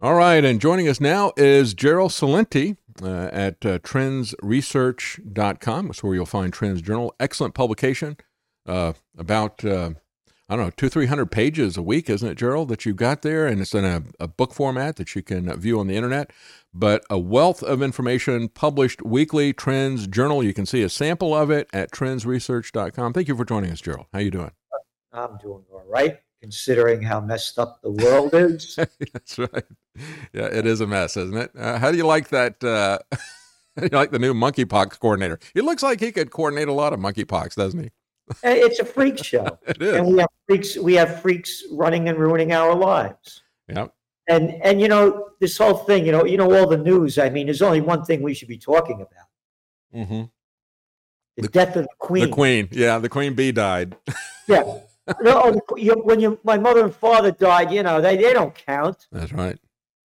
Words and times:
All 0.00 0.14
right, 0.14 0.44
and 0.44 0.60
joining 0.60 0.86
us 0.86 1.00
now 1.00 1.32
is 1.36 1.74
Gerald 1.74 2.12
Celente 2.12 2.76
uh, 3.02 3.30
at 3.32 3.66
uh, 3.66 3.80
trendsresearch.com. 3.80 5.86
That's 5.86 6.04
where 6.04 6.14
you'll 6.14 6.24
find 6.24 6.52
Trends 6.52 6.80
Journal. 6.80 7.12
Excellent 7.18 7.54
publication, 7.54 8.16
uh, 8.64 8.92
about, 9.16 9.64
uh, 9.64 9.90
I 10.48 10.54
don't 10.54 10.66
know, 10.66 10.72
two, 10.76 10.88
300 10.88 11.32
pages 11.32 11.76
a 11.76 11.82
week, 11.82 12.08
isn't 12.08 12.28
it, 12.28 12.36
Gerald, 12.36 12.68
that 12.68 12.86
you've 12.86 12.94
got 12.94 13.22
there? 13.22 13.48
And 13.48 13.60
it's 13.60 13.74
in 13.74 13.84
a, 13.84 14.04
a 14.20 14.28
book 14.28 14.54
format 14.54 14.94
that 14.98 15.16
you 15.16 15.22
can 15.24 15.52
view 15.58 15.80
on 15.80 15.88
the 15.88 15.96
internet. 15.96 16.32
But 16.72 17.04
a 17.10 17.18
wealth 17.18 17.64
of 17.64 17.82
information 17.82 18.50
published 18.50 19.02
weekly, 19.02 19.52
Trends 19.52 20.06
Journal. 20.06 20.44
You 20.44 20.54
can 20.54 20.64
see 20.64 20.84
a 20.84 20.88
sample 20.88 21.34
of 21.34 21.50
it 21.50 21.68
at 21.72 21.90
trendsresearch.com. 21.90 23.14
Thank 23.14 23.26
you 23.26 23.36
for 23.36 23.44
joining 23.44 23.72
us, 23.72 23.80
Gerald. 23.80 24.06
How 24.12 24.20
you 24.20 24.30
doing? 24.30 24.52
I'm 25.12 25.38
doing 25.38 25.64
all 25.72 25.82
right 25.88 26.20
considering 26.40 27.02
how 27.02 27.20
messed 27.20 27.58
up 27.58 27.80
the 27.82 27.90
world 27.90 28.34
is. 28.34 28.76
That's 29.12 29.38
right. 29.38 29.64
Yeah, 30.32 30.46
it 30.46 30.66
is 30.66 30.80
a 30.80 30.86
mess, 30.86 31.16
isn't 31.16 31.36
it? 31.36 31.50
Uh, 31.56 31.78
how 31.78 31.90
do 31.90 31.96
you 31.96 32.06
like 32.06 32.28
that? 32.28 32.62
Uh, 32.62 32.98
you 33.82 33.88
like 33.88 34.10
the 34.10 34.18
new 34.18 34.34
monkeypox 34.34 34.98
coordinator? 35.00 35.38
He 35.54 35.60
looks 35.60 35.82
like 35.82 36.00
he 36.00 36.12
could 36.12 36.30
coordinate 36.30 36.68
a 36.68 36.72
lot 36.72 36.92
of 36.92 37.00
monkeypox, 37.00 37.54
doesn't 37.54 37.82
he? 37.82 37.90
it's 38.42 38.78
a 38.78 38.84
freak 38.84 39.22
show. 39.22 39.58
it 39.66 39.80
is. 39.80 39.96
And 39.96 40.06
we 40.06 40.18
have 40.18 40.28
freaks. 40.46 40.76
We 40.76 40.94
have 40.94 41.22
freaks 41.22 41.64
running 41.72 42.08
and 42.08 42.18
ruining 42.18 42.52
our 42.52 42.74
lives. 42.74 43.42
Yep. 43.68 43.92
And 44.28 44.50
and 44.62 44.80
you 44.80 44.88
know 44.88 45.30
this 45.40 45.56
whole 45.56 45.74
thing. 45.74 46.04
You 46.04 46.12
know 46.12 46.24
you 46.24 46.36
know 46.36 46.54
all 46.54 46.68
the 46.68 46.76
news. 46.76 47.18
I 47.18 47.30
mean, 47.30 47.46
there's 47.46 47.62
only 47.62 47.80
one 47.80 48.04
thing 48.04 48.22
we 48.22 48.34
should 48.34 48.48
be 48.48 48.58
talking 48.58 48.96
about. 48.96 49.26
Mm-hmm. 49.94 50.24
The, 51.36 51.42
the 51.42 51.48
death 51.48 51.76
of 51.76 51.84
the 51.84 51.88
queen. 51.98 52.24
The 52.24 52.34
queen. 52.34 52.68
Yeah, 52.70 52.98
the 52.98 53.08
queen 53.08 53.34
bee 53.34 53.52
died. 53.52 53.96
yeah 54.46 54.80
no, 55.20 55.60
oh, 55.70 55.76
you, 55.76 55.92
when 56.04 56.20
you, 56.20 56.38
my 56.44 56.58
mother 56.58 56.84
and 56.84 56.94
father 56.94 57.30
died, 57.30 57.72
you 57.72 57.82
know, 57.82 58.00
they, 58.00 58.16
they 58.16 58.32
don't 58.32 58.54
count. 58.54 59.06
That's 59.12 59.32
right. 59.32 59.58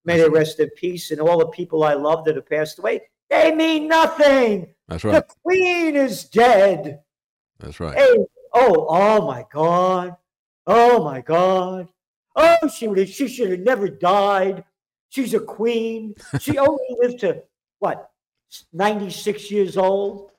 May 0.06 0.18
they 0.18 0.30
rest 0.30 0.60
in 0.60 0.70
peace. 0.72 1.12
And 1.12 1.22
all 1.22 1.40
the 1.40 1.48
people 1.48 1.84
I 1.84 1.94
love 1.94 2.26
that 2.26 2.36
have 2.36 2.50
passed 2.50 2.80
away, 2.80 3.02
they 3.30 3.54
mean 3.54 3.88
nothing. 3.88 4.68
That's 4.88 5.04
right. 5.04 5.14
The 5.14 5.34
queen 5.44 5.96
is 5.96 6.26
dead. 6.26 7.02
That's 7.60 7.80
right. 7.80 7.98
Hey, 7.98 8.18
oh, 8.54 8.86
oh 8.90 9.26
my 9.26 9.46
God. 9.52 10.16
Oh 10.68 11.04
my 11.04 11.22
God. 11.22 11.88
Oh, 12.36 12.68
she 12.68 12.88
would 12.88 12.98
have, 12.98 13.10
she 13.10 13.28
should 13.28 13.52
have 13.52 13.60
never 13.60 13.88
died. 13.88 14.64
She's 15.10 15.34
a 15.34 15.40
queen. 15.40 16.16
She 16.40 16.58
only 16.58 16.86
lived 17.00 17.20
to 17.20 17.44
what, 17.80 18.10
96 18.72 19.52
years 19.52 19.78
old? 19.78 20.32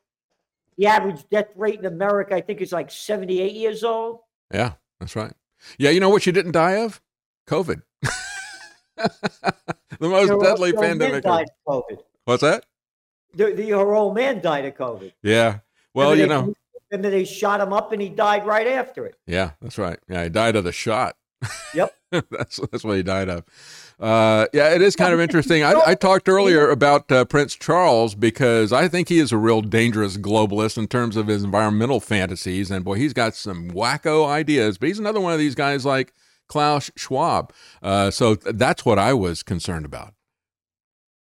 The 0.77 0.87
average 0.87 1.29
death 1.31 1.49
rate 1.55 1.79
in 1.79 1.87
America, 1.87 2.35
I 2.35 2.41
think, 2.41 2.61
is 2.61 2.73
like 2.73 2.91
78 2.91 3.53
years 3.53 3.85
old. 3.85 4.21
Yeah, 4.55 4.73
that's 5.01 5.17
right. 5.17 5.33
Yeah, 5.79 5.91
you 5.91 6.01
know 6.01 6.09
what 6.09 6.23
she 6.23 6.33
didn't 6.33 6.53
die 6.53 6.77
of? 6.77 7.01
COVID. 7.49 7.83
the 8.97 9.11
most 10.01 10.29
her 10.29 10.39
deadly 10.39 10.73
pandemic. 10.73 11.25
Died 11.25 11.49
of 11.67 11.85
COVID. 11.89 11.99
What's 12.25 12.43
that? 12.43 12.65
The, 13.35 13.53
the, 13.53 13.71
her 13.71 13.95
old 13.95 14.15
man 14.15 14.41
died 14.41 14.65
of 14.65 14.77
COVID. 14.77 15.13
Yeah. 15.23 15.59
Well, 15.93 16.15
you 16.15 16.23
they, 16.23 16.29
know. 16.29 16.55
And 16.93 17.05
then 17.05 17.11
they 17.11 17.25
shot 17.25 17.61
him 17.61 17.73
up 17.73 17.91
and 17.91 18.01
he 18.01 18.09
died 18.09 18.47
right 18.47 18.69
after 18.69 19.05
it. 19.05 19.17
Yeah, 19.27 19.53
that's 19.61 19.79
right. 19.79 19.99
Yeah, 20.09 20.23
he 20.23 20.31
died 20.31 20.55
of 20.55 20.63
the 20.63 20.73
shot. 20.73 21.17
Yep. 21.75 21.95
that's 22.31 22.61
that's 22.71 22.85
what 22.85 22.97
he 22.97 23.03
died 23.03 23.29
of. 23.29 23.45
Uh, 24.01 24.47
yeah, 24.53 24.71
it 24.75 24.83
is 24.83 24.97
kind 24.97 25.15
of 25.15 25.21
interesting. 25.21 25.63
I, 25.63 25.75
I 25.87 25.95
talked 25.95 26.29
earlier 26.29 26.69
about 26.69 27.11
uh, 27.13 27.25
Prince 27.25 27.55
Charles 27.55 28.15
because 28.15 28.73
I 28.73 28.89
think 28.89 29.09
he 29.09 29.19
is 29.19 29.31
a 29.31 29.39
real 29.39 29.61
dangerous 29.61 30.17
globalist 30.17 30.77
in 30.77 30.89
terms 30.89 31.17
of 31.17 31.29
his 31.29 31.45
environmental 31.45 32.01
fantasies. 32.01 32.71
And 32.71 32.85
boy, 32.85 32.95
he's 32.95 33.13
got 33.13 33.35
some 33.35 33.71
wacko 33.71 34.27
ideas, 34.27 34.79
but 34.79 34.89
he's 34.89 34.99
another 34.99 35.21
one 35.21 35.33
of 35.33 35.39
these 35.39 35.55
guys 35.55 35.85
like 35.87 36.13
Klaus 36.49 36.91
Schwab. 36.97 37.53
Uh, 37.83 38.11
so 38.11 38.35
that's 38.35 38.85
what 38.85 38.99
I 38.99 39.15
was 39.15 39.43
concerned 39.43 39.87
about. 39.87 40.15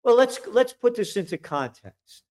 Well, 0.03 0.15
let's 0.15 0.39
let's 0.47 0.73
put 0.73 0.95
this 0.95 1.15
into 1.15 1.37
context. 1.37 2.23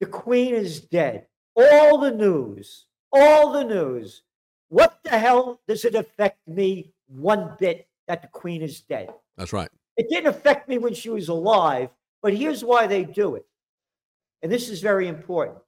The 0.00 0.06
Queen 0.06 0.54
is 0.54 0.80
dead. 0.80 1.26
All 1.54 1.98
the 1.98 2.10
news, 2.10 2.86
all 3.12 3.52
the 3.52 3.64
news. 3.64 4.22
What 4.68 5.00
the 5.02 5.18
hell 5.18 5.60
does 5.66 5.84
it 5.84 5.94
affect 5.94 6.38
me 6.46 6.92
one 7.08 7.56
bit 7.58 7.88
that 8.10 8.22
the 8.22 8.28
queen 8.28 8.60
is 8.60 8.80
dead. 8.80 9.08
That's 9.36 9.52
right. 9.52 9.68
It 9.96 10.08
didn't 10.10 10.34
affect 10.34 10.68
me 10.68 10.78
when 10.78 10.94
she 10.94 11.10
was 11.10 11.28
alive, 11.28 11.90
but 12.22 12.34
here's 12.34 12.64
why 12.64 12.88
they 12.88 13.04
do 13.04 13.36
it. 13.36 13.46
And 14.42 14.50
this 14.50 14.68
is 14.68 14.80
very 14.80 15.06
important. 15.06 15.58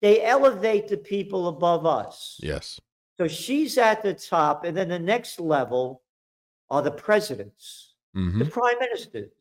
They 0.00 0.24
elevate 0.24 0.88
the 0.88 0.96
people 0.96 1.48
above 1.48 1.84
us. 1.84 2.40
Yes. 2.42 2.80
So 3.18 3.28
she's 3.28 3.76
at 3.76 4.02
the 4.02 4.14
top, 4.14 4.64
and 4.64 4.74
then 4.74 4.88
the 4.88 4.98
next 4.98 5.38
level 5.38 6.00
are 6.70 6.80
the 6.80 6.92
presidents, 6.92 7.92
mm-hmm. 8.16 8.38
the 8.38 8.46
prime 8.46 8.78
ministers, 8.80 9.32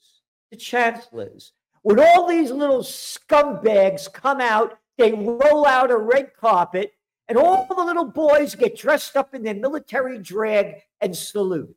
the 0.51 0.57
chancellors. 0.57 1.53
When 1.83 2.01
all 2.01 2.27
these 2.27 2.51
little 2.51 2.83
scumbags 2.83 4.11
come 4.11 4.41
out, 4.41 4.77
they 4.97 5.13
roll 5.13 5.65
out 5.65 5.91
a 5.91 5.97
red 5.97 6.31
carpet, 6.37 6.91
and 7.27 7.37
all 7.37 7.67
the 7.67 7.83
little 7.83 8.05
boys 8.05 8.55
get 8.55 8.77
dressed 8.77 9.15
up 9.15 9.35
in 9.35 9.43
their 9.43 9.55
military 9.55 10.17
drag 10.17 10.75
and 11.01 11.15
salute. 11.15 11.75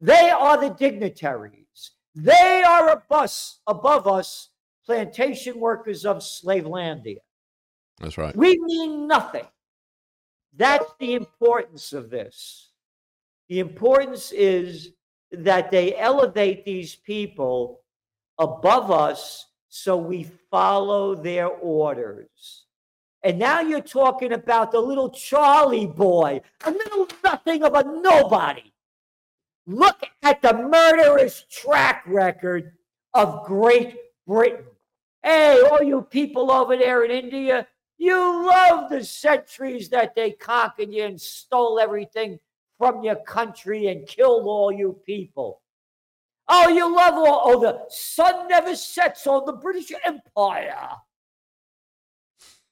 They 0.00 0.30
are 0.30 0.60
the 0.60 0.74
dignitaries. 0.74 1.92
They 2.14 2.62
are 2.62 2.90
a 2.90 3.02
bus 3.08 3.60
above 3.66 4.06
us, 4.06 4.50
plantation 4.86 5.58
workers 5.58 6.04
of 6.04 6.18
Slavelandia. 6.18 7.18
That's 7.98 8.18
right. 8.18 8.36
We 8.36 8.58
mean 8.60 9.08
nothing. 9.08 9.46
That's 10.56 10.90
the 11.00 11.14
importance 11.14 11.92
of 11.92 12.10
this. 12.10 12.70
The 13.48 13.58
importance 13.58 14.30
is 14.30 14.90
that 15.32 15.70
they 15.70 15.96
elevate 15.96 16.64
these 16.64 16.94
people 16.94 17.80
above 18.38 18.90
us 18.90 19.46
so 19.68 19.96
we 19.96 20.30
follow 20.50 21.16
their 21.16 21.48
orders. 21.48 22.63
And 23.24 23.38
now 23.38 23.60
you're 23.60 23.80
talking 23.80 24.34
about 24.34 24.70
the 24.70 24.80
little 24.80 25.08
Charlie 25.08 25.86
boy, 25.86 26.42
a 26.62 26.70
little 26.70 27.08
nothing 27.24 27.62
of 27.62 27.74
a 27.74 27.82
nobody. 27.82 28.70
Look 29.66 30.02
at 30.22 30.42
the 30.42 30.52
murderous 30.52 31.46
track 31.50 32.04
record 32.06 32.72
of 33.14 33.46
Great 33.46 33.96
Britain. 34.26 34.66
Hey, 35.22 35.58
all 35.62 35.82
you 35.82 36.02
people 36.02 36.52
over 36.52 36.76
there 36.76 37.02
in 37.06 37.10
India, 37.10 37.66
you 37.96 38.46
love 38.46 38.90
the 38.90 39.02
centuries 39.02 39.88
that 39.88 40.14
they 40.14 40.32
conquered 40.32 40.92
you 40.92 41.04
and 41.04 41.18
stole 41.18 41.80
everything 41.80 42.38
from 42.76 43.02
your 43.02 43.16
country 43.16 43.86
and 43.86 44.06
killed 44.06 44.44
all 44.44 44.70
you 44.70 45.00
people. 45.06 45.62
Oh, 46.46 46.68
you 46.68 46.94
love 46.94 47.14
all, 47.14 47.42
oh, 47.46 47.58
the 47.58 47.84
sun 47.88 48.48
never 48.48 48.76
sets 48.76 49.26
on 49.26 49.46
the 49.46 49.54
British 49.54 49.90
Empire 50.04 50.90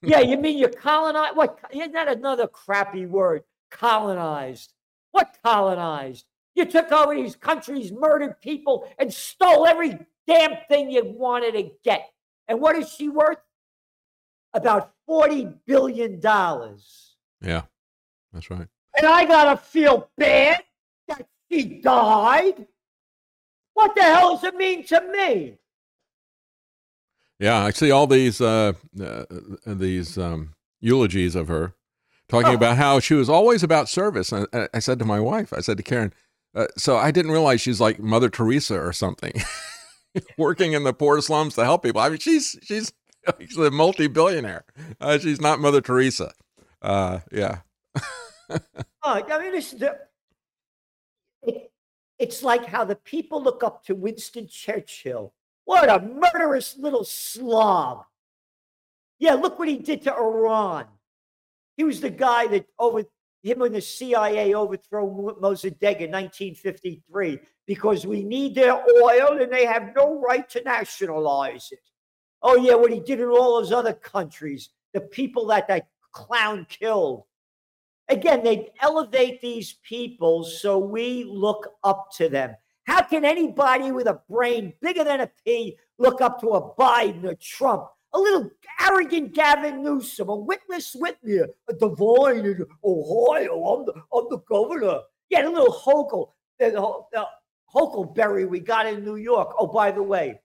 yeah, 0.03 0.19
you 0.19 0.37
mean 0.39 0.57
you 0.57 0.67
colonized? 0.67 1.35
What? 1.35 1.59
Isn't 1.71 1.93
that 1.93 2.07
another 2.07 2.47
crappy 2.47 3.05
word? 3.05 3.43
Colonized. 3.71 4.73
What 5.11 5.37
colonized? 5.43 6.25
You 6.55 6.65
took 6.65 6.91
over 6.91 7.15
these 7.15 7.35
countries, 7.35 7.91
murdered 7.91 8.39
people, 8.41 8.87
and 8.99 9.11
stole 9.11 9.65
every 9.65 9.97
damn 10.27 10.57
thing 10.69 10.91
you 10.91 11.03
wanted 11.03 11.53
to 11.53 11.71
get. 11.83 12.11
And 12.47 12.61
what 12.61 12.75
is 12.75 12.93
she 12.93 13.09
worth? 13.09 13.39
About 14.53 14.93
$40 15.09 15.55
billion. 15.65 16.21
Yeah, 16.21 17.63
that's 18.31 18.49
right. 18.51 18.67
And 18.95 19.07
I 19.07 19.25
got 19.25 19.45
to 19.45 19.57
feel 19.57 20.11
bad 20.17 20.63
that 21.07 21.25
she 21.51 21.81
died? 21.81 22.67
What 23.73 23.95
the 23.95 24.03
hell 24.03 24.35
does 24.35 24.43
it 24.43 24.55
mean 24.55 24.85
to 24.85 25.01
me? 25.01 25.57
Yeah, 27.39 27.63
I 27.65 27.71
see 27.71 27.91
all 27.91 28.07
these 28.07 28.39
uh, 28.39 28.73
uh, 29.01 29.23
these 29.65 30.17
um, 30.17 30.53
eulogies 30.79 31.35
of 31.35 31.47
her, 31.47 31.73
talking 32.27 32.51
oh. 32.51 32.55
about 32.55 32.77
how 32.77 32.99
she 32.99 33.13
was 33.15 33.29
always 33.29 33.63
about 33.63 33.89
service. 33.89 34.31
And 34.31 34.47
I, 34.53 34.69
I 34.73 34.79
said 34.79 34.99
to 34.99 35.05
my 35.05 35.19
wife, 35.19 35.51
I 35.53 35.61
said 35.61 35.77
to 35.77 35.83
Karen, 35.83 36.13
uh, 36.55 36.67
so 36.77 36.97
I 36.97 37.11
didn't 37.11 37.31
realize 37.31 37.61
she's 37.61 37.81
like 37.81 37.99
Mother 37.99 38.29
Teresa 38.29 38.79
or 38.79 38.93
something, 38.93 39.33
working 40.37 40.73
in 40.73 40.83
the 40.83 40.93
poor 40.93 41.21
slums 41.21 41.55
to 41.55 41.63
help 41.63 41.83
people. 41.83 42.01
I 42.01 42.09
mean, 42.09 42.19
she's 42.19 42.57
she's 42.61 42.93
she's 43.39 43.57
a 43.57 43.71
multi 43.71 44.07
billionaire. 44.07 44.65
Uh, 45.01 45.17
she's 45.17 45.41
not 45.41 45.59
Mother 45.59 45.81
Teresa. 45.81 46.33
Uh, 46.81 47.19
yeah. 47.31 47.59
oh, 48.49 48.59
I 49.03 49.39
mean, 49.39 49.55
it's, 49.55 49.71
the, 49.71 49.97
it, 51.43 51.71
it's 52.19 52.43
like 52.43 52.65
how 52.65 52.85
the 52.85 52.95
people 52.95 53.41
look 53.41 53.63
up 53.63 53.85
to 53.85 53.95
Winston 53.95 54.47
Churchill 54.47 55.33
what 55.65 55.89
a 55.89 55.99
murderous 56.05 56.77
little 56.77 57.03
slob. 57.03 58.03
Yeah, 59.19 59.35
look 59.35 59.59
what 59.59 59.67
he 59.67 59.77
did 59.77 60.03
to 60.03 60.13
Iran. 60.13 60.85
He 61.77 61.83
was 61.83 62.01
the 62.01 62.09
guy 62.09 62.47
that 62.47 62.65
over 62.77 63.03
him 63.41 63.61
and 63.61 63.75
the 63.75 63.81
CIA 63.81 64.53
overthrew 64.53 65.35
Mossadegh 65.41 66.01
in 66.01 66.11
1953 66.11 67.39
because 67.65 68.05
we 68.05 68.23
need 68.23 68.55
their 68.55 68.73
oil 68.73 69.41
and 69.41 69.51
they 69.51 69.65
have 69.65 69.93
no 69.95 70.19
right 70.19 70.49
to 70.49 70.63
nationalize 70.63 71.69
it. 71.71 71.79
Oh, 72.41 72.55
yeah, 72.55 72.75
what 72.75 72.91
he 72.91 72.99
did 72.99 73.19
in 73.19 73.27
all 73.27 73.59
those 73.59 73.71
other 73.71 73.93
countries, 73.93 74.69
the 74.93 75.01
people 75.01 75.47
that 75.47 75.67
that 75.67 75.87
clown 76.11 76.65
killed. 76.69 77.23
Again, 78.09 78.43
they 78.43 78.71
elevate 78.81 79.41
these 79.41 79.75
people 79.83 80.43
so 80.43 80.77
we 80.77 81.23
look 81.23 81.69
up 81.83 82.09
to 82.17 82.29
them. 82.29 82.55
How 82.85 83.01
can 83.03 83.23
anybody 83.23 83.91
with 83.91 84.07
a 84.07 84.21
brain 84.29 84.73
bigger 84.81 85.03
than 85.03 85.21
a 85.21 85.31
pea 85.45 85.77
look 85.97 86.21
up 86.21 86.41
to 86.41 86.49
a 86.49 86.75
Biden 86.75 87.23
or 87.23 87.35
Trump? 87.35 87.87
A 88.13 88.19
little 88.19 88.51
arrogant 88.79 89.33
Gavin 89.33 89.83
Newsom, 89.83 90.29
a 90.29 90.35
Witless 90.35 90.93
Whitney, 90.95 91.37
a 91.37 91.73
DeWine 91.73 92.45
in 92.45 92.65
Ohio. 92.83 93.63
I'm 93.63 93.85
the, 93.85 93.93
I'm 94.13 94.27
the 94.29 94.39
governor. 94.47 94.99
Yeah, 95.29 95.47
a 95.47 95.49
little 95.49 95.73
Hochul, 95.73 96.31
the, 96.59 96.71
the 97.11 97.25
Huckleberry 97.67 98.45
we 98.45 98.59
got 98.59 98.85
in 98.85 99.03
New 99.03 99.15
York. 99.15 99.55
Oh, 99.57 99.67
by 99.67 99.91
the 99.91 100.03
way, 100.03 100.39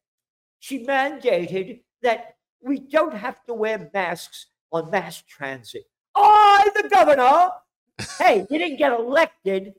she 0.60 0.86
mandated 0.86 1.82
that 2.02 2.36
we 2.62 2.78
don't 2.78 3.14
have 3.14 3.44
to 3.44 3.54
wear 3.54 3.90
masks 3.92 4.46
on 4.72 4.90
mass 4.90 5.22
transit. 5.28 5.84
I, 6.14 6.70
the 6.74 6.88
governor, 6.88 7.50
hey, 8.18 8.46
you 8.50 8.58
didn't 8.58 8.78
get 8.78 8.92
elected. 8.92 9.74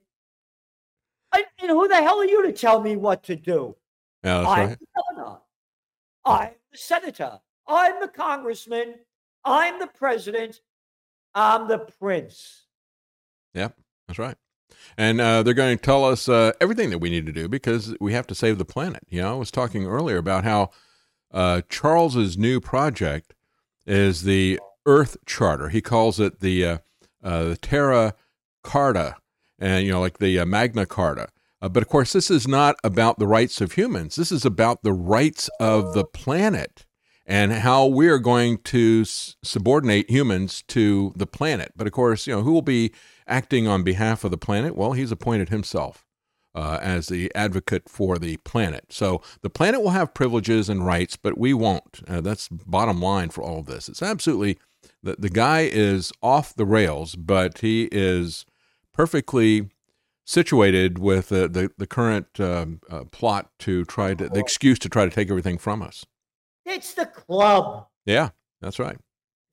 I, 1.31 1.43
and 1.61 1.69
who 1.69 1.87
the 1.87 1.95
hell 1.95 2.19
are 2.19 2.25
you 2.25 2.45
to 2.45 2.51
tell 2.51 2.81
me 2.81 2.95
what 2.95 3.23
to 3.23 3.35
do? 3.35 3.75
Yeah, 4.23 4.37
that's 4.37 4.49
I'm 4.49 4.67
right. 4.67 4.79
the 4.79 4.85
governor. 5.15 5.37
I'm 6.25 6.49
the 6.71 6.77
senator. 6.77 7.39
I'm 7.67 7.99
the 8.01 8.07
congressman. 8.07 8.95
I'm 9.45 9.79
the 9.79 9.87
president. 9.87 10.61
I'm 11.33 11.67
the 11.67 11.79
prince. 11.79 12.65
Yep, 13.53 13.77
that's 14.07 14.19
right. 14.19 14.35
And 14.97 15.21
uh, 15.21 15.43
they're 15.43 15.53
going 15.53 15.77
to 15.77 15.83
tell 15.83 16.03
us 16.05 16.27
uh, 16.27 16.51
everything 16.59 16.89
that 16.89 16.99
we 16.99 17.09
need 17.09 17.25
to 17.25 17.31
do 17.31 17.47
because 17.47 17.95
we 17.99 18.13
have 18.13 18.27
to 18.27 18.35
save 18.35 18.57
the 18.57 18.65
planet. 18.65 19.03
You 19.09 19.21
know, 19.21 19.33
I 19.33 19.37
was 19.37 19.51
talking 19.51 19.85
earlier 19.85 20.17
about 20.17 20.43
how 20.43 20.71
uh, 21.31 21.61
Charles's 21.69 22.37
new 22.37 22.59
project 22.59 23.33
is 23.85 24.23
the 24.23 24.59
Earth 24.85 25.17
Charter. 25.25 25.69
He 25.69 25.81
calls 25.81 26.19
it 26.19 26.39
the 26.39 26.65
uh, 26.65 26.77
uh, 27.23 27.43
the 27.43 27.57
Terra 27.57 28.15
Carta, 28.63 29.15
and 29.59 29.85
you 29.85 29.91
know, 29.91 29.99
like 29.99 30.19
the 30.19 30.39
uh, 30.39 30.45
Magna 30.45 30.85
Carta. 30.85 31.27
Uh, 31.61 31.69
but 31.69 31.83
of 31.83 31.89
course, 31.89 32.13
this 32.13 32.31
is 32.31 32.47
not 32.47 32.75
about 32.83 33.19
the 33.19 33.27
rights 33.27 33.59
of 33.61 33.73
humans. 33.73 34.15
This 34.15 34.31
is 34.31 34.45
about 34.45 34.83
the 34.83 34.93
rights 34.93 35.49
of 35.59 35.93
the 35.93 36.05
planet 36.05 36.85
and 37.25 37.51
how 37.51 37.85
we 37.85 38.07
are 38.07 38.17
going 38.17 38.57
to 38.57 39.01
s- 39.01 39.35
subordinate 39.43 40.09
humans 40.09 40.63
to 40.69 41.13
the 41.15 41.27
planet. 41.27 41.73
But 41.75 41.85
of 41.85 41.93
course, 41.93 42.25
you 42.25 42.35
know, 42.35 42.41
who 42.41 42.53
will 42.53 42.61
be 42.61 42.91
acting 43.27 43.67
on 43.67 43.83
behalf 43.83 44.23
of 44.23 44.31
the 44.31 44.37
planet? 44.37 44.75
Well, 44.75 44.93
he's 44.93 45.11
appointed 45.11 45.49
himself 45.49 46.05
uh, 46.55 46.79
as 46.81 47.07
the 47.07 47.31
advocate 47.35 47.87
for 47.87 48.17
the 48.17 48.37
planet. 48.37 48.85
So 48.89 49.21
the 49.41 49.49
planet 49.49 49.81
will 49.81 49.91
have 49.91 50.13
privileges 50.13 50.69
and 50.69 50.85
rights, 50.85 51.17
but 51.17 51.37
we 51.37 51.53
won't. 51.53 52.01
Uh, 52.07 52.21
that's 52.21 52.47
bottom 52.47 53.01
line 53.01 53.29
for 53.29 53.43
all 53.43 53.59
of 53.59 53.65
this. 53.65 53.89
It's 53.89 54.01
absolutely 54.01 54.57
the, 55.03 55.15
the 55.19 55.29
guy 55.29 55.69
is 55.71 56.11
off 56.23 56.55
the 56.55 56.65
rails, 56.65 57.15
but 57.15 57.59
he 57.59 57.89
is 57.91 58.45
perfectly 58.99 59.69
situated 60.25 60.99
with 60.99 61.31
uh, 61.31 61.47
the 61.47 61.71
the 61.77 61.87
current 61.87 62.37
um, 62.37 62.81
uh, 62.89 63.05
plot 63.05 63.49
to 63.57 63.85
try 63.85 64.13
to 64.13 64.27
the 64.27 64.39
excuse 64.41 64.77
to 64.77 64.89
try 64.89 65.05
to 65.05 65.09
take 65.09 65.29
everything 65.29 65.57
from 65.57 65.81
us. 65.81 66.05
It's 66.65 66.93
the 66.95 67.05
club. 67.05 67.87
Yeah, 68.05 68.31
that's 68.59 68.77
right. 68.77 68.97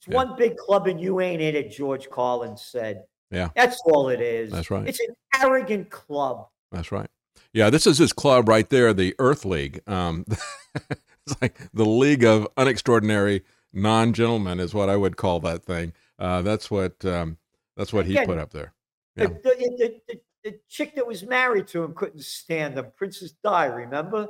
It's 0.01 0.09
Yeah. 0.09 0.17
one 0.17 0.35
big 0.37 0.57
club 0.57 0.89
and 0.89 1.01
you 1.01 1.21
ain't 1.21 1.41
in 1.41 1.55
it, 1.55 1.71
George 1.71 2.11
Carlin 2.11 2.57
said. 2.57 3.05
Yeah. 3.31 3.51
That's 3.55 3.81
all 3.87 4.09
it 4.09 4.21
is. 4.21 4.51
That's 4.51 4.69
right. 4.69 4.89
It's 4.89 4.99
an 4.99 5.15
arrogant 5.41 5.91
club. 5.91 6.49
That's 6.73 6.91
right. 6.91 7.09
Yeah, 7.53 7.71
this 7.71 7.87
is 7.87 7.99
his 7.99 8.13
club 8.13 8.49
right 8.49 8.69
there, 8.69 8.93
the 8.93 9.15
Earth 9.21 9.45
League. 9.45 9.81
Um, 9.87 10.27
it's 10.75 11.41
like 11.41 11.57
the 11.73 11.87
League 11.87 12.25
of 12.25 12.53
Unextraordinary 12.57 13.43
Non-Gentlemen 13.73 14.59
is 14.59 14.75
what 14.75 14.89
I 14.89 14.97
would 14.97 15.17
call 15.17 15.39
that 15.41 15.63
thing. 15.63 15.93
Uh, 16.19 16.43
that's 16.43 16.69
what 16.69 17.05
um, 17.05 17.39
that's 17.77 17.93
what 17.93 18.07
he 18.07 18.15
Again, 18.15 18.27
put 18.27 18.39
up 18.39 18.51
there. 18.51 18.73
The, 19.17 19.23
Yeah. 19.23 19.29
the, 19.29 19.77
the, 19.79 20.01
the, 20.09 20.21
the 20.45 20.61
chick 20.69 20.95
that 20.95 21.07
was 21.07 21.25
married 21.25 21.67
to 21.69 21.83
him 21.83 21.95
couldn't 21.95 22.23
stand 22.23 22.79
him. 22.79 22.87
Princess 22.97 23.33
Di, 23.43 23.65
remember? 23.67 24.29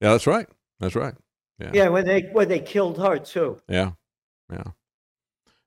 Yeah, 0.00 0.12
that's 0.12 0.26
right. 0.26 0.48
That's 0.80 0.94
right. 0.94 1.14
Yeah. 1.58 1.70
Yeah, 1.74 1.88
when 1.88 2.04
they 2.06 2.20
when 2.32 2.48
they 2.48 2.60
killed 2.60 2.98
her 2.98 3.18
too. 3.18 3.60
Yeah, 3.68 3.92
yeah, 4.52 4.64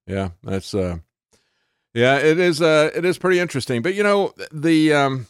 yeah. 0.06 0.30
That's 0.44 0.74
uh, 0.76 0.98
yeah. 1.96 2.18
It 2.20 2.38
is 2.40 2.62
uh, 2.62 2.92
it 2.96 3.04
is 3.06 3.18
pretty 3.18 3.40
interesting. 3.40 3.82
But 3.82 3.96
you 3.96 4.04
know, 4.04 4.32
the 4.52 4.94
um, 4.94 5.26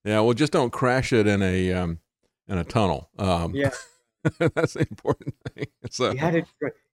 yeah. 0.03 0.19
Well, 0.19 0.33
just 0.33 0.53
don't 0.53 0.71
crash 0.71 1.11
it 1.11 1.25
in 1.25 1.41
a 1.41 1.73
um, 1.73 1.99
in 2.47 2.59
a 2.59 2.63
tunnel. 2.63 3.09
Um, 3.17 3.55
Yeah. 3.55 3.71
that's 4.53 4.73
the 4.73 4.81
important 4.81 5.35
thing. 5.55 5.65
So 5.89 6.11
He 6.11 6.17
had 6.17 6.35
a, 6.35 6.43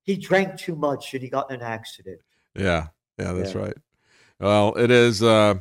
he 0.04 0.16
drank 0.16 0.56
too 0.58 0.74
much 0.74 1.12
and 1.12 1.22
he 1.22 1.28
got 1.28 1.50
in 1.50 1.56
an 1.56 1.62
accident. 1.66 2.20
yeah, 2.56 2.88
yeah, 3.18 3.32
that's 3.32 3.54
Yeah. 3.54 3.60
right. 3.60 3.76
Well, 4.40 4.74
it 4.76 4.90
is. 4.90 5.22
Uh, 5.22 5.56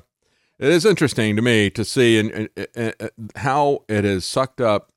it 0.61 0.69
is 0.69 0.85
interesting 0.85 1.35
to 1.35 1.41
me 1.41 1.69
to 1.71 1.83
see 1.83 2.17
and, 2.19 2.31
and, 2.31 2.49
and- 2.75 2.95
and 2.99 3.31
how 3.35 3.83
it 3.89 4.03
has 4.05 4.23
sucked 4.25 4.61
up 4.61 4.91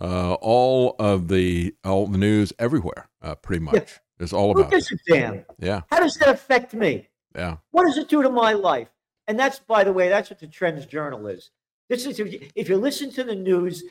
uh, 0.00 0.34
all 0.34 0.96
of 0.98 1.28
the 1.28 1.74
all 1.84 2.06
the 2.08 2.18
news 2.18 2.52
everywhere. 2.58 3.08
Uh, 3.22 3.34
pretty 3.36 3.60
much, 3.62 4.00
it's 4.18 4.32
all 4.32 4.52
Who 4.54 4.60
about. 4.60 4.72
it. 4.72 4.76
gives 4.76 4.92
a 4.92 4.96
damn? 5.08 5.44
Yeah, 5.58 5.82
How 5.90 6.00
does 6.00 6.14
that 6.16 6.28
affect 6.28 6.74
me? 6.74 7.08
yeah, 7.34 7.56
What 7.70 7.86
does 7.86 7.96
it 7.98 8.08
do 8.08 8.22
to 8.22 8.28
my 8.30 8.52
life? 8.54 8.88
And 9.28 9.38
that's, 9.38 9.58
by 9.60 9.84
the 9.84 9.92
way, 9.92 10.08
that's 10.08 10.28
what 10.30 10.38
the 10.40 10.46
Trends 10.46 10.84
Journal 10.86 11.26
is. 11.28 11.50
This 11.88 12.06
is 12.06 12.18
if 12.20 12.32
you, 12.32 12.48
if 12.54 12.68
you 12.68 12.76
listen 12.76 13.10
to 13.12 13.24
the 13.24 13.34
news, 13.34 13.82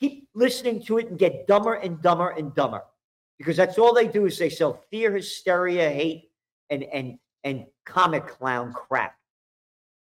keep 0.00 0.28
listening 0.34 0.82
to 0.84 0.98
it 0.98 1.08
and 1.08 1.18
get 1.18 1.46
dumber 1.46 1.74
and 1.74 2.00
dumber 2.02 2.30
and 2.30 2.54
dumber, 2.54 2.82
because 3.38 3.56
that's 3.56 3.78
all 3.78 3.94
they 3.94 4.06
do 4.08 4.26
is 4.26 4.38
they 4.38 4.50
sell 4.50 4.82
fear, 4.90 5.12
hysteria, 5.12 5.88
hate, 5.90 6.30
and 6.70 6.82
and 6.84 7.18
and 7.44 7.66
comic 7.86 8.26
clown 8.26 8.72
crap. 8.72 9.14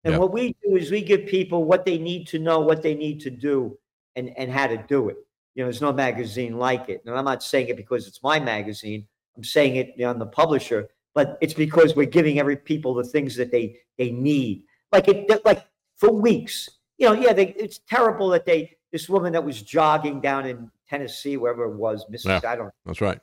And 0.09 0.15
Yeah. 0.15 0.21
what 0.21 0.33
we 0.33 0.57
do 0.65 0.77
is 0.77 0.91
we 0.91 1.03
give 1.03 1.27
people 1.27 1.65
what 1.65 1.85
they 1.85 1.99
need 1.99 2.27
to 2.29 2.39
know, 2.39 2.61
what 2.61 2.83
they 2.83 2.95
need 2.95 3.21
to 3.21 3.31
do, 3.31 3.79
and 4.17 4.37
and 4.39 4.51
how 4.51 4.67
to 4.67 4.77
do 4.89 5.09
it. 5.11 5.17
You 5.55 5.63
know, 5.63 5.67
there's 5.67 5.83
no 5.83 5.93
magazine 5.93 6.57
like 6.59 6.89
it, 6.89 7.03
and 7.05 7.15
I'm 7.15 7.25
not 7.25 7.43
saying 7.43 7.69
it 7.69 7.77
because 7.77 8.07
it's 8.09 8.23
my 8.23 8.41
magazine. 8.41 9.07
I'm 9.37 9.45
saying 9.45 9.77
it 9.77 9.95
you 9.97 10.05
know, 10.05 10.11
on 10.11 10.19
the 10.19 10.27
publisher, 10.27 10.89
but 11.15 11.37
it's 11.41 11.55
because 11.55 11.95
we're 11.95 12.07
giving 12.07 12.39
every 12.39 12.57
people 12.57 12.95
the 12.95 13.05
things 13.05 13.37
that 13.37 13.51
they 13.51 13.77
they 13.99 14.11
need. 14.11 14.63
Like 14.93 15.09
it, 15.09 15.45
like 15.45 15.67
for 15.97 16.11
weeks, 16.11 16.69
you 16.97 17.07
know, 17.07 17.13
yeah, 17.13 17.33
they, 17.33 17.49
it's 17.49 17.81
terrible 17.89 18.29
that 18.31 18.47
they 18.47 18.77
this 18.93 19.09
woman 19.09 19.33
that 19.35 19.45
was 19.45 19.61
jogging 19.63 20.21
down 20.21 20.47
in 20.47 20.71
Tennessee, 20.89 21.37
wherever 21.37 21.65
it 21.65 21.77
was, 21.77 22.07
Mrs. 22.11 22.45
I 22.45 22.57
don't. 22.57 22.73
that's 22.87 23.03
right. 23.03 23.21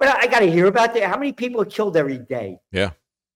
But 0.00 0.08
I, 0.08 0.22
I 0.22 0.26
got 0.26 0.40
to 0.40 0.50
hear 0.50 0.66
about 0.66 0.94
that. 0.94 1.04
How 1.04 1.16
many 1.16 1.32
people 1.32 1.60
are 1.60 1.64
killed 1.66 1.96
every 1.96 2.18
day? 2.18 2.58
Yeah, 2.72 2.90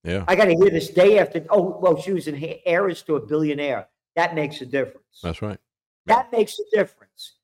yeah, 0.05 0.25
I 0.29 0.35
got 0.37 0.47
to 0.47 0.55
hear 0.55 0.71
this 0.71 0.91
day 0.91 1.19
after. 1.19 1.45
Oh, 1.51 1.79
well, 1.81 2.01
she 2.01 2.13
was 2.13 2.27
an 2.29 2.43
heiress 2.67 3.03
to 3.03 3.17
a 3.17 3.21
billionaire. 3.21 3.89
That 4.17 4.35
makes 4.35 4.61
a 4.61 4.67
difference. 4.67 5.21
that's 5.23 5.41
right. 5.43 5.59
That 6.07 6.31
makes 6.33 6.59
a 6.59 6.77
difference. 6.77 7.35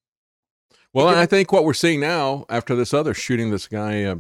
Well, 0.93 1.09
and 1.09 1.19
I 1.19 1.27
think 1.27 1.53
what 1.53 1.65
we're 1.65 1.75
seeing 1.75 2.01
now 2.01 2.45
after 2.49 2.75
this 2.75 2.93
other 2.95 3.15
shooting, 3.15 3.51
this 3.51 3.69
guy 3.69 4.05
uh, 4.05 4.17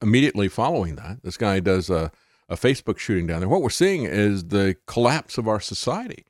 immediately 0.00 0.48
following 0.48 0.94
that, 0.96 1.18
this 1.22 1.36
guy 1.36 1.60
does 1.60 1.90
a, 1.90 2.10
a 2.48 2.56
Facebook 2.56 2.98
shooting 2.98 3.26
down 3.26 3.40
there. 3.40 3.48
What 3.48 3.60
we're 3.60 3.70
seeing 3.70 4.04
is 4.04 4.44
the 4.44 4.76
collapse 4.86 5.36
of 5.36 5.46
our 5.48 5.60
society, 5.60 6.24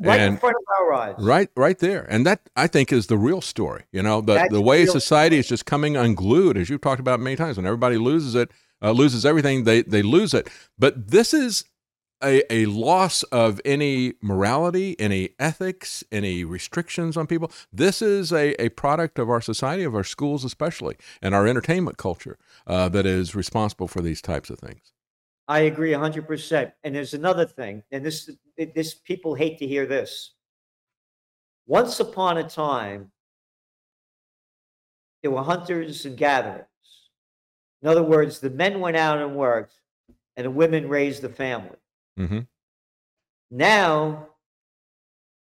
Right 0.00 0.20
in 0.20 0.36
front 0.36 0.56
of 0.56 0.62
our 0.80 0.92
eyes. 0.94 1.14
right, 1.18 1.48
right 1.56 1.78
there, 1.78 2.04
and 2.10 2.26
that 2.26 2.50
I 2.54 2.66
think 2.66 2.92
is 2.92 3.06
the 3.06 3.16
real 3.16 3.40
story. 3.40 3.84
You 3.92 4.02
know, 4.02 4.20
the 4.20 4.34
That's 4.34 4.52
the 4.52 4.60
way 4.60 4.84
society 4.84 5.38
is 5.38 5.48
just 5.48 5.64
coming 5.64 5.96
unglued, 5.96 6.58
as 6.58 6.68
you've 6.68 6.82
talked 6.82 7.00
about 7.00 7.20
many 7.20 7.36
times. 7.36 7.56
When 7.56 7.66
everybody 7.66 7.96
loses 7.96 8.34
it, 8.34 8.50
uh, 8.82 8.92
loses 8.92 9.24
everything, 9.24 9.64
they 9.64 9.82
they 9.82 10.02
lose 10.02 10.34
it. 10.34 10.48
But 10.78 11.08
this 11.08 11.32
is 11.34 11.64
a, 12.22 12.50
a 12.52 12.66
loss 12.66 13.22
of 13.24 13.60
any 13.64 14.14
morality, 14.22 14.98
any 14.98 15.30
ethics, 15.38 16.02
any 16.10 16.44
restrictions 16.44 17.16
on 17.16 17.26
people. 17.26 17.50
This 17.72 18.00
is 18.00 18.32
a, 18.32 18.60
a 18.60 18.70
product 18.70 19.18
of 19.18 19.28
our 19.28 19.40
society, 19.40 19.84
of 19.84 19.94
our 19.94 20.04
schools 20.04 20.44
especially, 20.44 20.96
and 21.20 21.34
our 21.34 21.46
entertainment 21.46 21.98
culture 21.98 22.38
uh, 22.66 22.88
that 22.90 23.06
is 23.06 23.34
responsible 23.34 23.88
for 23.88 24.00
these 24.00 24.22
types 24.22 24.50
of 24.50 24.58
things. 24.58 24.92
I 25.48 25.60
agree 25.60 25.92
100%. 25.92 26.72
And 26.82 26.94
there's 26.94 27.14
another 27.14 27.46
thing, 27.46 27.82
and 27.90 28.04
this 28.04 28.30
this 28.56 28.94
people 28.94 29.34
hate 29.34 29.58
to 29.58 29.66
hear 29.66 29.86
this. 29.86 30.32
Once 31.66 32.00
upon 32.00 32.38
a 32.38 32.48
time, 32.48 33.12
there 35.22 35.30
were 35.30 35.42
hunters 35.42 36.06
and 36.06 36.16
gatherers. 36.16 36.66
In 37.86 37.90
other 37.90 38.02
words, 38.02 38.40
the 38.40 38.50
men 38.50 38.80
went 38.80 38.96
out 38.96 39.18
and 39.18 39.36
worked, 39.36 39.74
and 40.36 40.44
the 40.44 40.50
women 40.50 40.88
raised 40.88 41.22
the 41.22 41.28
family. 41.28 41.78
hmm 42.16 42.40
Now 43.48 44.30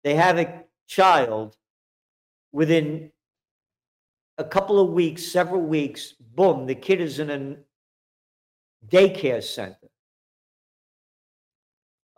they 0.02 0.14
have 0.14 0.38
a 0.38 0.64
child 0.86 1.56
within 2.52 3.10
a 4.36 4.44
couple 4.44 4.78
of 4.78 4.90
weeks, 4.90 5.24
several 5.24 5.62
weeks, 5.62 6.12
boom, 6.20 6.66
the 6.66 6.74
kid 6.74 7.00
is 7.00 7.18
in 7.18 7.30
a 7.30 7.56
daycare 8.94 9.42
center. 9.42 9.88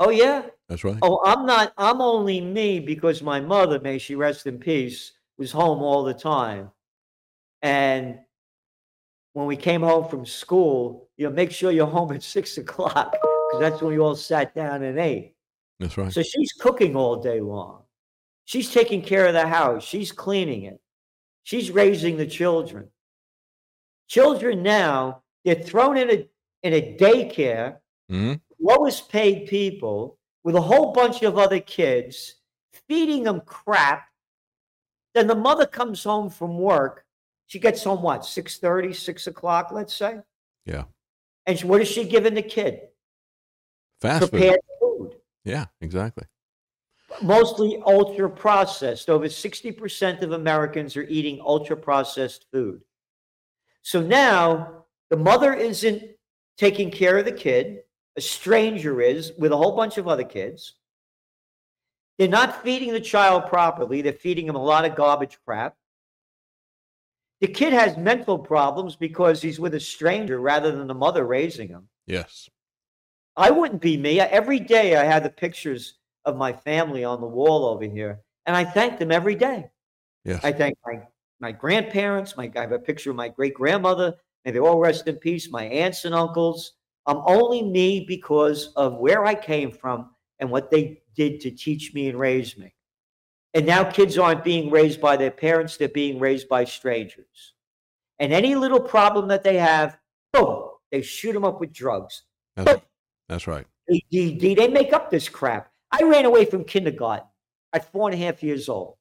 Oh, 0.00 0.10
yeah? 0.10 0.46
That's 0.68 0.82
right. 0.82 0.98
Oh, 1.02 1.20
I'm 1.24 1.46
not, 1.46 1.72
I'm 1.78 2.00
only 2.00 2.40
me 2.40 2.80
because 2.80 3.22
my 3.22 3.40
mother, 3.40 3.78
may 3.78 3.98
she 3.98 4.16
rest 4.16 4.48
in 4.48 4.58
peace, 4.58 5.12
was 5.38 5.52
home 5.52 5.84
all 5.84 6.02
the 6.02 6.14
time. 6.14 6.72
And 7.62 8.18
when 9.36 9.46
we 9.46 9.54
came 9.54 9.82
home 9.82 10.08
from 10.08 10.24
school, 10.24 11.10
you 11.18 11.28
know, 11.28 11.30
make 11.30 11.50
sure 11.50 11.70
you're 11.70 11.86
home 11.86 12.10
at 12.12 12.22
six 12.36 12.56
o'clock 12.56 13.12
because 13.12 13.60
that's 13.60 13.82
when 13.82 13.92
we 13.92 13.98
all 13.98 14.16
sat 14.16 14.54
down 14.54 14.82
and 14.82 14.98
ate. 14.98 15.34
That's 15.78 15.98
right. 15.98 16.10
So 16.10 16.22
she's 16.22 16.54
cooking 16.54 16.96
all 16.96 17.16
day 17.16 17.42
long. 17.42 17.82
She's 18.46 18.72
taking 18.72 19.02
care 19.02 19.26
of 19.26 19.34
the 19.34 19.46
house. 19.46 19.84
She's 19.84 20.10
cleaning 20.10 20.62
it. 20.62 20.80
She's 21.42 21.70
raising 21.70 22.16
the 22.16 22.26
children. 22.26 22.88
Children 24.08 24.62
now, 24.62 25.22
they're 25.44 25.54
thrown 25.54 25.98
in 25.98 26.10
a 26.10 26.28
in 26.62 26.72
a 26.72 26.96
daycare, 26.96 27.76
hmm 28.08 28.34
lowest 28.58 29.10
paid 29.10 29.48
people 29.48 30.18
with 30.44 30.56
a 30.56 30.60
whole 30.62 30.92
bunch 30.92 31.22
of 31.22 31.36
other 31.36 31.60
kids, 31.60 32.36
feeding 32.88 33.24
them 33.24 33.42
crap. 33.44 34.06
Then 35.14 35.26
the 35.26 35.34
mother 35.34 35.66
comes 35.66 36.02
home 36.02 36.30
from 36.30 36.56
work. 36.56 37.05
She 37.46 37.58
gets 37.58 37.82
home 37.84 38.02
what, 38.02 38.22
6:30, 38.22 38.94
6 38.94 39.26
o'clock, 39.28 39.70
let's 39.72 39.94
say? 39.94 40.20
Yeah. 40.64 40.84
And 41.46 41.58
what 41.60 41.80
is 41.80 41.88
she 41.88 42.04
giving 42.04 42.34
the 42.34 42.42
kid? 42.42 42.80
Fast 44.00 44.22
food. 44.22 44.30
Prepared 44.30 44.60
food. 44.80 45.16
Yeah, 45.44 45.66
exactly. 45.80 46.24
mostly 47.22 47.80
ultra 47.86 48.28
processed. 48.28 49.08
Over 49.08 49.26
60% 49.26 50.22
of 50.22 50.32
Americans 50.32 50.96
are 50.96 51.04
eating 51.04 51.40
ultra 51.40 51.76
processed 51.76 52.46
food. 52.52 52.82
So 53.82 54.00
now 54.00 54.84
the 55.10 55.16
mother 55.16 55.54
isn't 55.54 56.02
taking 56.58 56.90
care 56.90 57.18
of 57.18 57.24
the 57.24 57.32
kid, 57.32 57.82
a 58.16 58.20
stranger 58.20 59.00
is 59.00 59.32
with 59.38 59.52
a 59.52 59.56
whole 59.56 59.76
bunch 59.76 59.98
of 59.98 60.08
other 60.08 60.24
kids. 60.24 60.74
They're 62.18 62.28
not 62.28 62.62
feeding 62.62 62.92
the 62.92 63.00
child 63.00 63.46
properly, 63.46 64.02
they're 64.02 64.12
feeding 64.12 64.48
him 64.48 64.56
a 64.56 64.64
lot 64.64 64.84
of 64.84 64.96
garbage 64.96 65.38
crap. 65.44 65.76
The 67.40 67.48
kid 67.48 67.72
has 67.72 67.96
mental 67.96 68.38
problems 68.38 68.96
because 68.96 69.42
he's 69.42 69.60
with 69.60 69.74
a 69.74 69.80
stranger 69.80 70.40
rather 70.40 70.72
than 70.72 70.86
the 70.86 70.94
mother 70.94 71.26
raising 71.26 71.68
him. 71.68 71.88
Yes. 72.06 72.48
I 73.36 73.50
wouldn't 73.50 73.82
be 73.82 73.96
me. 73.96 74.20
Every 74.20 74.58
day 74.58 74.96
I 74.96 75.04
had 75.04 75.22
the 75.22 75.30
pictures 75.30 75.94
of 76.24 76.36
my 76.36 76.52
family 76.52 77.04
on 77.04 77.20
the 77.20 77.26
wall 77.26 77.66
over 77.66 77.84
here, 77.84 78.20
and 78.46 78.56
I 78.56 78.64
thank 78.64 78.98
them 78.98 79.12
every 79.12 79.34
day. 79.34 79.70
Yes. 80.24 80.42
I 80.42 80.52
thank 80.52 80.76
my 80.86 81.02
my 81.38 81.52
grandparents. 81.52 82.36
My 82.36 82.50
I 82.56 82.60
have 82.60 82.72
a 82.72 82.78
picture 82.78 83.10
of 83.10 83.16
my 83.16 83.28
great 83.28 83.54
grandmother. 83.54 84.14
May 84.44 84.52
they 84.52 84.58
all 84.58 84.78
rest 84.78 85.06
in 85.06 85.16
peace. 85.16 85.50
My 85.50 85.64
aunts 85.64 86.04
and 86.04 86.14
uncles. 86.14 86.72
I'm 87.06 87.22
only 87.26 87.62
me 87.62 88.04
because 88.08 88.72
of 88.74 88.96
where 88.96 89.24
I 89.26 89.34
came 89.34 89.70
from 89.70 90.10
and 90.40 90.50
what 90.50 90.70
they 90.70 91.02
did 91.14 91.40
to 91.42 91.50
teach 91.50 91.94
me 91.94 92.08
and 92.08 92.18
raise 92.18 92.56
me. 92.58 92.74
And 93.56 93.64
now 93.64 93.84
kids 93.84 94.18
aren't 94.18 94.44
being 94.44 94.70
raised 94.70 95.00
by 95.00 95.16
their 95.16 95.30
parents; 95.30 95.78
they're 95.78 95.88
being 95.88 96.18
raised 96.18 96.46
by 96.46 96.64
strangers. 96.66 97.54
And 98.18 98.30
any 98.30 98.54
little 98.54 98.80
problem 98.80 99.28
that 99.28 99.44
they 99.44 99.56
have, 99.56 99.96
boom, 100.30 100.68
they 100.92 101.00
shoot 101.00 101.32
them 101.32 101.46
up 101.46 101.58
with 101.58 101.72
drugs. 101.72 102.24
That's, 102.54 102.82
that's 103.30 103.46
right. 103.46 103.66
ADD. 103.90 104.40
They 104.40 104.68
make 104.68 104.92
up 104.92 105.10
this 105.10 105.30
crap. 105.30 105.72
I 105.90 106.02
ran 106.02 106.26
away 106.26 106.44
from 106.44 106.64
kindergarten 106.64 107.26
at 107.72 107.90
four 107.90 108.10
and 108.10 108.20
a 108.20 108.22
half 108.22 108.42
years 108.42 108.68
old. 108.68 108.96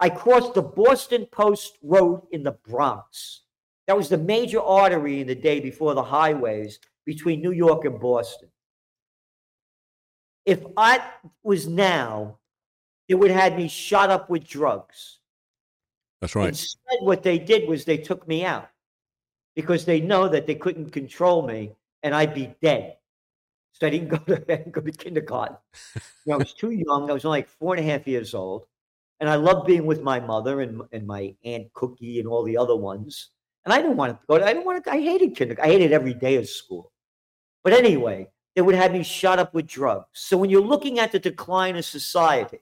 I 0.00 0.08
crossed 0.10 0.54
the 0.54 0.62
Boston 0.62 1.28
Post 1.30 1.78
Road 1.80 2.22
in 2.32 2.42
the 2.42 2.58
Bronx. 2.66 3.42
That 3.86 3.96
was 3.96 4.08
the 4.08 4.18
major 4.18 4.60
artery 4.60 5.20
in 5.20 5.28
the 5.28 5.36
day 5.36 5.60
before 5.60 5.94
the 5.94 6.02
highways 6.02 6.80
between 7.06 7.42
New 7.42 7.52
York 7.52 7.84
and 7.84 8.00
Boston. 8.00 8.48
If 10.44 10.64
I 10.76 11.00
was 11.44 11.68
now, 11.68 12.38
it 13.08 13.14
would 13.14 13.30
have 13.30 13.40
had 13.40 13.56
me 13.56 13.68
shot 13.68 14.10
up 14.10 14.28
with 14.28 14.46
drugs. 14.46 15.18
That's 16.20 16.34
right. 16.34 16.48
Instead, 16.48 16.98
what 17.00 17.22
they 17.22 17.38
did 17.38 17.68
was 17.68 17.84
they 17.84 17.96
took 17.96 18.26
me 18.28 18.44
out 18.44 18.68
because 19.54 19.84
they 19.84 20.00
know 20.00 20.28
that 20.28 20.46
they 20.46 20.54
couldn't 20.54 20.90
control 20.90 21.46
me 21.46 21.72
and 22.02 22.14
I'd 22.14 22.34
be 22.34 22.54
dead. 22.62 22.96
So 23.72 23.86
I 23.86 23.90
didn't 23.90 24.08
go 24.08 24.18
to, 24.18 24.38
didn't 24.48 24.72
go 24.72 24.80
to 24.80 24.92
kindergarten. 24.92 25.56
You 25.94 26.00
know, 26.26 26.34
I 26.34 26.38
was 26.38 26.52
too 26.52 26.70
young. 26.70 27.10
I 27.10 27.14
was 27.14 27.24
only 27.24 27.40
like 27.40 27.48
four 27.48 27.74
and 27.74 27.84
a 27.84 27.90
half 27.90 28.06
years 28.06 28.34
old. 28.34 28.66
And 29.20 29.28
I 29.28 29.34
loved 29.34 29.66
being 29.66 29.84
with 29.84 30.02
my 30.02 30.20
mother 30.20 30.60
and, 30.60 30.82
and 30.92 31.06
my 31.06 31.34
Aunt 31.44 31.72
Cookie 31.72 32.20
and 32.20 32.28
all 32.28 32.44
the 32.44 32.56
other 32.56 32.76
ones. 32.76 33.30
And 33.64 33.72
I 33.72 33.82
didn't 33.82 33.96
want 33.96 34.12
to 34.12 34.26
go 34.28 34.38
to, 34.38 34.44
I 34.44 34.52
didn't 34.52 34.66
want 34.66 34.84
to, 34.84 34.92
I 34.92 35.00
hated 35.00 35.34
kindergarten. 35.34 35.70
I 35.70 35.74
hated 35.74 35.92
every 35.92 36.14
day 36.14 36.36
of 36.36 36.48
school. 36.48 36.92
But 37.64 37.72
anyway, 37.72 38.28
they 38.54 38.62
would 38.62 38.76
have 38.76 38.92
me 38.92 39.02
shot 39.02 39.38
up 39.38 39.54
with 39.54 39.66
drugs. 39.66 40.06
So 40.12 40.36
when 40.36 40.50
you're 40.50 40.62
looking 40.62 40.98
at 40.98 41.12
the 41.12 41.18
decline 41.18 41.76
of 41.76 41.84
society, 41.84 42.60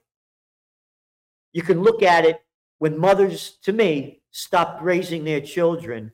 you 1.57 1.63
can 1.63 1.81
look 1.81 2.03
at 2.03 2.23
it 2.23 2.39
when 2.77 2.99
mothers, 2.99 3.57
to 3.63 3.73
me, 3.73 4.21
stopped 4.29 4.83
raising 4.83 5.23
their 5.23 5.41
children 5.41 6.11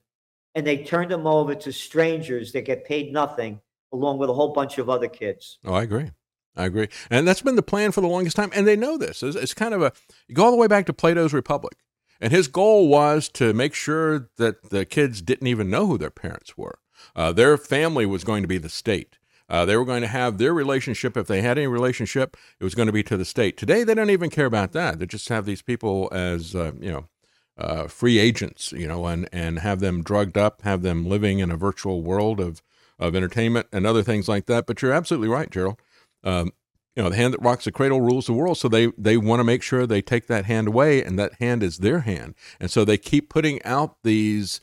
and 0.56 0.66
they 0.66 0.78
turned 0.78 1.12
them 1.12 1.28
over 1.28 1.54
to 1.54 1.74
strangers 1.74 2.54
that 2.54 2.64
get 2.64 2.86
paid 2.86 3.12
nothing 3.12 3.60
along 3.92 4.20
with 4.20 4.30
a 4.30 4.34
whole 4.34 4.54
bunch 4.54 4.78
of 4.78 4.90
other 4.90 5.10
kids. 5.10 5.58
Oh, 5.66 5.74
I 5.74 5.84
agree. 5.84 6.12
I 6.56 6.64
agree. 6.64 6.88
And 7.10 7.28
that's 7.28 7.42
been 7.42 7.58
the 7.58 7.62
plan 7.62 7.92
for 7.92 8.00
the 8.00 8.08
longest 8.08 8.38
time. 8.38 8.52
And 8.56 8.66
they 8.66 8.78
know 8.78 8.98
this. 8.98 9.22
It's, 9.22 9.36
it's 9.36 9.54
kind 9.54 9.74
of 9.74 9.82
a, 9.82 9.92
you 10.30 10.36
go 10.36 10.46
all 10.46 10.52
the 10.52 10.56
way 10.56 10.68
back 10.68 10.86
to 10.86 10.94
Plato's 10.94 11.34
Republic. 11.34 11.74
And 12.22 12.32
his 12.32 12.48
goal 12.48 12.88
was 12.88 13.28
to 13.34 13.52
make 13.54 13.74
sure 13.74 14.30
that 14.38 14.70
the 14.70 14.86
kids 14.86 15.22
didn't 15.22 15.48
even 15.48 15.70
know 15.70 15.88
who 15.88 15.98
their 15.98 16.10
parents 16.10 16.58
were. 16.58 16.80
Uh, 17.18 17.34
their 17.34 17.58
family 17.58 18.06
was 18.06 18.24
going 18.24 18.44
to 18.44 18.48
be 18.48 18.60
the 18.60 18.70
state. 18.70 19.18
Uh, 19.54 19.66
they 19.66 19.78
were 19.78 19.86
going 19.86 20.02
to 20.02 20.08
have 20.08 20.40
their 20.40 20.52
relationship, 20.52 21.16
if 21.16 21.28
they 21.28 21.40
had 21.40 21.60
any 21.60 21.68
relationship, 21.68 22.36
it 22.60 22.64
was 22.64 22.74
going 22.74 22.88
to 22.88 22.92
be 22.92 23.04
to 23.04 23.16
the 23.16 23.24
state. 23.24 23.56
Today, 23.56 23.84
they 23.84 23.94
don't 23.94 24.10
even 24.10 24.32
care 24.32 24.48
about 24.48 24.72
that. 24.72 24.98
They 24.98 25.06
just 25.06 25.30
have 25.30 25.46
these 25.46 25.62
people 25.62 26.10
as, 26.12 26.56
uh, 26.56 26.72
you 26.80 26.92
know, 26.92 27.08
uh, 27.56 27.86
free 27.86 28.18
agents, 28.18 28.72
you 28.72 28.88
know, 28.88 29.06
and, 29.06 29.30
and 29.32 29.60
have 29.60 29.80
them 29.80 30.02
drugged 30.02 30.40
up, 30.40 30.64
have 30.64 30.82
them 30.82 31.06
living 31.06 31.38
in 31.38 31.52
a 31.52 31.56
virtual 31.56 32.02
world 32.02 32.40
of, 32.40 32.64
of 32.98 33.16
entertainment 33.16 33.68
and 33.72 33.86
other 33.86 34.02
things 34.02 34.28
like 34.28 34.48
that. 34.48 34.66
But 34.66 34.82
you're 34.82 34.92
absolutely 34.92 35.28
right, 35.28 35.52
Gerald. 35.52 35.80
Um, 36.24 36.52
you 36.96 37.04
know, 37.04 37.10
the 37.12 37.16
hand 37.16 37.36
that 37.36 37.42
rocks 37.44 37.66
the 37.66 37.72
cradle 37.72 38.02
rules 38.02 38.26
the 38.26 38.34
world. 38.34 38.58
So 38.58 38.68
they, 38.68 38.88
they 38.98 39.18
want 39.18 39.40
to 39.40 39.44
make 39.44 39.62
sure 39.62 39.86
they 39.86 40.02
take 40.02 40.26
that 40.26 40.46
hand 40.46 40.68
away, 40.68 41.04
and 41.04 41.20
that 41.20 41.36
hand 41.36 41.62
is 41.62 41.78
their 41.78 42.00
hand. 42.00 42.34
And 42.60 42.72
so 42.72 42.84
they 42.84 42.98
keep 42.98 43.30
putting 43.30 43.62
out 43.62 43.98
these 44.02 44.62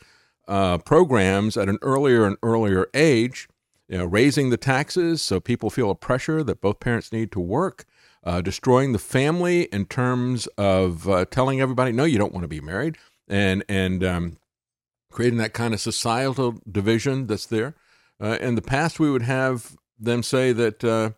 uh, 0.48 0.78
programs 0.78 1.56
at 1.56 1.68
an 1.68 1.78
earlier 1.80 2.26
and 2.26 2.36
earlier 2.42 2.88
age, 2.92 3.48
you 3.90 3.98
know, 3.98 4.04
raising 4.04 4.50
the 4.50 4.56
taxes 4.56 5.20
so 5.20 5.40
people 5.40 5.68
feel 5.68 5.90
a 5.90 5.96
pressure 5.96 6.44
that 6.44 6.60
both 6.60 6.78
parents 6.78 7.10
need 7.12 7.32
to 7.32 7.40
work, 7.40 7.84
uh, 8.22 8.40
destroying 8.40 8.92
the 8.92 9.00
family 9.00 9.62
in 9.64 9.84
terms 9.84 10.46
of 10.56 11.08
uh, 11.08 11.24
telling 11.24 11.60
everybody, 11.60 11.90
no, 11.90 12.04
you 12.04 12.16
don't 12.16 12.32
want 12.32 12.44
to 12.44 12.48
be 12.48 12.60
married, 12.60 12.96
and 13.26 13.64
and 13.68 14.04
um, 14.04 14.36
creating 15.10 15.38
that 15.38 15.54
kind 15.54 15.74
of 15.74 15.80
societal 15.80 16.54
division 16.70 17.26
that's 17.26 17.46
there. 17.46 17.74
Uh, 18.22 18.38
in 18.40 18.54
the 18.54 18.62
past, 18.62 19.00
we 19.00 19.10
would 19.10 19.22
have 19.22 19.76
them 19.98 20.22
say 20.22 20.52
that 20.52 20.84
uh, 20.84 21.10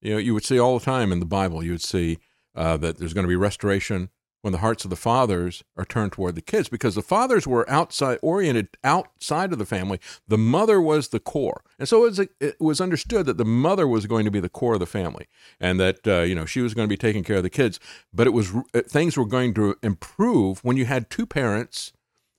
you 0.00 0.12
know 0.12 0.18
you 0.18 0.32
would 0.32 0.44
see 0.44 0.58
all 0.58 0.78
the 0.78 0.84
time 0.84 1.10
in 1.10 1.18
the 1.18 1.26
Bible. 1.26 1.64
You 1.64 1.72
would 1.72 1.82
see 1.82 2.18
uh, 2.54 2.76
that 2.76 2.98
there's 2.98 3.12
going 3.12 3.24
to 3.24 3.28
be 3.28 3.36
restoration 3.36 4.08
when 4.42 4.52
the 4.52 4.58
hearts 4.58 4.84
of 4.84 4.90
the 4.90 4.96
fathers 4.96 5.62
are 5.76 5.84
turned 5.84 6.12
toward 6.12 6.34
the 6.34 6.40
kids 6.40 6.68
because 6.68 6.94
the 6.94 7.02
fathers 7.02 7.46
were 7.46 7.68
outside 7.68 8.18
oriented 8.22 8.68
outside 8.82 9.52
of 9.52 9.58
the 9.58 9.66
family. 9.66 10.00
The 10.26 10.38
mother 10.38 10.80
was 10.80 11.08
the 11.08 11.20
core. 11.20 11.62
And 11.78 11.88
so 11.88 12.04
it 12.04 12.08
was, 12.08 12.18
it 12.40 12.60
was 12.60 12.80
understood 12.80 13.26
that 13.26 13.36
the 13.36 13.44
mother 13.44 13.86
was 13.86 14.06
going 14.06 14.24
to 14.24 14.30
be 14.30 14.40
the 14.40 14.48
core 14.48 14.74
of 14.74 14.80
the 14.80 14.86
family 14.86 15.26
and 15.60 15.78
that 15.80 16.06
uh, 16.06 16.20
you 16.20 16.34
know 16.34 16.46
she 16.46 16.60
was 16.60 16.74
going 16.74 16.88
to 16.88 16.92
be 16.92 16.96
taking 16.96 17.24
care 17.24 17.36
of 17.36 17.42
the 17.42 17.50
kids. 17.50 17.78
But 18.12 18.26
it 18.26 18.30
was 18.30 18.54
uh, 18.74 18.82
things 18.86 19.16
were 19.16 19.26
going 19.26 19.54
to 19.54 19.76
improve 19.82 20.64
when 20.64 20.76
you 20.76 20.86
had 20.86 21.10
two 21.10 21.26
parents 21.26 21.92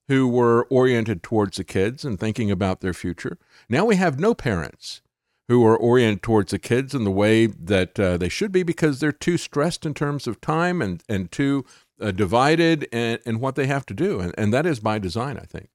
who 0.08 0.27
were 0.27 0.65
oriented 0.65 1.24
towards 1.24 1.58
the 1.58 1.63
kids 1.63 2.03
and 2.03 2.20
thinking 2.20 2.51
about 2.51 2.81
their 2.81 2.93
future. 2.93 3.38
Now 3.70 3.86
we 3.86 3.96
have 3.96 4.20
no 4.20 4.34
parents 4.34 5.01
who 5.48 5.65
are 5.65 5.75
oriented 5.75 6.24
towards 6.24 6.51
the 6.51 6.60
kids 6.60 6.93
in 6.96 7.03
the 7.03 7.12
way 7.12 7.46
that 7.46 8.00
uh, 8.00 8.17
they 8.17 8.29
should 8.29 8.53
be 8.53 8.63
because 8.63 9.00
they're 9.00 9.12
too 9.12 9.38
stressed 9.38 9.86
in 9.86 9.93
terms 9.93 10.25
of 10.25 10.39
time 10.39 10.81
and, 10.81 11.03
and 11.10 11.29
too 11.29 11.65
uh, 12.01 12.12
divided 12.12 12.88
and, 12.91 13.20
in 13.25 13.39
what 13.39 13.55
they 13.55 13.67
have 13.67 13.86
to 13.88 13.93
do. 13.93 14.20
And, 14.20 14.34
and 14.38 14.53
that 14.53 14.65
is 14.65 14.79
by 14.79 15.00
design, 15.00 15.38
I 15.38 15.46
think. 15.46 15.70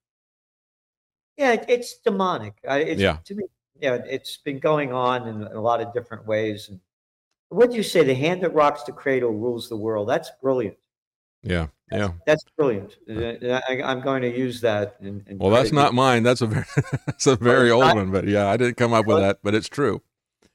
Yeah, 1.36 1.52
it, 1.52 1.64
it's 1.68 1.98
demonic. 1.98 2.54
I, 2.68 2.78
it's, 2.78 3.00
Yeah. 3.00 3.18
To 3.24 3.34
me, 3.34 3.44
yeah, 3.80 3.98
it's 4.08 4.38
been 4.38 4.58
going 4.58 4.92
on 4.92 5.28
in 5.28 5.42
a 5.42 5.60
lot 5.60 5.80
of 5.80 5.92
different 5.92 6.26
ways. 6.26 6.68
And 6.68 6.80
what 7.50 7.70
do 7.70 7.76
you 7.76 7.82
say? 7.82 8.02
The 8.04 8.14
hand 8.14 8.42
that 8.42 8.54
rocks 8.54 8.82
the 8.84 8.92
cradle 8.92 9.32
rules 9.32 9.68
the 9.68 9.76
world. 9.76 10.08
That's 10.08 10.30
brilliant. 10.42 10.76
Yeah. 11.42 11.68
Yeah. 11.92 12.12
That's 12.26 12.42
brilliant. 12.56 12.96
Uh, 13.08 13.60
I, 13.68 13.82
I'm 13.82 14.00
going 14.00 14.22
to 14.22 14.36
use 14.36 14.60
that. 14.62 14.96
And, 15.00 15.22
and 15.28 15.38
Well, 15.38 15.50
that's 15.50 15.72
not 15.72 15.94
mine. 15.94 16.22
That's 16.24 16.40
a 16.40 16.46
very, 16.46 16.64
that's 17.06 17.26
a 17.26 17.36
very 17.36 17.70
old 17.70 17.84
not- 17.84 17.96
one, 17.96 18.10
but 18.10 18.26
yeah, 18.26 18.48
I 18.48 18.56
didn't 18.56 18.76
come 18.76 18.92
up 18.92 19.06
with 19.06 19.18
that, 19.18 19.38
but 19.42 19.54
it's 19.54 19.68
true. 19.68 20.02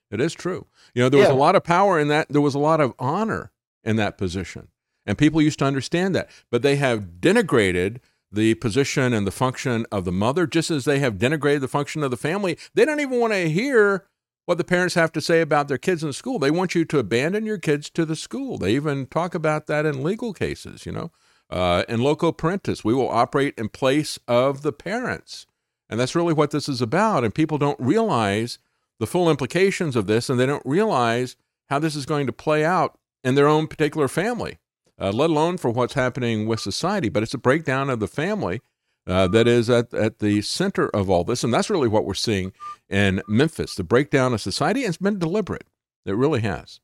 It 0.10 0.20
is 0.20 0.34
true. 0.34 0.68
You 0.94 1.04
know, 1.04 1.10
there 1.10 1.20
was 1.20 1.30
Yeah. 1.30 1.34
a 1.34 1.38
lot 1.38 1.56
of 1.56 1.64
power 1.64 1.98
in 1.98 2.10
that. 2.10 2.28
There 2.30 2.42
was 2.42 2.54
a 2.56 2.60
lot 2.60 2.82
of 2.82 2.94
honor 3.00 3.52
in 3.84 3.96
that 3.96 4.18
position. 4.18 4.68
And 5.06 5.18
people 5.18 5.42
used 5.42 5.60
to 5.60 5.66
understand 5.66 6.16
that, 6.16 6.30
but 6.50 6.62
they 6.62 6.76
have 6.76 7.20
denigrated 7.20 7.98
the 8.32 8.56
position 8.56 9.14
and 9.14 9.28
the 9.28 9.32
function 9.32 9.86
of 9.92 10.06
the 10.06 10.12
mother, 10.12 10.48
just 10.48 10.72
as 10.72 10.86
they 10.86 11.00
have 11.00 11.16
denigrated 11.16 11.62
the 11.62 11.68
function 11.68 12.04
of 12.04 12.12
the 12.12 12.18
family. 12.18 12.58
They 12.74 12.86
don't 12.86 13.00
even 13.00 13.20
want 13.20 13.34
to 13.34 13.50
hear 13.50 14.08
what 14.46 14.58
the 14.58 14.64
parents 14.64 14.96
have 14.96 15.12
to 15.14 15.22
say 15.22 15.42
about 15.42 15.68
their 15.68 15.78
kids 15.78 16.04
in 16.04 16.14
school. 16.14 16.40
They 16.40 16.52
want 16.52 16.76
you 16.76 16.86
to 16.86 17.00
abandon 17.00 17.46
your 17.46 17.58
kids 17.58 17.90
to 17.92 18.06
the 18.06 18.16
school. 18.16 18.58
They 18.58 18.74
even 18.76 19.06
talk 19.06 19.36
about 19.36 19.68
that 19.68 19.86
in 19.86 20.04
legal 20.04 20.34
cases, 20.34 20.86
you 20.86 20.92
know. 20.92 21.12
Uh, 21.50 21.84
in 21.90 22.02
loco 22.02 22.32
parentis, 22.32 22.84
we 22.84 22.94
will 22.94 23.10
operate 23.10 23.54
in 23.58 23.68
place 23.68 24.18
of 24.28 24.62
the 24.62 24.72
parents. 24.72 25.46
And 25.90 26.00
that's 26.00 26.16
really 26.16 26.34
what 26.34 26.52
this 26.52 26.70
is 26.70 26.82
about. 26.82 27.26
And 27.26 27.36
people 27.36 27.58
don't 27.58 27.80
realize 27.80 28.58
the 29.00 29.08
full 29.08 29.30
implications 29.30 29.96
of 29.96 30.08
this, 30.08 30.30
and 30.30 30.40
they 30.40 30.46
don't 30.46 30.66
realize 30.66 31.36
how 31.70 31.80
this 31.80 31.96
is 31.96 32.06
going 32.06 32.28
to 32.28 32.34
play 32.34 32.64
out 32.64 32.98
in 33.24 33.36
their 33.36 33.48
own 33.48 33.68
particular 33.68 34.08
family, 34.08 34.60
uh, 35.02 35.12
let 35.12 35.30
alone 35.32 35.58
for 35.58 35.72
what's 35.72 35.96
happening 35.96 36.46
with 36.46 36.60
society. 36.60 37.10
But 37.10 37.24
it's 37.24 37.34
a 37.34 37.40
breakdown 37.40 37.90
of 37.90 38.00
the 38.00 38.08
family 38.08 38.62
uh, 39.08 39.28
that 39.30 39.48
is 39.48 39.70
at, 39.70 39.94
at 39.94 40.20
the 40.20 40.42
center 40.44 40.90
of 40.90 41.10
all 41.10 41.24
this. 41.24 41.44
And 41.44 41.54
that's 41.54 41.70
really 41.70 41.88
what 41.88 42.06
we're 42.06 42.14
seeing 42.14 42.54
in 42.88 43.22
Memphis 43.28 43.76
the 43.76 43.84
breakdown 43.84 44.34
of 44.34 44.42
society. 44.42 44.82
And 44.82 44.90
it's 44.90 44.98
been 44.98 45.20
deliberate, 45.20 45.66
it 46.06 46.16
really 46.16 46.42
has. 46.42 46.80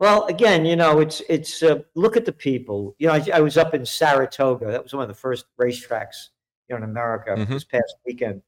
Well, 0.00 0.24
again, 0.26 0.64
you 0.64 0.76
know, 0.76 1.00
it's 1.00 1.20
it's 1.28 1.62
uh, 1.62 1.80
look 1.96 2.16
at 2.16 2.24
the 2.24 2.32
people. 2.32 2.94
You 2.98 3.08
know, 3.08 3.14
I, 3.14 3.26
I, 3.34 3.40
was 3.40 3.56
up 3.56 3.74
in 3.74 3.84
Saratoga. 3.84 4.66
That 4.66 4.84
was 4.84 4.94
one 4.94 5.02
of 5.02 5.08
the 5.08 5.14
first 5.14 5.46
racetracks 5.60 6.28
you 6.68 6.74
know 6.74 6.76
in 6.76 6.84
America 6.84 7.30
mm-hmm. 7.30 7.52
this 7.52 7.64
past 7.64 7.96
weekend, 8.06 8.42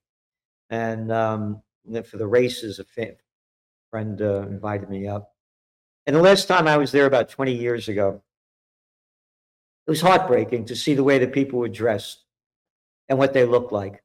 and 0.71 1.11
um, 1.11 1.61
for 2.05 2.19
the 2.19 2.27
races, 2.27 2.79
a 2.79 2.85
friend 3.91 4.23
uh, 4.23 4.43
invited 4.43 4.89
me 4.89 5.09
up. 5.09 5.35
And 6.07 6.15
the 6.15 6.23
last 6.23 6.47
time 6.47 6.69
I 6.69 6.77
was 6.77 6.93
there, 6.93 7.07
about 7.07 7.29
twenty 7.29 7.55
years 7.55 7.89
ago, 7.89 8.23
it 9.91 9.95
was 9.95 10.03
heartbreaking 10.03 10.67
to 10.67 10.77
see 10.77 10.95
the 10.95 11.03
way 11.03 11.19
that 11.19 11.33
people 11.33 11.59
were 11.59 11.69
dressed 11.69 12.23
and 13.09 13.19
what 13.19 13.33
they 13.33 13.45
looked 13.45 13.73
like. 13.73 14.05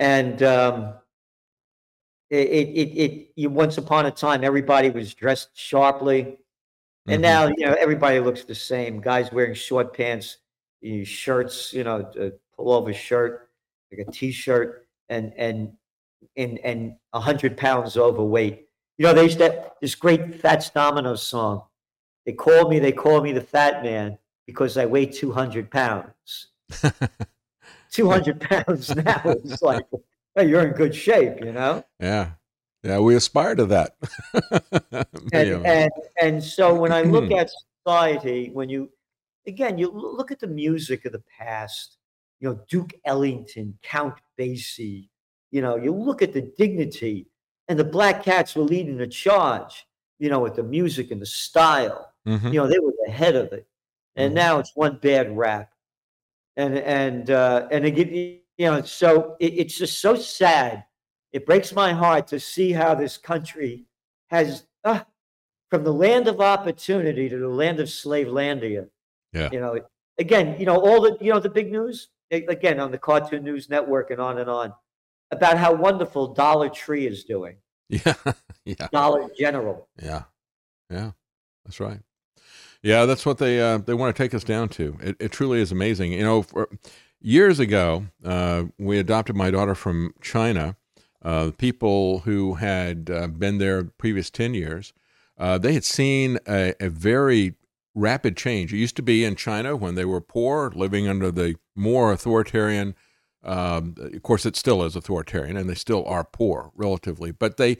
And 0.00 0.42
um, 0.42 0.94
it, 2.28 2.48
it, 2.48 2.88
it, 2.88 3.28
it, 3.36 3.46
once 3.46 3.78
upon 3.78 4.06
a 4.06 4.10
time, 4.10 4.42
everybody 4.42 4.90
was 4.90 5.14
dressed 5.14 5.50
sharply. 5.54 6.38
And 7.06 7.22
mm-hmm. 7.22 7.22
now, 7.22 7.46
you 7.46 7.66
know, 7.66 7.76
everybody 7.78 8.18
looks 8.18 8.42
the 8.42 8.54
same. 8.56 9.00
Guys 9.00 9.30
wearing 9.30 9.54
short 9.54 9.96
pants, 9.96 10.38
shirts, 11.04 11.72
you 11.72 11.84
know, 11.84 12.10
a 12.18 12.32
pullover 12.60 12.92
shirt, 12.92 13.50
like 13.92 14.08
a 14.08 14.10
t-shirt, 14.10 14.88
and 15.08 15.32
and 15.36 15.70
and 16.36 16.58
and 16.64 16.96
a 17.12 17.20
hundred 17.20 17.56
pounds 17.56 17.96
overweight. 17.96 18.66
You 18.96 19.06
know, 19.06 19.14
they 19.14 19.22
used 19.22 19.38
to 19.38 19.70
this 19.80 19.94
great 19.94 20.34
Fats 20.40 20.68
Domino's 20.70 21.22
song. 21.22 21.62
They 22.26 22.32
called 22.32 22.70
me, 22.70 22.80
they 22.80 22.90
called 22.90 23.22
me 23.22 23.30
the 23.30 23.40
fat 23.40 23.84
man 23.84 24.18
because 24.48 24.78
I 24.78 24.86
weigh 24.86 25.04
200 25.04 25.70
pounds. 25.70 26.46
200 27.92 28.40
pounds 28.40 28.96
now 28.96 29.20
is 29.44 29.60
like, 29.62 29.84
hey, 30.34 30.48
you're 30.48 30.66
in 30.66 30.72
good 30.72 30.94
shape, 30.94 31.44
you 31.44 31.52
know? 31.52 31.84
Yeah. 32.00 32.30
Yeah, 32.82 32.98
we 33.00 33.14
aspire 33.14 33.54
to 33.56 33.66
that. 33.66 33.96
and, 35.34 35.66
and, 35.66 35.90
and 36.22 36.42
so 36.42 36.74
when 36.74 36.92
I 36.92 37.02
look 37.02 37.30
at 37.30 37.50
society, 37.84 38.48
when 38.50 38.70
you, 38.70 38.88
again, 39.46 39.76
you 39.76 39.90
look 39.90 40.30
at 40.30 40.40
the 40.40 40.46
music 40.46 41.04
of 41.04 41.12
the 41.12 41.22
past, 41.38 41.98
you 42.40 42.48
know, 42.48 42.58
Duke 42.70 42.94
Ellington, 43.04 43.78
Count 43.82 44.14
Basie, 44.40 45.10
you 45.50 45.60
know, 45.60 45.76
you 45.76 45.92
look 45.92 46.22
at 46.22 46.32
the 46.32 46.50
dignity, 46.56 47.26
and 47.68 47.78
the 47.78 47.84
Black 47.84 48.22
Cats 48.22 48.56
were 48.56 48.62
leading 48.62 48.96
the 48.96 49.06
charge, 49.06 49.86
you 50.18 50.30
know, 50.30 50.40
with 50.40 50.54
the 50.54 50.62
music 50.62 51.10
and 51.10 51.20
the 51.20 51.26
style. 51.26 52.14
Mm-hmm. 52.26 52.48
You 52.48 52.54
know, 52.54 52.66
they 52.66 52.78
were 52.78 52.94
the 53.04 53.12
head 53.12 53.36
of 53.36 53.52
it. 53.52 53.66
And 54.18 54.30
mm-hmm. 54.30 54.34
now 54.34 54.58
it's 54.58 54.72
one 54.74 54.98
bad 55.00 55.34
rap 55.34 55.72
and 56.58 56.76
and 56.76 57.30
uh, 57.30 57.68
and 57.70 57.86
again, 57.86 58.40
you 58.58 58.66
know, 58.66 58.82
so 58.82 59.36
it, 59.40 59.54
it's 59.54 59.78
just 59.78 60.00
so 60.00 60.16
sad. 60.16 60.84
It 61.32 61.46
breaks 61.46 61.72
my 61.72 61.92
heart 61.92 62.26
to 62.28 62.40
see 62.40 62.72
how 62.72 62.94
this 62.94 63.16
country 63.16 63.84
has, 64.30 64.64
uh, 64.82 65.00
from 65.70 65.84
the 65.84 65.92
land 65.92 66.26
of 66.26 66.40
opportunity 66.40 67.28
to 67.28 67.38
the 67.38 67.48
land 67.48 67.80
of 67.80 67.88
slavelandia. 67.88 68.88
Yeah. 69.32 69.50
You 69.52 69.60
know, 69.60 69.80
again, 70.18 70.58
you 70.58 70.66
know, 70.66 70.76
all 70.76 71.00
the 71.00 71.16
you 71.20 71.32
know 71.32 71.38
the 71.38 71.48
big 71.48 71.70
news 71.70 72.08
again 72.30 72.80
on 72.80 72.90
the 72.90 72.98
Cartoon 72.98 73.44
News 73.44 73.70
Network 73.70 74.10
and 74.10 74.20
on 74.20 74.38
and 74.38 74.50
on 74.50 74.74
about 75.30 75.58
how 75.58 75.72
wonderful 75.72 76.34
Dollar 76.34 76.68
Tree 76.68 77.06
is 77.06 77.24
doing. 77.24 77.56
Yeah. 77.90 78.12
yeah. 78.66 78.88
Dollar 78.92 79.30
General. 79.38 79.88
Yeah. 80.02 80.24
Yeah. 80.90 81.12
That's 81.64 81.80
right. 81.80 82.00
Yeah, 82.82 83.06
that's 83.06 83.26
what 83.26 83.38
they 83.38 83.60
uh, 83.60 83.78
they 83.78 83.94
want 83.94 84.14
to 84.14 84.22
take 84.22 84.34
us 84.34 84.44
down 84.44 84.68
to. 84.70 84.96
It, 85.00 85.16
it 85.18 85.32
truly 85.32 85.60
is 85.60 85.72
amazing. 85.72 86.12
You 86.12 86.22
know, 86.22 86.66
years 87.20 87.58
ago, 87.58 88.06
uh, 88.24 88.64
we 88.78 88.98
adopted 88.98 89.36
my 89.36 89.50
daughter 89.50 89.74
from 89.74 90.14
China. 90.20 90.76
Uh, 91.20 91.50
people 91.58 92.20
who 92.20 92.54
had 92.54 93.10
uh, 93.12 93.26
been 93.26 93.58
there 93.58 93.82
previous 93.82 94.30
ten 94.30 94.54
years, 94.54 94.92
uh, 95.36 95.58
they 95.58 95.72
had 95.74 95.84
seen 95.84 96.38
a, 96.46 96.72
a, 96.78 96.88
very 96.88 97.54
rapid 97.96 98.36
change. 98.36 98.72
It 98.72 98.78
used 98.78 98.94
to 98.96 99.02
be 99.02 99.24
in 99.24 99.34
China 99.34 99.74
when 99.74 99.96
they 99.96 100.04
were 100.04 100.20
poor, 100.20 100.70
living 100.74 101.08
under 101.08 101.32
the 101.32 101.56
more 101.74 102.12
authoritarian. 102.12 102.94
Um, 103.42 103.96
of 103.98 104.22
course, 104.22 104.46
it 104.46 104.54
still 104.54 104.84
is 104.84 104.94
authoritarian, 104.94 105.56
and 105.56 105.68
they 105.68 105.74
still 105.74 106.04
are 106.06 106.22
poor 106.22 106.70
relatively. 106.76 107.32
But 107.32 107.56
they, 107.56 107.78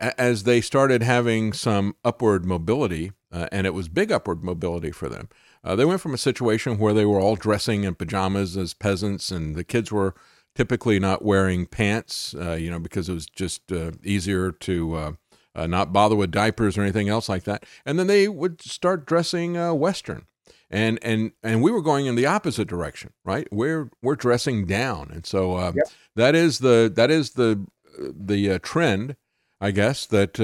as 0.00 0.42
they 0.42 0.60
started 0.60 1.04
having 1.04 1.52
some 1.52 1.94
upward 2.04 2.44
mobility, 2.44 3.12
uh, 3.32 3.48
and 3.52 3.66
it 3.66 3.74
was 3.74 3.88
big 3.88 4.10
upward 4.10 4.42
mobility 4.42 4.90
for 4.90 5.08
them. 5.08 5.28
Uh, 5.62 5.76
they 5.76 5.84
went 5.84 6.00
from 6.00 6.14
a 6.14 6.18
situation 6.18 6.78
where 6.78 6.94
they 6.94 7.04
were 7.04 7.20
all 7.20 7.36
dressing 7.36 7.84
in 7.84 7.94
pajamas 7.94 8.56
as 8.56 8.74
peasants, 8.74 9.30
and 9.30 9.54
the 9.54 9.64
kids 9.64 9.92
were 9.92 10.14
typically 10.54 10.98
not 10.98 11.24
wearing 11.24 11.66
pants, 11.66 12.34
uh, 12.34 12.52
you 12.52 12.70
know, 12.70 12.78
because 12.78 13.08
it 13.08 13.14
was 13.14 13.26
just 13.26 13.70
uh, 13.70 13.92
easier 14.02 14.50
to 14.50 14.94
uh, 14.94 15.12
uh, 15.54 15.66
not 15.66 15.92
bother 15.92 16.16
with 16.16 16.30
diapers 16.30 16.76
or 16.76 16.82
anything 16.82 17.08
else 17.08 17.28
like 17.28 17.44
that. 17.44 17.64
And 17.86 17.98
then 17.98 18.06
they 18.06 18.26
would 18.26 18.60
start 18.62 19.06
dressing 19.06 19.54
Western. 19.78 20.26
And, 20.72 21.00
and 21.02 21.32
and 21.42 21.62
we 21.62 21.72
were 21.72 21.82
going 21.82 22.06
in 22.06 22.14
the 22.14 22.26
opposite 22.26 22.68
direction, 22.68 23.12
right? 23.24 23.48
We're 23.50 23.90
we're 24.02 24.14
dressing 24.14 24.66
down, 24.66 25.10
and 25.10 25.26
so 25.26 25.58
yep. 25.58 25.74
that 26.14 26.36
is 26.36 26.60
the 26.60 26.92
that 26.94 27.10
is 27.10 27.32
the 27.32 27.66
the 27.98 28.60
trend, 28.60 29.16
I 29.60 29.72
guess 29.72 30.06
that 30.06 30.38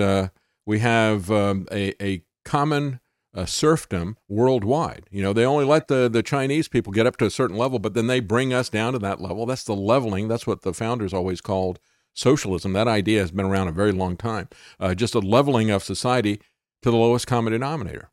we 0.67 0.81
have 0.81 1.31
um, 1.31 1.69
a, 1.71 1.95
a 2.05 2.26
common 2.47 3.01
uh, 3.35 3.45
serfdom 3.45 4.17
worldwide. 4.29 5.07
You 5.11 5.23
know, 5.23 5.35
they 5.35 5.45
only 5.45 5.67
let 5.67 5.89
the, 5.89 6.09
the 6.09 6.23
Chinese 6.23 6.69
people 6.69 6.93
get 6.93 7.07
up 7.07 7.19
to 7.19 7.27
a 7.27 7.31
certain 7.31 7.57
level, 7.57 7.79
but 7.79 7.93
then 7.93 8.07
they 8.07 8.21
bring 8.21 8.55
us 8.55 8.71
down 8.71 8.95
to 8.95 8.99
that 9.01 9.21
level. 9.21 9.45
That's 9.45 9.65
the 9.65 9.77
leveling. 9.77 10.27
That's 10.27 10.47
what 10.47 10.63
the 10.63 10.73
founders 10.73 11.13
always 11.13 11.43
called 11.43 11.79
socialism. 12.15 12.73
That 12.73 12.89
idea 12.89 13.21
has 13.21 13.31
been 13.31 13.45
around 13.45 13.69
a 13.69 13.73
very 13.73 13.93
long 13.93 14.17
time. 14.17 14.49
Uh, 14.81 14.95
just 14.95 15.15
a 15.15 15.19
leveling 15.19 15.71
of 15.71 15.85
society 15.85 16.41
to 16.81 16.91
the 16.91 16.97
lowest 16.97 17.27
common 17.27 17.53
denominator. 17.53 18.11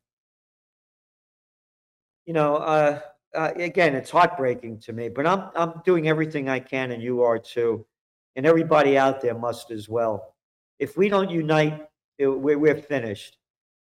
You 2.26 2.34
know, 2.34 2.58
uh, 2.58 3.00
uh 3.34 3.52
again, 3.56 3.96
it's 3.96 4.10
heartbreaking 4.10 4.80
to 4.82 4.94
me, 4.94 5.10
but 5.10 5.26
I'm 5.26 5.50
I'm 5.56 5.82
doing 5.86 6.08
everything 6.08 6.50
I 6.50 6.60
can, 6.60 6.92
and 6.92 7.04
you 7.04 7.22
are 7.22 7.38
too, 7.38 7.86
and 8.36 8.46
everybody 8.46 8.98
out 8.98 9.22
there 9.22 9.38
must 9.38 9.72
as 9.72 9.90
well. 9.90 10.36
If 10.80 10.98
we 10.98 11.10
don't 11.10 11.30
unite, 11.30 11.86
we're, 12.20 12.58
we're 12.58 12.82
finished 12.82 13.38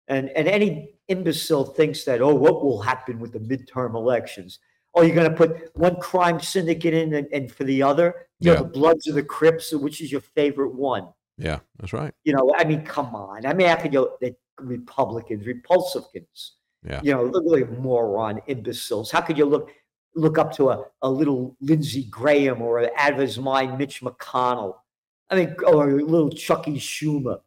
and, 0.07 0.29
and 0.29 0.47
any 0.47 0.95
imbecile 1.07 1.65
thinks 1.65 2.03
that, 2.05 2.21
oh, 2.21 2.33
what 2.33 2.63
will 2.63 2.81
happen 2.81 3.19
with 3.19 3.33
the 3.33 3.39
midterm 3.39 3.95
elections? 3.95 4.59
Oh, 4.95 5.01
you're 5.01 5.15
going 5.15 5.29
to 5.29 5.35
put 5.35 5.75
one 5.75 5.95
crime 5.99 6.39
syndicate 6.39 6.93
in 6.93 7.13
and, 7.13 7.27
and 7.33 7.51
for 7.51 7.63
the 7.63 7.81
other? 7.81 8.27
You 8.39 8.51
yeah. 8.51 8.57
know, 8.57 8.63
the 8.63 8.69
Bloods 8.69 9.07
or 9.07 9.13
the 9.13 9.23
Crips, 9.23 9.73
which 9.73 10.01
is 10.01 10.11
your 10.11 10.21
favorite 10.21 10.75
one? 10.75 11.07
Yeah, 11.37 11.59
that's 11.79 11.93
right. 11.93 12.13
You 12.23 12.33
know, 12.33 12.53
I 12.55 12.63
mean, 12.63 12.83
come 12.85 13.15
on. 13.15 13.45
I 13.45 13.53
mean, 13.53 13.67
how 13.67 13.75
could 13.75 13.93
you, 13.93 14.11
the 14.21 14.35
Republicans, 14.59 15.45
Repulsivans, 15.45 16.51
yeah. 16.87 17.01
you 17.03 17.11
know, 17.11 17.23
look 17.25 17.43
like 17.45 17.69
moron, 17.79 18.41
imbeciles. 18.47 19.11
How 19.11 19.21
could 19.21 19.37
you 19.37 19.45
look 19.45 19.71
look 20.15 20.37
up 20.37 20.53
to 20.53 20.69
a, 20.69 20.85
a 21.01 21.09
little 21.09 21.57
Lindsey 21.59 22.03
Graham 22.03 22.61
or 22.61 22.87
out 22.99 23.13
of 23.13 23.19
his 23.19 23.39
mind 23.39 23.77
Mitch 23.77 24.01
McConnell? 24.01 24.75
I 25.29 25.35
mean, 25.35 25.55
or 25.65 25.89
a 25.89 26.03
little 26.03 26.29
Chucky 26.29 26.77
Schumer. 26.77 27.39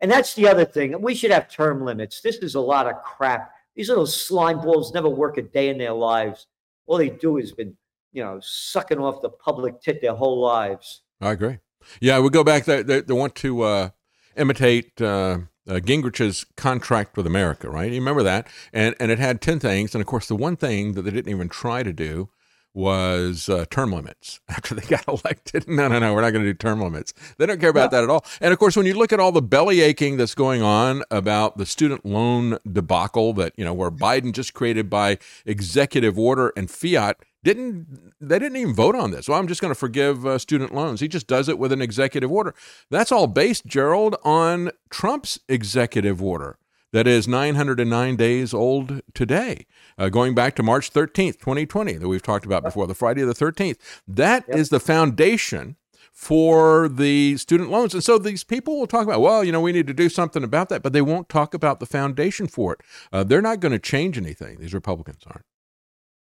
And 0.00 0.10
that's 0.10 0.34
the 0.34 0.46
other 0.46 0.64
thing. 0.64 1.00
We 1.00 1.14
should 1.14 1.30
have 1.30 1.50
term 1.50 1.84
limits. 1.84 2.20
This 2.20 2.36
is 2.36 2.54
a 2.54 2.60
lot 2.60 2.86
of 2.86 3.02
crap. 3.02 3.52
These 3.74 3.88
little 3.88 4.06
slime 4.06 4.60
balls 4.60 4.92
never 4.92 5.08
work 5.08 5.38
a 5.38 5.42
day 5.42 5.68
in 5.68 5.78
their 5.78 5.92
lives. 5.92 6.46
All 6.86 6.98
they 6.98 7.10
do 7.10 7.36
is 7.36 7.52
been, 7.52 7.76
you 8.12 8.22
know, 8.22 8.40
sucking 8.42 8.98
off 8.98 9.22
the 9.22 9.30
public 9.30 9.80
tit 9.80 10.00
their 10.00 10.14
whole 10.14 10.40
lives. 10.40 11.02
I 11.20 11.32
agree. 11.32 11.58
Yeah, 12.00 12.20
we 12.20 12.30
go 12.30 12.44
back. 12.44 12.64
They, 12.64 12.82
they, 12.82 13.00
they 13.00 13.14
want 13.14 13.34
to 13.36 13.62
uh, 13.62 13.90
imitate 14.36 15.00
uh, 15.00 15.38
uh, 15.68 15.74
Gingrich's 15.74 16.44
contract 16.56 17.16
with 17.16 17.26
America, 17.26 17.68
right? 17.68 17.90
You 17.90 17.98
remember 17.98 18.22
that? 18.22 18.48
And 18.72 18.94
and 18.98 19.10
it 19.10 19.18
had 19.18 19.40
ten 19.40 19.60
things, 19.60 19.94
and 19.94 20.00
of 20.00 20.06
course, 20.06 20.28
the 20.28 20.36
one 20.36 20.56
thing 20.56 20.94
that 20.94 21.02
they 21.02 21.10
didn't 21.10 21.30
even 21.30 21.48
try 21.48 21.82
to 21.82 21.92
do 21.92 22.30
was 22.78 23.48
uh, 23.48 23.64
term 23.70 23.92
limits 23.92 24.38
after 24.48 24.74
they 24.74 24.86
got 24.86 25.06
elected. 25.08 25.68
No, 25.68 25.88
no, 25.88 25.98
no, 25.98 26.14
we're 26.14 26.22
not 26.22 26.30
going 26.30 26.44
to 26.44 26.50
do 26.50 26.54
term 26.54 26.80
limits. 26.80 27.12
They 27.36 27.44
don't 27.44 27.60
care 27.60 27.70
about 27.70 27.90
that 27.90 28.04
at 28.04 28.08
all. 28.08 28.24
And 28.40 28.52
of 28.52 28.58
course, 28.58 28.76
when 28.76 28.86
you 28.86 28.94
look 28.94 29.12
at 29.12 29.18
all 29.18 29.32
the 29.32 29.42
belly 29.42 29.80
aching 29.80 30.16
that's 30.16 30.36
going 30.36 30.62
on 30.62 31.02
about 31.10 31.58
the 31.58 31.66
student 31.66 32.06
loan 32.06 32.58
debacle 32.70 33.32
that, 33.34 33.52
you 33.56 33.64
know, 33.64 33.74
where 33.74 33.90
Biden 33.90 34.32
just 34.32 34.54
created 34.54 34.88
by 34.88 35.18
executive 35.44 36.16
order 36.18 36.52
and 36.56 36.70
fiat 36.70 37.16
didn't 37.42 38.12
they 38.20 38.38
didn't 38.38 38.56
even 38.56 38.74
vote 38.74 38.94
on 38.94 39.10
this. 39.10 39.28
Well, 39.28 39.38
I'm 39.38 39.48
just 39.48 39.60
going 39.60 39.72
to 39.72 39.78
forgive 39.78 40.24
uh, 40.24 40.38
student 40.38 40.72
loans. 40.72 41.00
He 41.00 41.08
just 41.08 41.26
does 41.26 41.48
it 41.48 41.58
with 41.58 41.72
an 41.72 41.82
executive 41.82 42.30
order. 42.30 42.54
That's 42.90 43.10
all 43.10 43.26
based, 43.26 43.66
Gerald, 43.66 44.16
on 44.22 44.70
Trump's 44.90 45.40
executive 45.48 46.22
order 46.22 46.58
that 46.92 47.06
is 47.06 47.28
909 47.28 48.16
days 48.16 48.54
old 48.54 49.02
today, 49.14 49.66
uh, 49.98 50.08
going 50.08 50.34
back 50.34 50.54
to 50.56 50.62
March 50.62 50.92
13th, 50.92 51.38
2020, 51.38 51.94
that 51.94 52.08
we've 52.08 52.22
talked 52.22 52.46
about 52.46 52.62
before, 52.62 52.86
the 52.86 52.94
Friday 52.94 53.22
the 53.22 53.34
13th. 53.34 53.76
That 54.06 54.44
yep. 54.48 54.56
is 54.56 54.68
the 54.68 54.80
foundation 54.80 55.76
for 56.12 56.88
the 56.88 57.36
student 57.36 57.70
loans. 57.70 57.94
And 57.94 58.02
so 58.02 58.18
these 58.18 58.44
people 58.44 58.78
will 58.78 58.86
talk 58.86 59.04
about, 59.04 59.20
well, 59.20 59.44
you 59.44 59.52
know, 59.52 59.60
we 59.60 59.72
need 59.72 59.86
to 59.86 59.94
do 59.94 60.08
something 60.08 60.42
about 60.42 60.68
that, 60.68 60.82
but 60.82 60.92
they 60.92 61.02
won't 61.02 61.28
talk 61.28 61.54
about 61.54 61.80
the 61.80 61.86
foundation 61.86 62.46
for 62.46 62.72
it. 62.74 62.80
Uh, 63.12 63.24
they're 63.24 63.42
not 63.42 63.60
going 63.60 63.72
to 63.72 63.78
change 63.78 64.16
anything. 64.18 64.58
These 64.58 64.74
Republicans 64.74 65.22
aren't. 65.26 65.44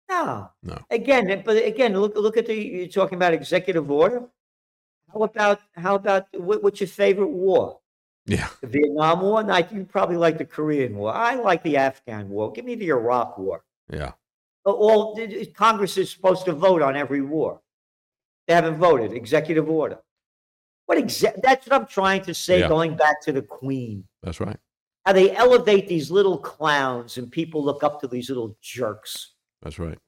No. 0.08 0.50
No. 0.62 0.78
Again, 0.90 1.42
but 1.44 1.56
again, 1.64 1.98
look 1.98 2.14
look 2.14 2.36
at 2.36 2.46
the 2.46 2.54
you're 2.54 2.86
talking 2.86 3.16
about 3.16 3.32
executive 3.32 3.90
order. 3.90 4.28
How 5.12 5.22
about 5.22 5.60
how 5.74 5.94
about 5.96 6.26
what, 6.32 6.62
what's 6.62 6.80
your 6.80 6.88
favorite 6.88 7.28
war? 7.28 7.80
Yeah. 8.26 8.48
The 8.60 8.66
Vietnam 8.66 9.20
War? 9.20 9.42
No, 9.42 9.56
you 9.56 9.84
probably 9.84 10.16
like 10.16 10.36
the 10.36 10.44
Korean 10.44 10.96
War. 10.96 11.14
I 11.14 11.36
like 11.36 11.62
the 11.62 11.76
Afghan 11.76 12.28
War. 12.28 12.52
Give 12.52 12.64
me 12.64 12.74
the 12.74 12.88
Iraq 12.88 13.38
War. 13.38 13.62
Yeah. 13.92 14.12
All 14.64 15.18
Congress 15.54 15.96
is 15.96 16.10
supposed 16.10 16.44
to 16.46 16.52
vote 16.52 16.82
on 16.82 16.96
every 16.96 17.20
war. 17.20 17.60
They 18.48 18.54
haven't 18.54 18.78
voted. 18.78 19.12
Executive 19.12 19.68
order. 19.68 19.98
What 20.86 20.98
exa- 20.98 21.40
That's 21.42 21.66
what 21.66 21.80
I'm 21.80 21.86
trying 21.86 22.22
to 22.22 22.34
say. 22.34 22.60
Yeah. 22.60 22.68
Going 22.68 22.96
back 22.96 23.20
to 23.22 23.32
the 23.32 23.42
Queen. 23.42 24.04
That's 24.22 24.40
right. 24.40 24.56
How 25.04 25.12
they 25.12 25.34
elevate 25.36 25.86
these 25.86 26.10
little 26.10 26.38
clowns, 26.38 27.16
and 27.16 27.30
people 27.30 27.64
look 27.64 27.84
up 27.84 28.00
to 28.00 28.08
these 28.08 28.28
little 28.28 28.56
jerks. 28.60 29.34
That's 29.62 29.78
right. 29.78 29.98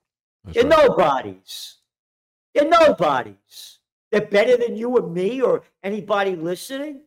That's 0.45 0.57
They're 0.57 0.67
right. 0.69 0.89
nobodies. 0.89 1.77
They're 2.55 2.69
nobodies. 2.69 3.79
They're 4.11 4.27
better 4.27 4.57
than 4.57 4.77
you 4.77 4.97
or 4.97 5.07
me 5.09 5.41
or 5.41 5.63
anybody 5.85 6.35
listening. 6.35 7.03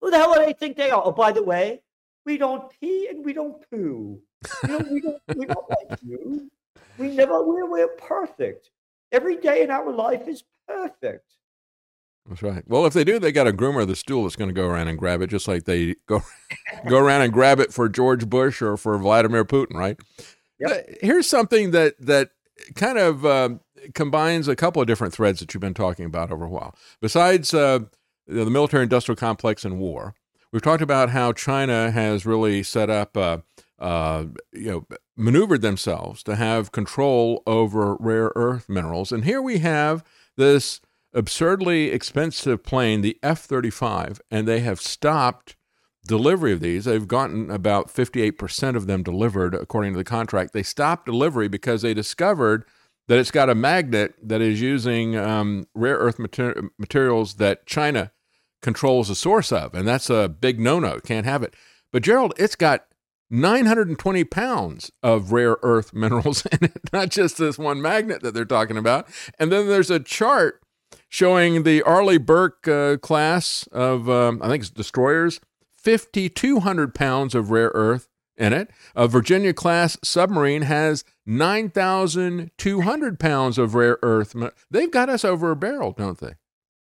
Who 0.00 0.10
the 0.10 0.18
hell 0.18 0.34
do 0.34 0.44
they 0.44 0.52
think 0.52 0.76
they 0.76 0.90
are? 0.90 1.02
Oh, 1.04 1.12
by 1.12 1.32
the 1.32 1.42
way, 1.42 1.82
we 2.26 2.36
don't 2.36 2.70
pee 2.80 3.08
and 3.08 3.24
we 3.24 3.32
don't 3.32 3.62
poo. 3.70 4.20
You 4.62 4.68
know, 4.68 4.78
we 4.90 5.00
don't 5.00 5.22
we 5.36 5.46
don't 5.46 5.70
like 5.70 5.98
you. 6.02 6.50
We 6.98 7.08
never 7.08 7.44
we're 7.44 7.66
we're 7.68 7.88
perfect. 7.88 8.70
Every 9.12 9.36
day 9.36 9.62
in 9.62 9.70
our 9.70 9.90
life 9.92 10.28
is 10.28 10.44
perfect. 10.68 11.34
That's 12.28 12.42
right. 12.42 12.62
Well, 12.66 12.86
if 12.86 12.92
they 12.92 13.04
do, 13.04 13.18
they 13.18 13.32
got 13.32 13.48
a 13.48 13.52
groomer 13.52 13.82
of 13.82 13.88
the 13.88 13.96
stool 13.96 14.24
that's 14.24 14.36
going 14.36 14.48
to 14.48 14.54
go 14.54 14.66
around 14.66 14.88
and 14.88 14.98
grab 14.98 15.20
it, 15.22 15.28
just 15.28 15.48
like 15.48 15.64
they 15.64 15.96
go 16.06 16.22
go 16.88 16.98
around 16.98 17.22
and 17.22 17.32
grab 17.32 17.60
it 17.60 17.72
for 17.72 17.88
George 17.88 18.28
Bush 18.28 18.62
or 18.62 18.76
for 18.76 18.96
Vladimir 18.98 19.44
Putin, 19.44 19.74
right? 19.74 19.98
Yep. 20.58 20.98
Here's 21.00 21.26
something 21.26 21.70
that 21.72 21.94
that 22.00 22.30
kind 22.74 22.98
of 22.98 23.24
uh, 23.24 23.50
combines 23.94 24.48
a 24.48 24.56
couple 24.56 24.80
of 24.80 24.86
different 24.86 25.14
threads 25.14 25.40
that 25.40 25.54
you've 25.54 25.60
been 25.60 25.74
talking 25.74 26.04
about 26.04 26.30
over 26.30 26.44
a 26.44 26.48
while. 26.50 26.76
Besides 27.00 27.54
uh, 27.54 27.80
the 28.30 28.50
military 28.50 28.84
industrial 28.84 29.16
complex 29.16 29.64
and 29.64 29.78
war. 29.78 30.14
We've 30.52 30.62
talked 30.62 30.82
about 30.82 31.10
how 31.10 31.32
China 31.32 31.90
has 31.90 32.26
really 32.26 32.62
set 32.62 32.90
up, 32.90 33.16
uh, 33.16 33.38
uh, 33.80 34.26
you 34.52 34.70
know, 34.70 34.86
maneuvered 35.16 35.62
themselves 35.62 36.22
to 36.24 36.36
have 36.36 36.72
control 36.72 37.42
over 37.46 37.96
rare 37.96 38.32
earth 38.36 38.68
minerals. 38.68 39.10
And 39.10 39.24
here 39.24 39.40
we 39.40 39.58
have 39.58 40.04
this 40.36 40.80
absurdly 41.12 41.90
expensive 41.90 42.62
plane, 42.62 43.00
the 43.00 43.18
F 43.22 43.40
35, 43.40 44.20
and 44.30 44.46
they 44.46 44.60
have 44.60 44.80
stopped 44.80 45.56
delivery 46.06 46.52
of 46.52 46.60
these. 46.60 46.84
They've 46.84 47.08
gotten 47.08 47.50
about 47.50 47.88
58% 47.88 48.76
of 48.76 48.86
them 48.86 49.02
delivered 49.02 49.54
according 49.54 49.92
to 49.92 49.98
the 49.98 50.04
contract. 50.04 50.52
They 50.52 50.62
stopped 50.62 51.06
delivery 51.06 51.48
because 51.48 51.82
they 51.82 51.94
discovered 51.94 52.64
that 53.08 53.18
it's 53.18 53.30
got 53.30 53.50
a 53.50 53.54
magnet 53.54 54.14
that 54.22 54.40
is 54.40 54.60
using 54.60 55.16
um, 55.16 55.66
rare 55.74 55.96
earth 55.96 56.18
mater- 56.18 56.70
materials 56.78 57.34
that 57.34 57.66
China 57.66 58.12
controls 58.62 59.08
the 59.08 59.14
source 59.14 59.50
of, 59.50 59.74
and 59.74 59.88
that's 59.88 60.10
a 60.10 60.28
big 60.28 60.60
no-no. 60.60 61.00
Can't 61.00 61.26
have 61.26 61.42
it. 61.42 61.54
But 61.92 62.02
Gerald, 62.02 62.34
it's 62.38 62.54
got 62.54 62.84
920 63.30 64.24
pounds 64.24 64.90
of 65.02 65.32
rare 65.32 65.56
earth 65.62 65.94
minerals 65.94 66.44
in 66.46 66.64
it, 66.64 66.92
not 66.92 67.10
just 67.10 67.38
this 67.38 67.58
one 67.58 67.80
magnet 67.80 68.22
that 68.22 68.34
they're 68.34 68.44
talking 68.44 68.76
about. 68.76 69.08
And 69.38 69.52
then 69.52 69.68
there's 69.68 69.90
a 69.90 70.00
chart 70.00 70.60
showing 71.08 71.62
the 71.62 71.82
Arleigh 71.82 72.18
Burke 72.18 72.66
uh, 72.66 72.96
class 72.98 73.66
of, 73.72 74.08
um, 74.10 74.40
I 74.42 74.48
think 74.48 74.62
it's 74.62 74.70
destroyers, 74.70 75.40
5,200 75.72 76.94
pounds 76.94 77.34
of 77.34 77.50
rare 77.50 77.70
earth 77.74 78.08
in 78.36 78.52
it. 78.52 78.70
A 78.96 79.06
Virginia 79.06 79.52
class 79.52 79.96
submarine 80.02 80.62
has 80.62 81.04
9,200 81.26 83.20
pounds 83.20 83.58
of 83.58 83.74
rare 83.74 83.98
earth. 84.02 84.34
They've 84.70 84.90
got 84.90 85.08
us 85.08 85.24
over 85.24 85.50
a 85.50 85.56
barrel, 85.56 85.92
don't 85.92 86.18
they? 86.18 86.34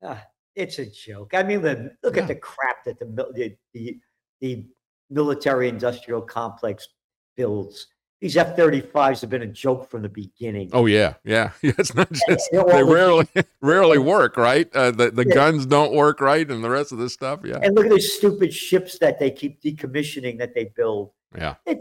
Ah, 0.04 0.24
it's 0.56 0.80
a 0.80 0.86
joke. 0.86 1.32
I 1.34 1.44
mean, 1.44 1.62
the, 1.62 1.96
look 2.04 2.16
yeah. 2.16 2.24
at 2.24 2.28
the 2.28 2.36
crap 2.36 2.84
that 2.86 3.00
the, 3.00 3.06
the, 3.06 3.58
the, 3.74 3.98
the 4.42 4.66
military 5.10 5.70
industrial 5.70 6.22
complex 6.22 6.90
builds. 7.36 7.88
These 8.20 8.36
F 8.36 8.58
35s 8.58 9.22
have 9.22 9.30
been 9.30 9.44
a 9.44 9.48
joke 9.48 9.92
from 9.92 10.02
the 10.02 10.10
beginning. 10.10 10.72
Oh, 10.74 10.88
yeah. 10.88 11.16
Yeah. 11.24 11.52
It's 11.62 11.94
not 11.94 12.12
just, 12.12 12.50
they 12.52 12.84
rarely, 12.84 13.28
rarely 13.62 14.00
work, 14.00 14.38
right? 14.38 14.68
Uh, 14.76 14.90
the 14.90 15.12
the 15.12 15.26
yeah. 15.28 15.36
guns 15.36 15.68
don't 15.68 15.94
work 15.94 16.20
right 16.20 16.50
and 16.50 16.64
the 16.64 16.70
rest 16.70 16.92
of 16.92 16.98
this 16.98 17.14
stuff. 17.14 17.42
Yeah. 17.44 17.60
And 17.62 17.76
look 17.76 17.86
at 17.86 17.92
these 17.92 18.14
stupid 18.14 18.52
ships 18.52 18.98
that 19.00 19.20
they 19.20 19.30
keep 19.30 19.62
decommissioning 19.62 20.40
that 20.40 20.56
they 20.56 20.66
build. 20.76 21.12
Yeah. 21.38 21.56
It, 21.68 21.80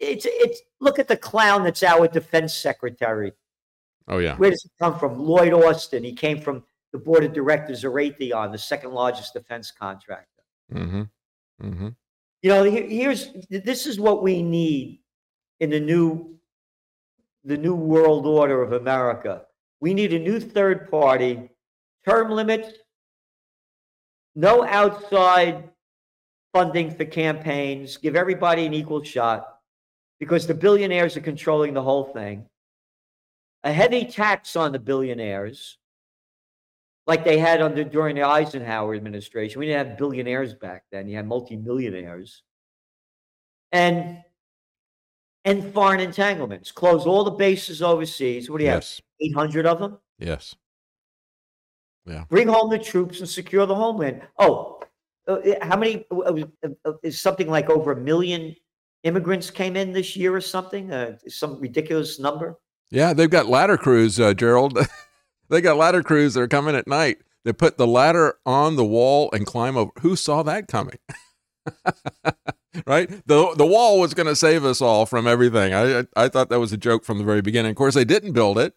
it's, 0.00 0.26
it's, 0.28 0.60
look 0.80 0.98
at 0.98 1.08
the 1.08 1.16
clown 1.16 1.64
that's 1.64 1.82
our 1.82 2.08
defense 2.08 2.54
secretary. 2.54 3.32
Oh, 4.08 4.18
yeah. 4.18 4.36
Where 4.36 4.50
does 4.50 4.62
he 4.62 4.70
come 4.80 4.98
from? 4.98 5.18
Lloyd 5.18 5.52
Austin. 5.52 6.02
He 6.02 6.14
came 6.14 6.40
from 6.40 6.64
the 6.92 6.98
board 6.98 7.24
of 7.24 7.32
directors 7.32 7.84
of 7.84 7.92
Raytheon, 7.92 8.52
the 8.52 8.58
second 8.58 8.92
largest 8.92 9.34
defense 9.34 9.70
contractor. 9.70 10.42
Mm-hmm. 10.72 11.02
Mm-hmm. 11.62 11.88
You 12.42 12.50
know, 12.50 12.62
here's 12.64 13.30
this 13.50 13.86
is 13.86 13.98
what 13.98 14.22
we 14.22 14.42
need 14.42 15.00
in 15.60 15.70
the 15.70 15.80
new 15.80 16.38
the 17.44 17.56
new 17.56 17.74
world 17.74 18.26
order 18.26 18.62
of 18.62 18.72
America. 18.72 19.42
We 19.80 19.94
need 19.94 20.12
a 20.12 20.18
new 20.18 20.38
third 20.38 20.90
party, 20.90 21.50
term 22.04 22.30
limits, 22.30 22.68
no 24.34 24.64
outside 24.64 25.70
funding 26.52 26.94
for 26.94 27.04
campaigns, 27.04 27.96
give 27.96 28.16
everybody 28.16 28.66
an 28.66 28.74
equal 28.74 29.02
shot 29.02 29.58
because 30.20 30.46
the 30.46 30.54
billionaires 30.54 31.16
are 31.16 31.22
controlling 31.22 31.74
the 31.74 31.82
whole 31.82 32.04
thing. 32.04 32.46
A 33.64 33.72
heavy 33.72 34.04
tax 34.04 34.56
on 34.56 34.72
the 34.72 34.78
billionaires 34.78 35.78
like 37.08 37.24
they 37.24 37.38
had 37.38 37.62
under 37.62 37.82
during 37.82 38.14
the 38.14 38.22
Eisenhower 38.22 38.94
administration. 38.94 39.58
We 39.58 39.66
didn't 39.66 39.88
have 39.88 39.98
billionaires 39.98 40.54
back 40.54 40.84
then. 40.92 41.08
You 41.08 41.16
had 41.16 41.26
multimillionaires. 41.26 42.42
And 43.72 44.18
and 45.44 45.72
foreign 45.72 46.00
entanglements. 46.00 46.70
Close 46.70 47.06
all 47.06 47.24
the 47.24 47.30
bases 47.30 47.80
overseas. 47.82 48.50
What 48.50 48.58
do 48.58 48.64
you 48.64 48.70
yes. 48.70 49.00
have? 49.20 49.30
800 49.30 49.66
of 49.66 49.78
them? 49.78 49.98
Yes. 50.18 50.54
Yeah. 52.04 52.24
Bring 52.28 52.48
home 52.48 52.70
the 52.70 52.78
troops 52.78 53.20
and 53.20 53.28
secure 53.28 53.64
the 53.64 53.74
homeland. 53.74 54.22
Oh, 54.38 54.80
uh, 55.26 55.40
how 55.62 55.76
many? 55.76 56.04
Uh, 56.10 56.44
uh, 56.84 56.92
is 57.02 57.18
something 57.18 57.48
like 57.48 57.70
over 57.70 57.92
a 57.92 57.96
million 57.96 58.54
immigrants 59.04 59.50
came 59.50 59.76
in 59.76 59.92
this 59.92 60.14
year 60.16 60.34
or 60.34 60.40
something? 60.40 60.92
Uh, 60.92 61.16
some 61.26 61.58
ridiculous 61.60 62.18
number. 62.18 62.58
Yeah, 62.90 63.12
they've 63.14 63.30
got 63.30 63.46
ladder 63.46 63.76
crews, 63.78 64.20
uh, 64.20 64.34
Gerald. 64.34 64.78
They 65.48 65.60
got 65.60 65.76
ladder 65.76 66.02
crews 66.02 66.34
that 66.34 66.40
are 66.40 66.48
coming 66.48 66.74
at 66.74 66.86
night. 66.86 67.18
They 67.44 67.52
put 67.52 67.78
the 67.78 67.86
ladder 67.86 68.38
on 68.44 68.76
the 68.76 68.84
wall 68.84 69.30
and 69.32 69.46
climb 69.46 69.76
over. 69.76 69.90
Who 70.00 70.16
saw 70.16 70.42
that 70.42 70.68
coming? 70.68 70.98
right? 72.86 73.08
The 73.26 73.54
the 73.56 73.66
wall 73.66 74.00
was 74.00 74.14
going 74.14 74.26
to 74.26 74.36
save 74.36 74.64
us 74.64 74.80
all 74.80 75.06
from 75.06 75.26
everything. 75.26 75.72
I, 75.72 76.00
I, 76.00 76.06
I 76.16 76.28
thought 76.28 76.50
that 76.50 76.60
was 76.60 76.72
a 76.72 76.76
joke 76.76 77.04
from 77.04 77.18
the 77.18 77.24
very 77.24 77.42
beginning. 77.42 77.70
Of 77.70 77.76
course, 77.76 77.94
they 77.94 78.04
didn't 78.04 78.32
build 78.32 78.58
it, 78.58 78.74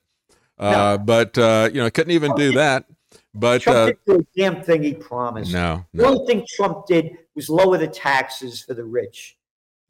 uh, 0.57 0.71
no. 0.71 0.97
but 0.99 1.37
uh, 1.37 1.69
you 1.73 1.81
know 1.81 1.89
couldn't 1.89 2.11
even 2.11 2.35
do 2.35 2.53
that. 2.53 2.85
But 3.33 3.61
Trump 3.61 3.77
uh, 3.77 3.85
didn't 3.87 4.05
do 4.05 4.19
a 4.19 4.39
damn 4.39 4.63
thing 4.63 4.83
he 4.83 4.93
promised. 4.93 5.53
No, 5.53 5.85
no, 5.93 6.03
the 6.03 6.09
only 6.09 6.25
thing 6.27 6.45
Trump 6.55 6.85
did 6.85 7.17
was 7.35 7.49
lower 7.49 7.77
the 7.77 7.87
taxes 7.87 8.61
for 8.61 8.73
the 8.73 8.83
rich. 8.83 9.37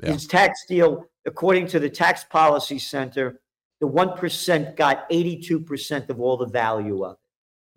Yeah. 0.02 0.14
His 0.14 0.28
tax 0.28 0.66
deal, 0.68 1.08
according 1.26 1.68
to 1.68 1.80
the 1.80 1.90
Tax 1.90 2.24
Policy 2.24 2.80
Center, 2.80 3.41
the 3.82 3.88
1% 3.88 4.76
got 4.78 5.10
82% 5.10 6.10
of 6.10 6.22
all 6.22 6.38
the 6.38 6.46
value 6.46 7.04
of 7.04 7.18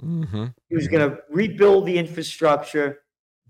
it. 0.00 0.04
Mm-hmm. 0.04 0.44
He 0.68 0.76
was 0.76 0.86
going 0.86 1.10
to 1.10 1.18
rebuild 1.30 1.86
the 1.86 1.98
infrastructure, 1.98 3.00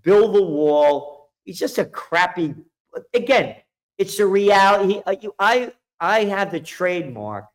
build 0.01 0.33
the 0.33 0.41
wall. 0.41 1.29
He's 1.43 1.59
just 1.59 1.77
a 1.77 1.85
crappy. 1.85 2.55
Again, 3.13 3.57
it's 3.97 4.19
a 4.19 4.25
reality. 4.25 5.01
Uh, 5.05 5.15
I 5.37 5.73
I 5.99 6.23
have 6.25 6.51
the 6.51 6.61
trademark 6.61 7.45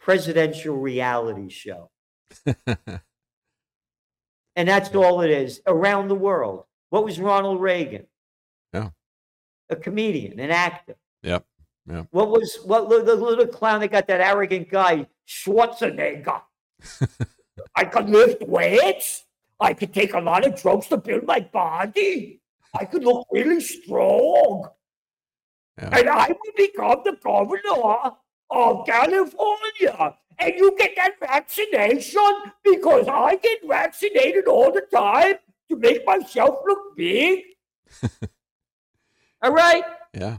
presidential 0.00 0.76
reality 0.76 1.48
show. 1.48 1.90
and 2.66 4.68
that's 4.68 4.92
all 4.94 5.20
it 5.20 5.30
is 5.30 5.60
around 5.66 6.08
the 6.08 6.16
world. 6.16 6.64
What 6.90 7.04
was 7.04 7.20
Ronald 7.20 7.60
Reagan? 7.60 8.06
Yeah. 8.72 8.90
A 9.70 9.76
comedian, 9.76 10.40
an 10.40 10.50
actor. 10.50 10.96
Yep. 11.22 11.44
Yeah. 11.86 12.04
What 12.10 12.30
was 12.30 12.58
what 12.64 12.88
the 12.88 13.14
little 13.14 13.46
clown 13.46 13.80
that 13.80 13.90
got 13.90 14.06
that 14.06 14.20
arrogant 14.20 14.70
guy, 14.70 15.06
Schwarzenegger? 15.26 16.42
I 17.76 17.84
could 17.84 18.08
lift 18.08 18.42
weights. 18.42 19.24
I 19.58 19.74
could 19.74 19.92
take 19.92 20.14
a 20.14 20.20
lot 20.20 20.46
of 20.46 20.60
drugs 20.60 20.88
to 20.88 20.96
build 20.96 21.24
my 21.24 21.40
body. 21.40 22.40
I 22.74 22.84
could 22.84 23.04
look 23.04 23.26
really 23.30 23.60
strong. 23.60 24.68
Yeah. 25.78 25.98
And 25.98 26.08
I 26.08 26.28
will 26.28 26.52
become 26.56 27.02
the 27.04 27.16
governor 27.22 28.12
of 28.50 28.86
California. 28.86 30.16
And 30.38 30.54
you 30.56 30.76
get 30.76 30.92
that 30.96 31.12
vaccination 31.20 32.52
because 32.64 33.06
I 33.08 33.36
get 33.36 33.60
vaccinated 33.66 34.46
all 34.46 34.72
the 34.72 34.82
time 34.92 35.34
to 35.70 35.76
make 35.76 36.04
myself 36.06 36.56
look 36.66 36.96
big. 36.96 37.44
all 39.42 39.52
right? 39.52 39.84
Yeah. 40.14 40.38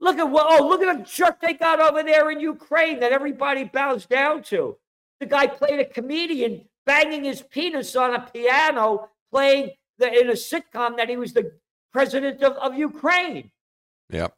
Look 0.00 0.18
at 0.18 0.30
what 0.30 0.46
oh 0.48 0.68
look 0.68 0.82
at 0.82 0.98
the 0.98 1.04
jerk 1.04 1.40
they 1.40 1.54
got 1.54 1.80
over 1.80 2.02
there 2.02 2.30
in 2.30 2.40
Ukraine 2.40 3.00
that 3.00 3.12
everybody 3.12 3.64
bows 3.64 4.06
down 4.06 4.42
to. 4.44 4.76
The 5.20 5.26
guy 5.26 5.46
played 5.46 5.80
a 5.80 5.84
comedian 5.84 6.66
banging 6.84 7.24
his 7.24 7.42
penis 7.42 7.96
on 7.96 8.14
a 8.14 8.20
piano, 8.20 9.08
playing 9.32 9.70
the, 9.98 10.12
in 10.12 10.28
a 10.28 10.34
sitcom 10.34 10.96
that 10.98 11.08
he 11.08 11.16
was 11.16 11.32
the 11.32 11.52
president 11.92 12.42
of, 12.42 12.52
of 12.54 12.76
Ukraine. 12.76 13.50
Yep. 14.10 14.34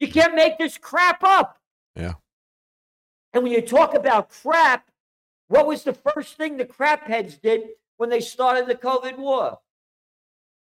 You 0.00 0.08
can't 0.08 0.34
make 0.34 0.58
this 0.58 0.78
crap 0.78 1.22
up. 1.22 1.58
Yeah. 1.96 2.14
And 3.32 3.42
when 3.42 3.52
you 3.52 3.62
talk 3.62 3.94
about 3.94 4.30
crap, 4.30 4.88
what 5.48 5.66
was 5.66 5.82
the 5.82 5.92
first 5.92 6.36
thing 6.36 6.56
the 6.56 6.64
crap 6.64 7.06
heads 7.06 7.36
did 7.36 7.62
when 7.96 8.10
they 8.10 8.20
started 8.20 8.66
the 8.66 8.74
COVID 8.76 9.18
war? 9.18 9.58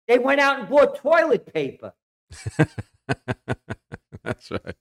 They 0.08 0.20
went 0.20 0.42
out 0.42 0.60
and 0.60 0.70
bought 0.70 0.98
toilet 0.98 1.52
paper. 1.54 1.94
That's 4.24 4.52
right. 4.52 4.76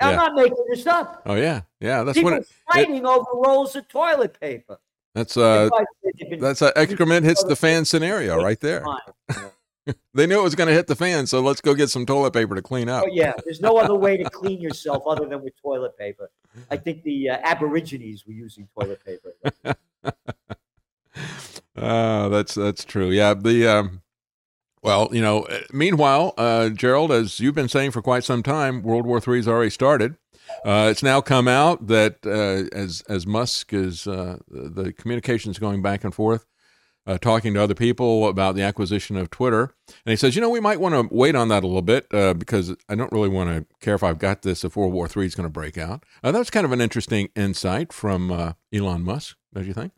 I'm 0.00 0.10
Yeah. 0.10 0.16
not 0.16 0.34
making 0.34 0.64
this 0.70 0.86
up. 0.86 1.22
Oh 1.26 1.34
yeah. 1.34 1.62
Yeah. 1.80 2.04
That's 2.04 2.16
People 2.16 2.32
when 2.32 2.40
it, 2.42 2.48
fighting 2.72 3.04
over 3.04 3.26
rolls 3.34 3.74
of 3.76 3.88
toilet 3.88 4.38
paper. 4.40 4.78
that's 5.14 5.36
uh 5.36 5.68
Everybody 5.72 5.84
said 6.04 6.12
they've 6.20 6.30
been- 6.30 6.40
that's 6.40 6.62
a 6.62 6.78
excrement 6.78 7.24
hits 7.26 7.42
the 7.42 7.56
fan 7.56 7.84
scenario 7.84 8.42
right 8.42 8.60
there. 8.60 8.84
They 10.12 10.26
knew 10.26 10.38
it 10.38 10.42
was 10.42 10.54
going 10.54 10.68
to 10.68 10.74
hit 10.74 10.86
the 10.86 10.94
fan, 10.94 11.26
so 11.26 11.40
let's 11.40 11.62
go 11.62 11.72
get 11.74 11.88
some 11.88 12.04
toilet 12.04 12.32
paper 12.34 12.54
to 12.54 12.60
clean 12.60 12.90
up. 12.90 13.04
Oh 13.06 13.10
yeah, 13.10 13.32
there's 13.46 13.62
no 13.62 13.78
other 13.78 13.94
way 13.94 14.18
to 14.18 14.24
clean 14.30 14.60
yourself 14.60 15.02
other 15.06 15.24
than 15.24 15.42
with 15.42 15.54
toilet 15.62 15.96
paper. 15.96 16.30
I 16.70 16.76
think 16.76 17.04
the 17.04 17.30
uh, 17.30 17.38
Aborigines 17.42 18.26
were 18.26 18.34
using 18.34 18.68
toilet 18.78 19.02
paper. 19.02 19.32
Uh, 21.76 22.28
that's 22.28 22.54
that's 22.54 22.84
true. 22.84 23.10
Yeah. 23.10 23.32
The 23.34 23.66
um, 23.66 24.02
well, 24.82 25.08
you 25.12 25.20
know. 25.22 25.42
uh, 25.44 25.60
Meanwhile, 25.72 26.34
uh, 26.38 26.68
Gerald, 26.70 27.12
as 27.12 27.40
you've 27.40 27.54
been 27.54 27.68
saying 27.68 27.90
for 27.92 28.02
quite 28.02 28.24
some 28.24 28.42
time, 28.42 28.82
World 28.82 29.06
War 29.06 29.20
III 29.26 29.36
has 29.36 29.48
already 29.48 29.70
started. 29.70 30.16
Uh, 30.64 30.88
it's 30.90 31.02
now 31.02 31.20
come 31.20 31.46
out 31.46 31.88
that 31.88 32.18
uh, 32.24 32.74
as 32.76 33.02
as 33.08 33.26
Musk 33.26 33.72
is 33.72 34.06
uh, 34.06 34.38
the 34.48 34.92
communications 34.92 35.58
going 35.58 35.82
back 35.82 36.04
and 36.04 36.14
forth, 36.14 36.46
uh, 37.06 37.18
talking 37.18 37.52
to 37.54 37.62
other 37.62 37.74
people 37.74 38.26
about 38.26 38.54
the 38.54 38.62
acquisition 38.62 39.16
of 39.16 39.30
Twitter, 39.30 39.74
and 40.06 40.10
he 40.10 40.16
says, 40.16 40.34
you 40.34 40.40
know, 40.40 40.48
we 40.48 40.60
might 40.60 40.80
want 40.80 40.94
to 40.94 41.14
wait 41.14 41.34
on 41.34 41.48
that 41.48 41.64
a 41.64 41.66
little 41.66 41.82
bit 41.82 42.06
uh, 42.14 42.32
because 42.32 42.74
I 42.88 42.94
don't 42.94 43.12
really 43.12 43.28
want 43.28 43.50
to 43.50 43.66
care 43.80 43.94
if 43.94 44.02
I've 44.02 44.18
got 44.18 44.40
this 44.42 44.64
if 44.64 44.74
World 44.74 44.94
War 44.94 45.06
III 45.14 45.26
is 45.26 45.34
going 45.34 45.46
to 45.46 45.50
break 45.52 45.76
out. 45.76 46.04
Uh, 46.24 46.32
that's 46.32 46.50
kind 46.50 46.64
of 46.64 46.72
an 46.72 46.80
interesting 46.80 47.28
insight 47.36 47.92
from 47.92 48.54
Elon 48.72 49.02
Musk, 49.04 49.36
don't 49.52 49.66
you 49.66 49.74
think? 49.74 49.92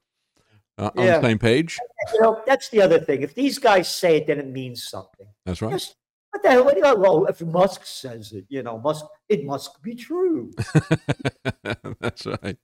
Uh, 0.80 0.90
on 0.96 1.04
Yeah. 1.04 1.18
the 1.18 1.28
same 1.28 1.38
page. 1.38 1.78
You 2.14 2.20
know, 2.22 2.42
that's 2.46 2.70
the 2.70 2.80
other 2.80 2.98
thing. 2.98 3.20
If 3.22 3.34
these 3.34 3.58
guys 3.58 3.86
say 3.94 4.16
it, 4.16 4.26
then 4.26 4.38
it 4.38 4.46
means 4.46 4.82
something. 4.88 5.26
That's 5.44 5.60
right. 5.60 5.94
What 6.30 6.42
the 6.42 6.50
hell? 6.50 6.64
What 6.64 6.74
do 6.74 6.86
you, 6.88 6.96
well, 6.96 7.26
if 7.26 7.42
Musk 7.42 7.84
says 7.84 8.32
it, 8.32 8.46
you 8.48 8.62
know, 8.62 8.78
must 8.78 9.04
it 9.28 9.44
must 9.44 9.82
be 9.82 9.94
true. 9.94 10.52
That's 12.00 12.24
right. 12.24 12.38
And 12.44 12.56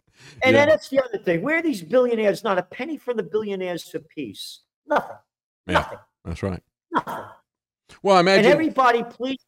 Yeah. 0.44 0.52
then 0.52 0.68
that's 0.68 0.88
the 0.88 1.05
other 1.05 1.18
thing. 1.18 1.42
Where 1.42 1.59
are 1.59 1.62
these 1.62 1.83
billionaires? 1.83 2.42
Not 2.42 2.57
a 2.59 2.62
penny 2.62 2.96
from 2.96 3.18
the 3.18 3.22
billionaires 3.22 3.85
to 3.90 4.00
peace. 4.00 4.61
Nothing. 4.87 5.16
Yeah. 5.66 5.74
Nothing. 5.74 5.98
That's 6.24 6.42
right. 6.42 6.62
Nothing. 6.92 7.24
Well, 8.02 8.16
I 8.16 8.20
And 8.20 8.29
imagine. 8.29 8.50
everybody, 8.52 9.02
please 9.05 9.38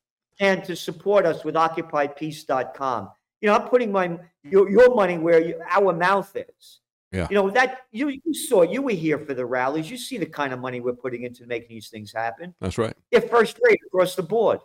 and 0.40 0.62
to 0.64 0.76
support 0.76 1.24
us 1.26 1.44
with 1.44 1.54
OccupyPeace.com. 1.54 3.10
You 3.40 3.48
know, 3.48 3.54
I'm 3.56 3.68
putting 3.68 3.90
my 3.92 4.18
your, 4.44 4.68
your 4.70 4.94
money 4.94 5.16
where 5.18 5.40
you, 5.40 5.60
our 5.70 5.92
mouth 5.92 6.34
is. 6.36 6.80
Yeah. 7.12 7.26
You 7.30 7.34
know 7.36 7.50
that 7.50 7.82
you 7.90 8.08
you 8.24 8.34
saw 8.34 8.62
you 8.62 8.82
were 8.82 8.90
here 8.90 9.18
for 9.18 9.32
the 9.34 9.46
rallies. 9.46 9.90
You 9.90 9.96
see 9.96 10.18
the 10.18 10.26
kind 10.26 10.52
of 10.52 10.60
money 10.60 10.80
we're 10.80 10.92
putting 10.94 11.22
into 11.22 11.46
making 11.46 11.68
these 11.70 11.88
things 11.88 12.12
happen. 12.12 12.54
that's 12.60 12.76
right. 12.78 12.94
They're 13.10 13.22
first 13.22 13.58
rate 13.64 13.80
across 13.86 14.14
the 14.14 14.22
board. 14.22 14.60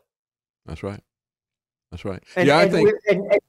That's 0.65 0.83
right. 0.83 1.01
That's 1.91 2.03
right. 2.05 2.21
And, 2.35 2.47
yeah, 2.47 2.57
I 2.57 2.63
and 2.63 2.71
think. 2.71 2.89
and- 3.09 3.39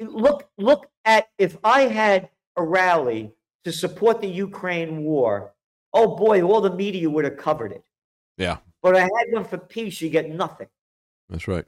and 0.00 0.12
look 0.12 0.48
look 0.56 0.86
at 1.04 1.28
if 1.38 1.58
I 1.64 1.82
had 1.82 2.30
a 2.56 2.62
rally 2.62 3.32
to 3.64 3.72
support 3.72 4.20
the 4.20 4.28
Ukraine 4.28 5.02
war. 5.02 5.52
Oh 5.92 6.16
boy, 6.16 6.42
all 6.42 6.60
the 6.60 6.74
media 6.74 7.10
would 7.10 7.24
have 7.24 7.36
covered 7.36 7.72
it. 7.72 7.84
Yeah. 8.36 8.58
But 8.82 8.94
I 8.96 9.00
had 9.00 9.26
one 9.32 9.44
for 9.44 9.58
peace. 9.58 10.00
You 10.00 10.08
get 10.10 10.30
nothing. 10.30 10.68
That's 11.28 11.48
right. 11.48 11.66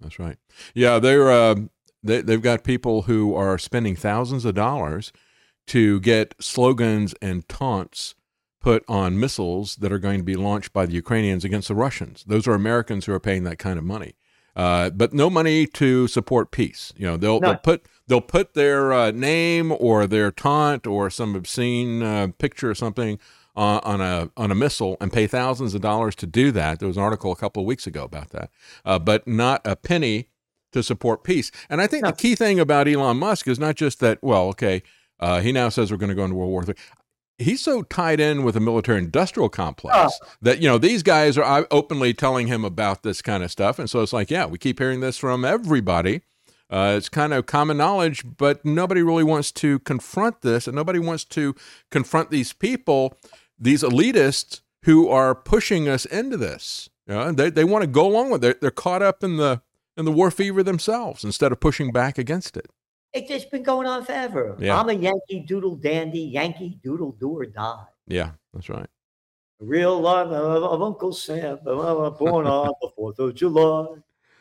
That's 0.00 0.18
right. 0.18 0.38
Yeah, 0.74 0.98
they're 0.98 1.30
uh, 1.30 1.56
they 2.02 2.22
they've 2.22 2.40
got 2.40 2.64
people 2.64 3.02
who 3.02 3.34
are 3.34 3.58
spending 3.58 3.96
thousands 3.96 4.44
of 4.44 4.54
dollars 4.54 5.12
to 5.68 6.00
get 6.00 6.34
slogans 6.40 7.14
and 7.22 7.48
taunts 7.48 8.14
put 8.60 8.84
on 8.88 9.18
missiles 9.20 9.76
that 9.76 9.92
are 9.92 9.98
going 9.98 10.18
to 10.18 10.24
be 10.24 10.34
launched 10.34 10.72
by 10.72 10.84
the 10.84 10.92
Ukrainians 10.92 11.44
against 11.44 11.68
the 11.68 11.74
Russians. 11.74 12.24
Those 12.26 12.46
are 12.48 12.54
Americans 12.54 13.06
who 13.06 13.12
are 13.12 13.20
paying 13.20 13.44
that 13.44 13.58
kind 13.58 13.78
of 13.78 13.84
money, 13.84 14.14
uh, 14.56 14.90
but 14.90 15.12
no 15.12 15.30
money 15.30 15.66
to 15.66 16.08
support 16.08 16.50
peace. 16.50 16.92
You 16.96 17.06
know, 17.06 17.16
they'll 17.16 17.38
they'll 17.40 17.56
put 17.56 17.86
they'll 18.08 18.20
put 18.20 18.54
their 18.54 18.92
uh, 18.92 19.10
name 19.12 19.72
or 19.78 20.06
their 20.08 20.30
taunt 20.32 20.86
or 20.86 21.08
some 21.10 21.36
obscene 21.36 22.02
uh, 22.02 22.28
picture 22.38 22.70
or 22.70 22.74
something 22.74 23.18
uh, 23.56 23.80
on 23.84 24.00
a 24.00 24.30
on 24.36 24.50
a 24.50 24.54
missile 24.56 24.96
and 25.00 25.12
pay 25.12 25.26
thousands 25.28 25.74
of 25.74 25.80
dollars 25.80 26.16
to 26.16 26.26
do 26.26 26.50
that. 26.52 26.80
There 26.80 26.88
was 26.88 26.96
an 26.96 27.02
article 27.04 27.30
a 27.30 27.36
couple 27.36 27.62
of 27.62 27.66
weeks 27.66 27.86
ago 27.86 28.02
about 28.04 28.30
that, 28.30 28.50
uh, 28.84 28.98
but 28.98 29.28
not 29.28 29.60
a 29.64 29.76
penny 29.76 30.30
to 30.72 30.82
support 30.82 31.22
peace. 31.24 31.50
And 31.70 31.80
I 31.80 31.86
think 31.86 32.02
No. 32.04 32.10
the 32.10 32.16
key 32.16 32.34
thing 32.34 32.58
about 32.60 32.88
Elon 32.88 33.16
Musk 33.18 33.46
is 33.48 33.58
not 33.58 33.76
just 33.76 34.00
that. 34.00 34.18
Well, 34.20 34.48
okay, 34.48 34.82
uh, 35.20 35.40
he 35.40 35.52
now 35.52 35.68
says 35.68 35.90
we're 35.90 35.96
going 35.98 36.10
to 36.10 36.14
go 36.14 36.24
into 36.24 36.36
World 36.36 36.50
War 36.50 36.64
III. 36.66 36.74
He's 37.40 37.60
so 37.60 37.82
tied 37.82 38.18
in 38.18 38.42
with 38.42 38.54
the 38.54 38.60
military-industrial 38.60 39.48
complex 39.50 39.94
that 40.42 40.60
you 40.60 40.68
know 40.68 40.76
these 40.76 41.04
guys 41.04 41.38
are 41.38 41.44
uh, 41.44 41.64
openly 41.70 42.12
telling 42.12 42.48
him 42.48 42.64
about 42.64 43.02
this 43.04 43.22
kind 43.22 43.44
of 43.44 43.50
stuff, 43.50 43.78
and 43.78 43.88
so 43.88 44.02
it's 44.02 44.12
like, 44.12 44.30
yeah, 44.30 44.46
we 44.46 44.58
keep 44.58 44.78
hearing 44.78 45.00
this 45.00 45.18
from 45.18 45.44
everybody. 45.44 46.22
Uh, 46.70 46.94
it's 46.96 47.08
kind 47.08 47.32
of 47.32 47.46
common 47.46 47.76
knowledge, 47.78 48.24
but 48.36 48.64
nobody 48.64 49.02
really 49.02 49.24
wants 49.24 49.52
to 49.52 49.78
confront 49.80 50.42
this, 50.42 50.66
and 50.66 50.74
nobody 50.76 50.98
wants 50.98 51.24
to 51.24 51.54
confront 51.90 52.30
these 52.30 52.52
people, 52.52 53.16
these 53.58 53.82
elitists 53.82 54.60
who 54.82 55.08
are 55.08 55.34
pushing 55.34 55.88
us 55.88 56.04
into 56.06 56.36
this. 56.36 56.90
You 57.06 57.14
know, 57.14 57.32
they 57.32 57.50
they 57.50 57.64
want 57.64 57.82
to 57.82 57.88
go 57.88 58.06
along 58.06 58.30
with 58.30 58.44
it. 58.44 58.60
They're 58.60 58.70
caught 58.70 59.02
up 59.02 59.22
in 59.24 59.36
the 59.36 59.62
in 59.96 60.04
the 60.04 60.12
war 60.12 60.30
fever 60.30 60.62
themselves 60.62 61.24
instead 61.24 61.52
of 61.52 61.60
pushing 61.60 61.90
back 61.90 62.18
against 62.18 62.56
it. 62.56 62.70
It's 63.12 63.28
just 63.28 63.50
been 63.50 63.62
going 63.62 63.86
on 63.86 64.04
forever. 64.04 64.56
Yeah. 64.58 64.78
I'm 64.78 64.88
a 64.88 64.92
Yankee 64.92 65.40
Doodle 65.40 65.76
dandy, 65.76 66.20
Yankee 66.20 66.78
Doodle 66.82 67.12
do 67.12 67.30
or 67.30 67.46
die. 67.46 67.84
Yeah, 68.06 68.32
that's 68.52 68.68
right. 68.68 68.88
Real 69.60 70.00
life 70.00 70.28
of, 70.28 70.62
of 70.62 70.82
Uncle 70.82 71.12
Sam, 71.12 71.58
uh, 71.66 72.10
born 72.10 72.46
on 72.46 72.72
the 72.80 72.90
Fourth 72.94 73.18
of 73.18 73.34
July. 73.34 73.86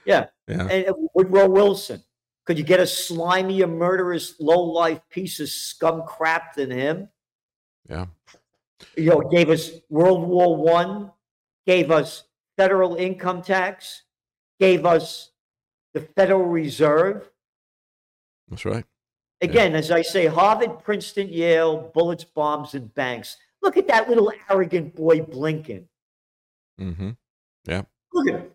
Yeah, 0.06 0.28
Yeah, 0.48 0.68
and 0.68 0.90
uh, 0.90 0.94
Woodrow 1.14 1.50
Wilson. 1.50 2.02
Could 2.46 2.58
you 2.58 2.64
get 2.64 2.80
a 2.80 2.84
slimier, 2.84 3.70
murderous, 3.70 4.36
low-life 4.40 5.02
piece 5.10 5.42
of 5.42 5.50
scum 5.50 6.04
crap 6.08 6.56
than 6.56 6.72
him? 6.72 7.10
yeah, 7.90 8.06
You 8.96 9.10
know, 9.10 9.22
gave 9.22 9.50
us 9.50 9.72
World 9.90 10.28
War 10.28 10.56
One, 10.56 11.12
gave 11.66 11.92
us 11.92 12.24
federal 12.56 12.96
income 12.96 13.42
tax, 13.42 14.04
gave 14.60 14.86
us 14.86 15.32
the 15.94 16.02
Federal 16.02 16.46
Reserve. 16.46 17.30
That's 18.50 18.66
right. 18.66 18.86
Again, 19.42 19.76
as 19.76 19.92
I 19.92 20.02
say, 20.02 20.26
Harvard, 20.26 20.84
Princeton, 20.84 21.28
Yale, 21.30 21.92
bullets, 21.94 22.24
bombs, 22.24 22.74
and 22.74 22.94
banks. 22.96 23.38
Look 23.62 23.78
at 23.78 23.88
that 23.88 24.10
little 24.10 24.32
arrogant 24.50 24.96
boy 24.96 25.20
Blinken. 25.20 25.86
hmm 26.80 27.12
Yeah. 27.66 27.84
Look 28.14 28.28
at 28.30 28.34
him. 28.36 28.52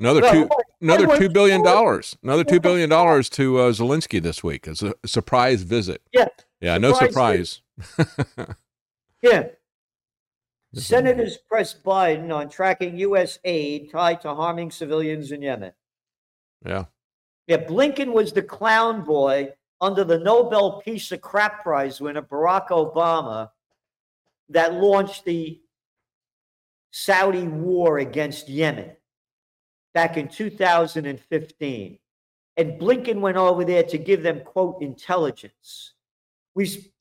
Another 0.00 0.20
Well, 0.22 0.32
two, 0.32 0.48
another 0.80 1.18
two 1.18 1.28
billion 1.28 1.62
dollars. 1.64 2.16
Another 2.22 2.44
two 2.44 2.60
billion 2.60 2.88
dollars 2.88 3.28
to 3.30 3.58
uh, 3.58 3.72
Zelensky 3.72 4.22
this 4.22 4.44
week 4.44 4.68
as 4.68 4.80
a 4.82 4.94
surprise 5.04 5.62
visit. 5.62 6.02
Yeah, 6.12 6.28
Yeah, 6.60 6.78
no 6.78 6.92
Surprise 6.92 7.60
surprise. 7.76 8.46
yeah. 9.22 9.48
Senators 10.74 11.38
press 11.48 11.74
Biden 11.74 12.32
on 12.32 12.48
tracking 12.48 12.96
U.S. 12.98 13.38
aid 13.44 13.90
tied 13.90 14.20
to 14.20 14.34
harming 14.34 14.70
civilians 14.70 15.32
in 15.32 15.42
Yemen. 15.42 15.72
yeah, 16.64 16.84
Yeah, 17.48 17.64
Blinken 17.64 18.12
was 18.12 18.32
the 18.32 18.42
clown 18.42 19.04
boy 19.04 19.54
under 19.80 20.04
the 20.04 20.18
Nobel 20.18 20.82
Peace 20.82 21.10
of 21.12 21.22
Crap 21.22 21.62
Prize 21.62 21.98
winner 21.98 22.20
Barack 22.20 22.68
Obama 22.68 23.50
that 24.50 24.74
launched 24.74 25.24
the 25.24 25.58
Saudi 26.90 27.48
war 27.48 27.98
against 27.98 28.50
Yemen 28.50 28.90
back 29.94 30.18
in 30.18 30.28
2015. 30.28 31.98
And 32.58 32.80
Blinken 32.80 33.20
went 33.20 33.38
over 33.38 33.64
there 33.64 33.84
to 33.84 33.96
give 33.96 34.22
them, 34.22 34.40
quote, 34.40 34.82
intelligence. 34.82 35.94
We 36.54 36.92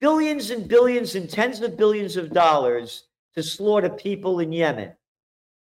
billions 0.00 0.50
and 0.50 0.68
billions 0.68 1.16
and 1.16 1.28
tens 1.28 1.60
of 1.62 1.76
billions 1.76 2.16
of 2.16 2.32
dollars 2.32 3.04
to 3.34 3.42
slaughter 3.42 3.88
people 3.88 4.38
in 4.38 4.52
Yemen. 4.52 4.92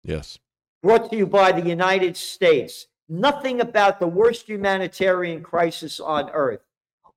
Yes. 0.03 0.39
Brought 0.81 1.11
to 1.11 1.17
you 1.17 1.27
by 1.27 1.51
the 1.51 1.67
United 1.67 2.17
States. 2.17 2.87
Nothing 3.11 3.59
about 3.59 3.99
the 3.99 4.07
worst 4.07 4.47
humanitarian 4.47 5.43
crisis 5.43 5.99
on 5.99 6.29
earth. 6.29 6.61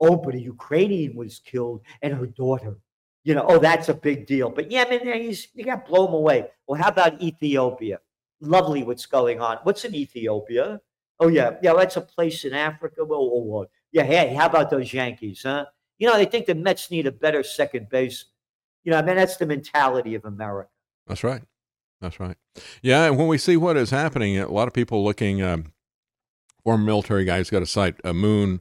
Oh, 0.00 0.16
but 0.16 0.34
a 0.34 0.40
Ukrainian 0.40 1.14
was 1.14 1.38
killed 1.38 1.82
and 2.02 2.12
her 2.12 2.26
daughter. 2.26 2.78
You 3.22 3.36
know, 3.36 3.44
oh, 3.48 3.60
that's 3.60 3.88
a 3.88 3.94
big 3.94 4.26
deal. 4.26 4.50
But 4.50 4.72
Yemen, 4.72 5.06
he's, 5.06 5.46
you 5.54 5.64
got 5.64 5.86
to 5.86 5.88
blow 5.88 6.06
them 6.06 6.16
away. 6.16 6.48
Well, 6.66 6.82
how 6.82 6.88
about 6.88 7.22
Ethiopia? 7.22 8.00
Lovely 8.40 8.82
what's 8.82 9.06
going 9.06 9.40
on. 9.40 9.58
What's 9.62 9.84
in 9.84 9.94
Ethiopia? 9.94 10.80
Oh, 11.20 11.28
yeah. 11.28 11.58
Yeah, 11.62 11.74
that's 11.74 11.96
a 11.96 12.00
place 12.00 12.44
in 12.44 12.54
Africa. 12.54 13.04
Well, 13.04 13.30
oh, 13.32 13.58
oh, 13.58 13.66
yeah, 13.92 14.02
hey, 14.02 14.34
how 14.34 14.46
about 14.46 14.70
those 14.70 14.92
Yankees, 14.92 15.42
huh? 15.44 15.66
You 15.98 16.08
know, 16.08 16.16
they 16.16 16.26
think 16.26 16.46
the 16.46 16.56
Mets 16.56 16.90
need 16.90 17.06
a 17.06 17.12
better 17.12 17.44
second 17.44 17.88
base. 17.88 18.24
You 18.82 18.90
know, 18.90 18.98
I 18.98 19.02
mean, 19.02 19.14
that's 19.14 19.36
the 19.36 19.46
mentality 19.46 20.16
of 20.16 20.24
America. 20.24 20.70
That's 21.06 21.22
right. 21.22 21.42
That's 22.00 22.18
right. 22.18 22.36
Yeah, 22.82 23.04
and 23.04 23.16
when 23.16 23.28
we 23.28 23.38
see 23.38 23.56
what 23.56 23.76
is 23.76 23.90
happening, 23.90 24.36
a 24.36 24.50
lot 24.50 24.66
of 24.66 24.74
people 24.74 25.04
looking 25.04 25.40
um, 25.40 25.72
former 26.64 26.84
military 26.84 27.24
guy 27.24 27.38
who's 27.38 27.50
got 27.50 27.62
a 27.62 27.66
site, 27.66 27.96
a 28.02 28.14
Moon 28.14 28.60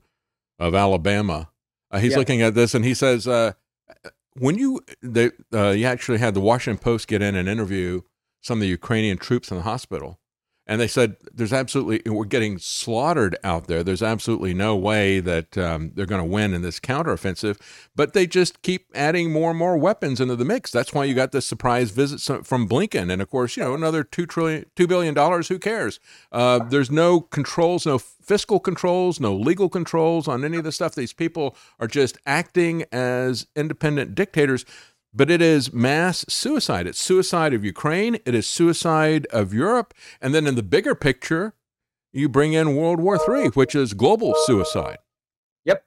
of 0.59 0.75
Alabama. 0.75 1.49
Uh, 1.89 1.99
he's 1.99 2.13
looking 2.17 2.41
at 2.41 2.53
this 2.53 2.75
and 2.75 2.83
he 2.83 2.93
says, 2.93 3.27
uh, 3.27 3.53
when 4.37 4.57
you 4.57 4.81
they, 5.01 5.31
uh, 5.53 5.69
you 5.69 5.85
actually 5.85 6.17
had 6.17 6.33
the 6.33 6.39
Washington 6.41 6.81
Post 6.83 7.07
get 7.07 7.21
in 7.21 7.35
and 7.35 7.47
interview 7.47 8.01
some 8.41 8.57
of 8.57 8.61
the 8.61 8.67
Ukrainian 8.67 9.17
troops 9.17 9.51
in 9.51 9.57
the 9.57 9.63
hospital, 9.63 10.19
and 10.65 10.79
they 10.79 10.87
said 10.87 11.17
there's 11.33 11.53
absolutely 11.53 12.01
we're 12.09 12.25
getting 12.25 12.57
slaughtered 12.57 13.35
out 13.43 13.67
there. 13.67 13.83
There's 13.83 14.01
absolutely 14.03 14.53
no 14.53 14.75
way 14.75 15.19
that 15.19 15.57
um, 15.57 15.91
they're 15.93 16.05
going 16.05 16.21
to 16.21 16.27
win 16.27 16.53
in 16.53 16.61
this 16.61 16.79
counteroffensive, 16.79 17.59
but 17.95 18.13
they 18.13 18.25
just 18.25 18.61
keep 18.61 18.87
adding 18.95 19.31
more 19.31 19.49
and 19.49 19.59
more 19.59 19.77
weapons 19.77 20.21
into 20.21 20.35
the 20.35 20.45
mix. 20.45 20.71
That's 20.71 20.93
why 20.93 21.03
you 21.05 21.13
got 21.13 21.31
this 21.31 21.45
surprise 21.45 21.91
visit 21.91 22.45
from 22.45 22.67
Blinken, 22.67 23.11
and 23.11 23.21
of 23.21 23.29
course, 23.29 23.57
you 23.57 23.63
know 23.63 23.73
another 23.73 24.03
two 24.03 24.25
trillion, 24.25 24.65
two 24.75 24.87
billion 24.87 25.13
dollars. 25.13 25.49
Who 25.49 25.59
cares? 25.59 25.99
Uh, 26.31 26.59
there's 26.59 26.91
no 26.91 27.21
controls, 27.21 27.85
no 27.85 27.97
fiscal 27.97 28.59
controls, 28.59 29.19
no 29.19 29.35
legal 29.35 29.67
controls 29.69 30.27
on 30.27 30.45
any 30.45 30.57
of 30.57 30.63
the 30.63 30.71
stuff. 30.71 30.95
These 30.95 31.13
people 31.13 31.55
are 31.79 31.87
just 31.87 32.17
acting 32.25 32.85
as 32.91 33.47
independent 33.55 34.15
dictators 34.15 34.65
but 35.13 35.29
it 35.29 35.41
is 35.41 35.71
mass 35.71 36.25
suicide. 36.27 36.87
It's 36.87 36.99
suicide 36.99 37.53
of 37.53 37.63
Ukraine, 37.63 38.17
it 38.25 38.33
is 38.33 38.47
suicide 38.47 39.27
of 39.27 39.53
Europe, 39.53 39.93
and 40.21 40.33
then 40.33 40.47
in 40.47 40.55
the 40.55 40.63
bigger 40.63 40.95
picture, 40.95 41.53
you 42.11 42.29
bring 42.29 42.53
in 42.53 42.75
World 42.75 42.99
War 42.99 43.17
III, 43.17 43.49
which 43.49 43.75
is 43.75 43.93
global 43.93 44.33
suicide. 44.45 44.97
Yep. 45.65 45.83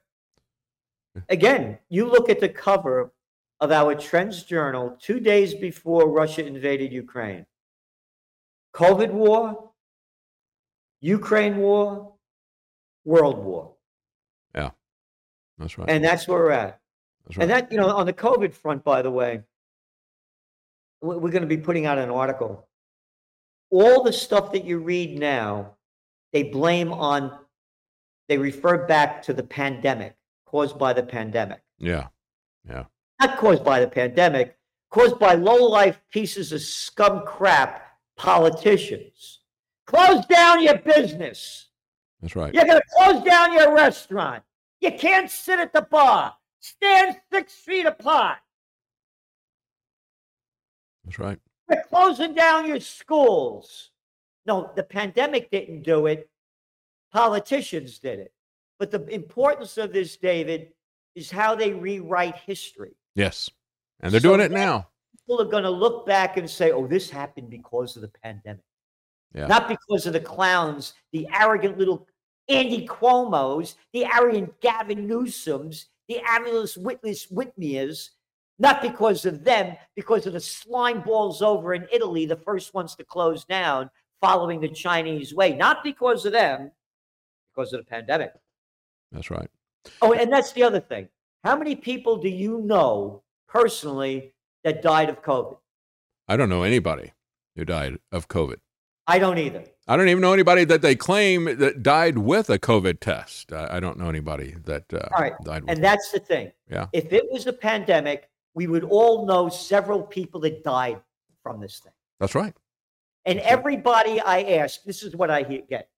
Again, 1.29 1.79
you 1.89 2.05
look 2.07 2.29
at 2.29 2.39
the 2.39 2.49
cover 2.49 3.11
of 3.59 3.71
our 3.71 3.95
Trends 3.95 4.43
Journal 4.43 4.97
two 4.99 5.19
days 5.19 5.53
before 5.53 6.09
Russia 6.09 6.45
invaded 6.45 6.91
Ukraine. 6.91 7.45
COVID 8.75 9.11
war, 9.11 9.71
Ukraine 11.01 11.57
war, 11.57 12.13
World 13.05 13.43
war. 13.43 13.73
Yeah, 14.53 14.71
that's 15.57 15.77
right. 15.77 15.89
And 15.89 16.03
that's 16.03 16.27
where 16.27 16.39
we're 16.39 16.51
at. 16.51 16.81
Right. 17.29 17.39
And 17.39 17.51
that, 17.51 17.71
you 17.71 17.77
know, 17.77 17.89
on 17.89 18.05
the 18.05 18.13
COVID 18.13 18.53
front, 18.53 18.83
by 18.83 19.01
the 19.01 19.11
way, 19.11 19.41
we're 21.01 21.31
going 21.31 21.41
to 21.41 21.47
be 21.47 21.57
putting 21.57 21.85
out 21.85 21.97
an 21.97 22.09
article. 22.09 22.67
All 23.69 24.03
the 24.03 24.13
stuff 24.13 24.51
that 24.53 24.63
you 24.65 24.79
read 24.79 25.19
now, 25.19 25.75
they 26.31 26.43
blame 26.43 26.91
on, 26.91 27.37
they 28.29 28.37
refer 28.37 28.87
back 28.87 29.21
to 29.23 29.33
the 29.33 29.43
pandemic 29.43 30.15
caused 30.45 30.77
by 30.79 30.93
the 30.93 31.03
pandemic. 31.03 31.61
Yeah. 31.77 32.07
Yeah. 32.67 32.85
Not 33.19 33.37
caused 33.37 33.63
by 33.63 33.79
the 33.79 33.87
pandemic, 33.87 34.57
caused 34.89 35.19
by 35.19 35.33
low 35.33 35.67
life 35.69 36.01
pieces 36.11 36.51
of 36.51 36.61
scum 36.61 37.23
crap 37.25 37.85
politicians. 38.15 39.41
Close 39.85 40.25
down 40.25 40.63
your 40.63 40.77
business. 40.79 41.67
That's 42.21 42.35
right. 42.35 42.53
You're 42.53 42.65
going 42.65 42.79
to 42.79 42.87
close 42.95 43.23
down 43.23 43.53
your 43.53 43.75
restaurant. 43.75 44.43
You 44.81 44.91
can't 44.91 45.29
sit 45.29 45.59
at 45.59 45.73
the 45.73 45.81
bar. 45.83 46.35
Stand 46.67 47.15
six 47.31 47.53
feet 47.53 47.85
apart. 47.85 48.39
That's 51.05 51.17
right. 51.17 51.39
We're 51.69 51.83
closing 51.83 52.33
down 52.33 52.67
your 52.67 52.81
schools. 52.81 53.91
No, 54.45 54.71
the 54.75 54.83
pandemic 54.83 55.49
didn't 55.49 55.83
do 55.83 56.07
it. 56.07 56.29
Politicians 57.13 57.99
did 57.99 58.19
it. 58.19 58.33
But 58.79 58.91
the 58.91 59.05
importance 59.07 59.77
of 59.77 59.93
this, 59.93 60.17
David, 60.17 60.69
is 61.15 61.31
how 61.31 61.55
they 61.55 61.71
rewrite 61.71 62.35
history. 62.35 62.97
Yes. 63.15 63.49
And 64.01 64.11
they're 64.11 64.19
so 64.19 64.29
doing 64.29 64.41
it 64.41 64.51
now. 64.51 64.89
People 65.25 65.41
are 65.41 65.49
going 65.49 65.63
to 65.63 65.69
look 65.69 66.05
back 66.05 66.35
and 66.35 66.49
say, 66.49 66.71
oh, 66.71 66.85
this 66.85 67.09
happened 67.09 67.49
because 67.49 67.95
of 67.95 68.01
the 68.01 68.11
pandemic. 68.23 68.63
Yeah. 69.33 69.47
Not 69.47 69.69
because 69.69 70.05
of 70.05 70.13
the 70.13 70.19
clowns, 70.19 70.93
the 71.13 71.27
arrogant 71.33 71.77
little 71.77 72.07
Andy 72.49 72.85
Cuomo's, 72.87 73.75
the 73.93 74.05
arrogant 74.05 74.59
Gavin 74.61 75.07
Newsom's, 75.07 75.87
the 76.07 76.21
Amulus 76.25 76.77
Witness 76.77 77.27
Whitmeyers, 77.27 78.09
not 78.59 78.81
because 78.81 79.25
of 79.25 79.43
them, 79.43 79.75
because 79.95 80.25
of 80.25 80.33
the 80.33 80.39
slime 80.39 81.01
balls 81.01 81.41
over 81.41 81.73
in 81.73 81.87
Italy, 81.91 82.25
the 82.25 82.35
first 82.35 82.73
ones 82.73 82.95
to 82.95 83.03
close 83.03 83.45
down 83.45 83.89
following 84.21 84.59
the 84.59 84.69
Chinese 84.69 85.33
way. 85.33 85.53
Not 85.53 85.83
because 85.83 86.25
of 86.25 86.31
them, 86.31 86.71
because 87.53 87.73
of 87.73 87.79
the 87.79 87.85
pandemic. 87.85 88.33
That's 89.11 89.29
right. 89.29 89.49
Oh, 90.01 90.13
and 90.13 90.31
that's 90.31 90.51
the 90.51 90.63
other 90.63 90.79
thing. 90.79 91.07
How 91.43 91.55
many 91.55 91.75
people 91.75 92.17
do 92.17 92.29
you 92.29 92.61
know 92.61 93.23
personally 93.47 94.33
that 94.63 94.81
died 94.81 95.09
of 95.09 95.21
COVID? 95.21 95.57
I 96.27 96.35
don't 96.35 96.49
know 96.49 96.63
anybody 96.63 97.13
who 97.55 97.63
died 97.63 97.97
of 98.11 98.27
COVID. 98.27 98.57
I 99.07 99.19
don't 99.19 99.37
either. 99.37 99.63
I 99.87 99.95
don't 99.95 100.09
even 100.09 100.21
know 100.21 100.33
anybody 100.33 100.65
that 100.65 100.81
they 100.81 100.95
claim 100.95 101.45
that 101.45 101.81
died 101.81 102.17
with 102.17 102.49
a 102.49 102.59
COVID 102.59 102.99
test. 102.99 103.53
I, 103.53 103.77
I 103.77 103.79
don't 103.79 103.97
know 103.97 104.09
anybody 104.09 104.55
that 104.65 104.93
uh, 104.93 105.07
all 105.15 105.21
right. 105.21 105.33
died. 105.43 105.63
and 105.69 105.81
that's 105.81 106.11
the 106.11 106.19
thing. 106.19 106.51
Yeah. 106.69 106.87
If 106.91 107.13
it 107.13 107.23
was 107.31 107.47
a 107.47 107.53
pandemic, 107.53 108.29
we 108.53 108.67
would 108.67 108.83
all 108.83 109.25
know 109.25 109.47
several 109.47 110.01
people 110.01 110.41
that 110.41 110.61
died 110.63 110.99
from 111.41 111.61
this 111.61 111.79
thing. 111.79 111.93
That's 112.19 112.35
right. 112.35 112.53
And 113.25 113.39
that's 113.39 113.49
everybody 113.49 114.15
right. 114.15 114.23
I 114.25 114.53
ask, 114.55 114.83
this 114.83 115.03
is 115.03 115.15
what 115.15 115.31
I 115.31 115.43
get. 115.43 115.89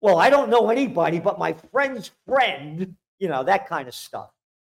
Well, 0.00 0.18
I 0.18 0.30
don't 0.30 0.48
know 0.48 0.70
anybody, 0.70 1.18
but 1.18 1.38
my 1.38 1.54
friend's 1.70 2.12
friend, 2.26 2.96
you 3.18 3.28
know, 3.28 3.44
that 3.44 3.68
kind 3.68 3.88
of 3.88 3.94
stuff. 3.94 4.30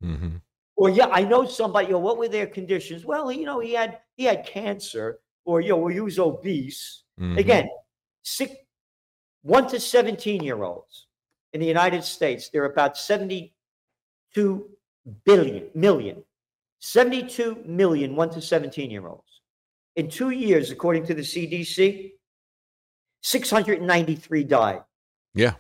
Mm-hmm. 0.03 0.37
Or 0.75 0.89
yeah, 0.89 1.07
I 1.07 1.23
know 1.23 1.45
somebody. 1.45 1.87
You 1.87 1.93
know, 1.93 1.99
what 1.99 2.17
were 2.17 2.27
their 2.27 2.47
conditions? 2.47 3.05
Well, 3.05 3.31
you 3.31 3.45
know, 3.45 3.59
he 3.59 3.73
had 3.73 3.99
he 4.15 4.25
had 4.25 4.45
cancer, 4.45 5.19
or 5.43 5.59
you 5.59 5.69
know, 5.69 5.87
he 5.87 5.99
was 5.99 6.19
obese 6.19 7.03
Mm-hmm. 7.19 7.37
Again, 7.37 7.69
six, 8.23 8.53
1 9.43 9.67
to 9.69 9.79
17 9.79 10.43
year 10.43 10.63
olds 10.63 11.07
in 11.53 11.59
the 11.59 11.65
United 11.65 12.03
States, 12.03 12.49
there 12.49 12.63
are 12.63 12.71
about 12.71 12.97
72 12.97 14.69
billion, 15.25 15.69
million, 15.73 16.23
72 16.79 17.63
million 17.65 18.15
1 18.15 18.29
to 18.31 18.41
17 18.41 18.91
year 18.91 19.07
olds. 19.07 19.41
In 19.95 20.09
two 20.09 20.29
years, 20.29 20.69
according 20.69 21.05
to 21.07 21.13
the 21.13 21.21
CDC, 21.21 22.11
693 23.23 24.43
died. 24.43 24.81
Yeah, 25.33 25.53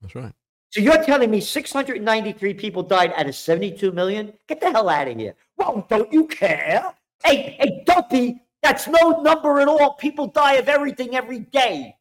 that's 0.00 0.14
right. 0.14 0.32
So 0.70 0.80
you're 0.80 1.02
telling 1.02 1.30
me 1.30 1.40
693 1.40 2.54
people 2.54 2.84
died 2.84 3.12
out 3.16 3.26
of 3.26 3.34
72 3.34 3.90
million? 3.90 4.32
Get 4.46 4.60
the 4.60 4.70
hell 4.70 4.88
out 4.88 5.08
of 5.08 5.18
here. 5.18 5.34
Well, 5.56 5.84
don't 5.90 6.12
you 6.12 6.28
care? 6.28 6.94
Hey, 7.24 7.56
hey, 7.58 7.82
don't 7.84 8.08
be 8.08 8.40
that's 8.62 8.86
no 8.86 9.20
number 9.22 9.60
at 9.60 9.68
all. 9.68 9.94
People 9.94 10.26
die 10.26 10.54
of 10.54 10.68
everything 10.68 11.16
every 11.16 11.40
day. 11.40 11.96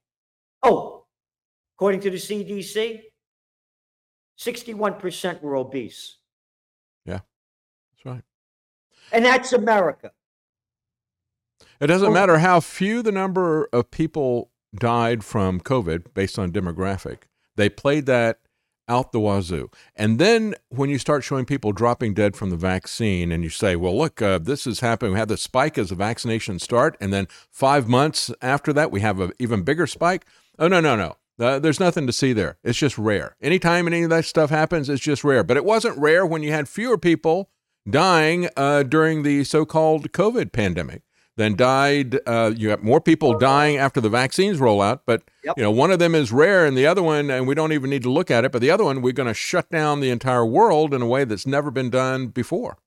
Oh, 0.62 1.06
according 1.76 2.02
to 2.02 2.10
the 2.10 2.18
CDC, 2.18 3.02
61% 4.40 5.42
were 5.42 5.56
obese. 5.56 6.18
Yeah, 7.06 7.20
that's 7.92 8.06
right. 8.06 8.24
And 9.12 9.26
that's 9.26 9.54
America. 9.54 10.12
It 11.80 11.88
doesn't 11.88 12.10
oh. 12.10 12.14
matter 12.14 12.40
how 12.40 12.60
few 12.60 13.02
the 13.02 13.12
number 13.12 13.70
of 13.72 13.92
people 13.92 14.52
died 14.76 15.24
from 15.24 15.60
COVID 15.60 16.14
based 16.14 16.38
on 16.38 16.52
demographic. 16.52 17.24
They 17.56 17.70
played 17.70 18.06
that 18.06 18.40
out 18.90 19.12
the 19.12 19.20
wazoo. 19.20 19.70
And 19.96 20.20
then 20.20 20.56
when 20.70 20.90
you 20.90 20.98
start 20.98 21.24
showing 21.24 21.46
people 21.46 21.72
dropping 21.72 22.14
dead 22.16 22.36
from 22.36 22.50
the 22.50 22.58
vaccine, 22.58 23.32
and 23.32 23.44
you 23.44 23.50
say, 23.50 23.76
well, 23.76 23.98
look, 23.98 24.22
uh, 24.22 24.40
this 24.40 24.68
is 24.68 24.82
happening. 24.82 25.14
We 25.14 25.20
had 25.20 25.30
the 25.30 25.38
spike 25.38 25.78
as 25.78 25.90
the 25.90 25.96
vaccination 25.96 26.60
start, 26.60 26.98
and 27.00 27.14
then 27.14 27.28
five 27.52 27.88
months 27.88 28.32
after 28.42 28.74
that, 28.74 28.92
we 28.92 29.02
have 29.02 29.20
an 29.20 29.32
even 29.40 29.62
bigger 29.62 29.88
spike. 29.88 30.26
Oh, 30.58 30.68
no, 30.68 30.82
no, 30.82 30.96
no. 30.96 31.16
Uh, 31.40 31.58
there's 31.58 31.80
nothing 31.80 32.06
to 32.06 32.12
see 32.12 32.34
there. 32.34 32.58
It's 32.66 32.78
just 32.78 32.98
rare. 32.98 33.38
Anytime 33.42 33.88
any 33.88 34.04
of 34.04 34.10
that 34.10 34.26
stuff 34.26 34.50
happens, 34.50 34.90
it's 34.90 35.02
just 35.02 35.24
rare. 35.24 35.44
But 35.44 35.56
it 35.56 35.64
wasn't 35.64 35.98
rare 35.98 36.26
when 36.26 36.44
you 36.44 36.52
had 36.52 36.68
fewer 36.68 36.98
people 36.98 37.50
dying 37.90 38.50
uh, 38.58 38.84
during 38.84 39.24
the 39.24 39.46
so-called 39.46 40.12
COVID 40.12 40.52
pandemic 40.52 41.04
than 41.40 41.56
died. 41.56 42.20
Uh, 42.28 42.52
you 42.56 42.70
have 42.70 42.84
more 42.84 43.00
people 43.00 43.38
dying 43.40 43.78
after 43.78 44.02
the 44.02 44.10
vaccines 44.10 44.60
roll 44.60 44.82
out, 44.82 45.04
but 45.06 45.24
yep. 45.42 45.58
you 45.58 45.64
know 45.64 45.72
one 45.72 45.90
of 45.90 45.98
them 45.98 46.14
is 46.14 46.34
rare, 46.34 46.66
and 46.66 46.78
the 46.78 46.86
other 46.86 47.02
one, 47.02 47.32
and 47.32 47.48
we 47.48 47.56
don't 47.56 47.72
even 47.72 47.90
need 47.90 48.04
to 48.04 48.12
look 48.12 48.30
at 48.30 48.44
it. 48.44 48.52
But 48.52 48.62
the 48.62 48.70
other 48.70 48.84
one, 48.84 49.02
we're 49.02 49.14
going 49.14 49.28
to 49.28 49.34
shut 49.34 49.70
down 49.72 50.02
the 50.02 50.10
entire 50.10 50.46
world 50.46 50.94
in 50.94 51.02
a 51.02 51.08
way 51.08 51.24
that's 51.24 51.48
never 51.48 51.72
been 51.72 51.90
done 51.90 52.28
before. 52.28 52.78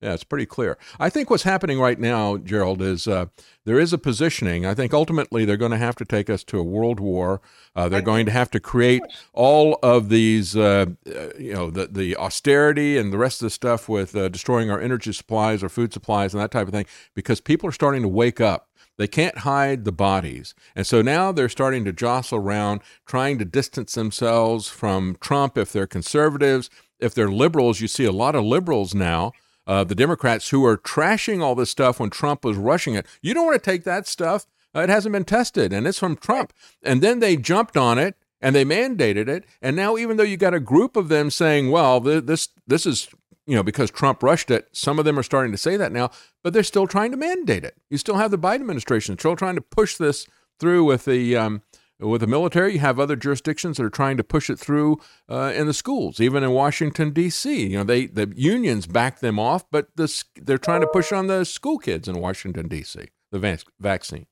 Yeah, 0.00 0.14
it's 0.14 0.24
pretty 0.24 0.46
clear. 0.46 0.78
I 0.98 1.10
think 1.10 1.28
what's 1.28 1.42
happening 1.42 1.78
right 1.78 1.98
now, 1.98 2.38
Gerald, 2.38 2.80
is 2.80 3.06
uh, 3.06 3.26
there 3.66 3.78
is 3.78 3.92
a 3.92 3.98
positioning. 3.98 4.64
I 4.64 4.72
think 4.72 4.94
ultimately 4.94 5.44
they're 5.44 5.58
going 5.58 5.72
to 5.72 5.76
have 5.76 5.96
to 5.96 6.06
take 6.06 6.30
us 6.30 6.42
to 6.44 6.58
a 6.58 6.62
world 6.62 7.00
war. 7.00 7.42
Uh, 7.76 7.90
they're 7.90 8.00
going 8.00 8.24
to 8.24 8.32
have 8.32 8.50
to 8.52 8.60
create 8.60 9.02
all 9.34 9.78
of 9.82 10.08
these, 10.08 10.56
uh, 10.56 10.86
uh, 11.06 11.28
you 11.38 11.52
know, 11.52 11.70
the, 11.70 11.86
the 11.86 12.16
austerity 12.16 12.96
and 12.96 13.12
the 13.12 13.18
rest 13.18 13.42
of 13.42 13.46
the 13.46 13.50
stuff 13.50 13.90
with 13.90 14.16
uh, 14.16 14.30
destroying 14.30 14.70
our 14.70 14.80
energy 14.80 15.12
supplies 15.12 15.62
or 15.62 15.68
food 15.68 15.92
supplies 15.92 16.32
and 16.32 16.42
that 16.42 16.50
type 16.50 16.66
of 16.66 16.72
thing 16.72 16.86
because 17.14 17.42
people 17.42 17.68
are 17.68 17.72
starting 17.72 18.00
to 18.00 18.08
wake 18.08 18.40
up. 18.40 18.68
They 18.96 19.06
can't 19.06 19.38
hide 19.38 19.84
the 19.84 19.92
bodies. 19.92 20.54
And 20.74 20.86
so 20.86 21.02
now 21.02 21.30
they're 21.30 21.48
starting 21.50 21.84
to 21.84 21.92
jostle 21.92 22.38
around, 22.38 22.80
trying 23.06 23.38
to 23.38 23.44
distance 23.44 23.94
themselves 23.94 24.68
from 24.68 25.18
Trump 25.20 25.58
if 25.58 25.72
they're 25.72 25.86
conservatives. 25.86 26.70
If 26.98 27.14
they're 27.14 27.30
liberals, 27.30 27.80
you 27.80 27.88
see 27.88 28.04
a 28.06 28.12
lot 28.12 28.34
of 28.34 28.44
liberals 28.44 28.94
now 28.94 29.32
uh, 29.70 29.84
the 29.84 29.94
Democrats 29.94 30.48
who 30.48 30.66
are 30.66 30.76
trashing 30.76 31.40
all 31.40 31.54
this 31.54 31.70
stuff 31.70 32.00
when 32.00 32.10
Trump 32.10 32.44
was 32.44 32.56
rushing 32.56 32.94
it. 32.94 33.06
You 33.22 33.32
don't 33.34 33.46
want 33.46 33.62
to 33.62 33.70
take 33.70 33.84
that 33.84 34.04
stuff. 34.04 34.44
Uh, 34.74 34.80
it 34.80 34.88
hasn't 34.88 35.12
been 35.12 35.24
tested, 35.24 35.72
and 35.72 35.86
it's 35.86 36.00
from 36.00 36.16
Trump. 36.16 36.52
And 36.82 37.00
then 37.00 37.20
they 37.20 37.36
jumped 37.36 37.76
on 37.76 37.96
it 37.96 38.16
and 38.40 38.56
they 38.56 38.64
mandated 38.64 39.28
it. 39.28 39.44
And 39.62 39.76
now, 39.76 39.96
even 39.96 40.16
though 40.16 40.24
you 40.24 40.36
got 40.36 40.54
a 40.54 40.60
group 40.60 40.96
of 40.96 41.08
them 41.08 41.30
saying, 41.30 41.70
"Well, 41.70 42.00
this 42.00 42.48
this 42.66 42.84
is 42.84 43.10
you 43.46 43.54
know 43.54 43.62
because 43.62 43.92
Trump 43.92 44.24
rushed 44.24 44.50
it," 44.50 44.68
some 44.72 44.98
of 44.98 45.04
them 45.04 45.16
are 45.16 45.22
starting 45.22 45.52
to 45.52 45.58
say 45.58 45.76
that 45.76 45.92
now, 45.92 46.10
but 46.42 46.52
they're 46.52 46.64
still 46.64 46.88
trying 46.88 47.12
to 47.12 47.16
mandate 47.16 47.62
it. 47.62 47.76
You 47.90 47.98
still 47.98 48.16
have 48.16 48.32
the 48.32 48.38
Biden 48.38 48.62
administration 48.62 49.16
still 49.20 49.36
trying 49.36 49.54
to 49.54 49.60
push 49.60 49.96
this 49.96 50.26
through 50.58 50.82
with 50.82 51.04
the 51.04 51.36
um, 51.36 51.62
with 52.00 52.22
the 52.22 52.26
military, 52.26 52.72
you 52.74 52.80
have 52.80 52.98
other 52.98 53.14
jurisdictions 53.16 53.76
that 53.76 53.84
are 53.84 53.90
trying 53.90 54.16
to 54.16 54.24
push 54.24 54.50
it 54.50 54.58
through 54.58 54.98
uh, 55.28 55.52
in 55.54 55.66
the 55.66 55.74
schools, 55.74 56.20
even 56.20 56.42
in 56.42 56.50
Washington 56.52 57.10
D.C. 57.10 57.66
You 57.66 57.76
know, 57.78 57.84
they 57.84 58.06
the 58.06 58.32
unions 58.34 58.86
back 58.86 59.20
them 59.20 59.38
off, 59.38 59.70
but 59.70 59.88
the, 59.96 60.24
they're 60.36 60.56
trying 60.58 60.80
to 60.80 60.86
push 60.86 61.12
on 61.12 61.26
the 61.26 61.44
school 61.44 61.76
kids 61.78 62.08
in 62.08 62.18
Washington 62.18 62.68
D.C. 62.68 63.08
the 63.30 63.38
vac- 63.38 63.64
vaccine. 63.78 64.24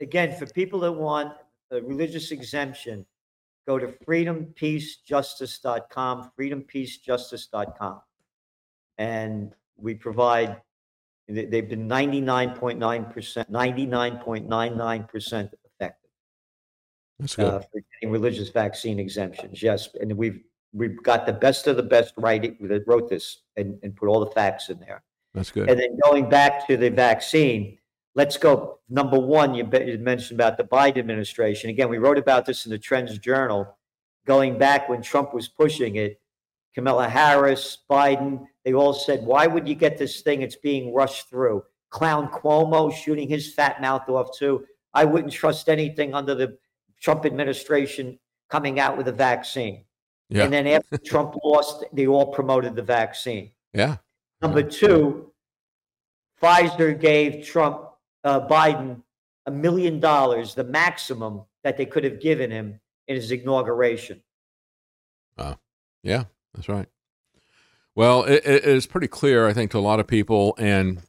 Again, 0.00 0.36
for 0.36 0.44
people 0.46 0.80
that 0.80 0.92
want 0.92 1.32
a 1.70 1.80
religious 1.80 2.30
exemption, 2.30 3.06
go 3.66 3.78
to 3.78 3.86
freedompeacejustice.com, 3.88 6.30
freedompeacejustice.com, 6.38 8.00
and 8.98 9.54
we 9.76 9.94
provide. 9.94 10.60
They've 11.28 11.68
been 11.68 11.88
99.9%, 11.88 13.50
99.99% 13.50 15.50
that's 17.18 17.36
good. 17.36 17.46
Uh, 17.46 17.58
for 17.60 17.80
getting 17.92 18.12
religious 18.12 18.50
vaccine 18.50 18.98
exemptions. 18.98 19.62
Yes, 19.62 19.88
and 20.00 20.12
we've 20.16 20.40
we've 20.72 21.02
got 21.02 21.26
the 21.26 21.32
best 21.32 21.66
of 21.66 21.76
the 21.76 21.82
best 21.82 22.14
writing 22.18 22.56
that 22.60 22.86
wrote 22.86 23.08
this 23.08 23.42
and, 23.56 23.78
and 23.82 23.96
put 23.96 24.08
all 24.08 24.20
the 24.20 24.30
facts 24.30 24.68
in 24.68 24.78
there. 24.80 25.02
That's 25.34 25.50
good. 25.50 25.70
And 25.70 25.78
then 25.78 25.98
going 26.04 26.28
back 26.28 26.66
to 26.66 26.76
the 26.76 26.90
vaccine, 26.90 27.78
let's 28.14 28.36
go. 28.36 28.80
Number 28.88 29.18
one, 29.18 29.54
you, 29.54 29.68
you 29.84 29.98
mentioned 29.98 30.38
about 30.38 30.56
the 30.56 30.64
Biden 30.64 30.98
administration. 30.98 31.70
Again, 31.70 31.88
we 31.88 31.98
wrote 31.98 32.18
about 32.18 32.46
this 32.46 32.66
in 32.66 32.70
the 32.70 32.78
Trends 32.78 33.18
Journal. 33.18 33.76
Going 34.26 34.58
back 34.58 34.88
when 34.88 35.02
Trump 35.02 35.32
was 35.32 35.48
pushing 35.48 35.96
it, 35.96 36.20
Kamala 36.74 37.08
Harris, 37.08 37.78
Biden, 37.88 38.44
they 38.64 38.74
all 38.74 38.92
said, 38.92 39.24
"Why 39.24 39.46
would 39.46 39.66
you 39.66 39.74
get 39.74 39.96
this 39.96 40.20
thing? 40.20 40.42
It's 40.42 40.56
being 40.56 40.92
rushed 40.92 41.30
through." 41.30 41.62
Clown 41.90 42.28
Cuomo 42.28 42.92
shooting 42.92 43.28
his 43.28 43.54
fat 43.54 43.80
mouth 43.80 44.08
off 44.08 44.36
too. 44.36 44.66
I 44.92 45.04
wouldn't 45.04 45.32
trust 45.32 45.68
anything 45.68 46.14
under 46.14 46.34
the 46.34 46.58
Trump 47.00 47.26
administration 47.26 48.18
coming 48.50 48.80
out 48.80 48.96
with 48.96 49.08
a 49.08 49.12
vaccine. 49.12 49.84
Yeah. 50.28 50.44
And 50.44 50.52
then 50.52 50.66
after 50.66 50.98
Trump 51.04 51.34
lost, 51.44 51.84
they 51.92 52.06
all 52.06 52.32
promoted 52.32 52.74
the 52.74 52.82
vaccine. 52.82 53.50
Yeah. 53.72 53.96
Number 54.42 54.62
two, 54.62 55.32
Pfizer 56.42 56.98
gave 56.98 57.44
Trump, 57.44 57.80
uh, 58.24 58.46
Biden, 58.46 59.02
a 59.46 59.50
million 59.50 60.00
dollars, 60.00 60.54
the 60.54 60.64
maximum 60.64 61.42
that 61.64 61.76
they 61.76 61.86
could 61.86 62.04
have 62.04 62.20
given 62.20 62.50
him 62.50 62.80
in 63.08 63.16
his 63.16 63.30
inauguration. 63.30 64.22
Uh, 65.38 65.54
yeah, 66.02 66.24
that's 66.54 66.68
right. 66.68 66.88
Well, 67.94 68.24
it, 68.24 68.44
it 68.44 68.64
is 68.64 68.86
pretty 68.86 69.08
clear, 69.08 69.46
I 69.46 69.52
think, 69.52 69.70
to 69.70 69.78
a 69.78 69.80
lot 69.80 70.00
of 70.00 70.06
people. 70.06 70.54
And 70.58 71.02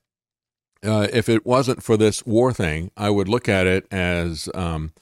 uh, 0.84 1.08
if 1.12 1.28
it 1.28 1.46
wasn't 1.46 1.84
for 1.84 1.98
this 1.98 2.26
war 2.26 2.54
thing, 2.54 2.92
I 2.96 3.10
would 3.10 3.28
look 3.28 3.50
at 3.50 3.68
it 3.68 3.86
as 3.92 4.50
um, 4.54 4.94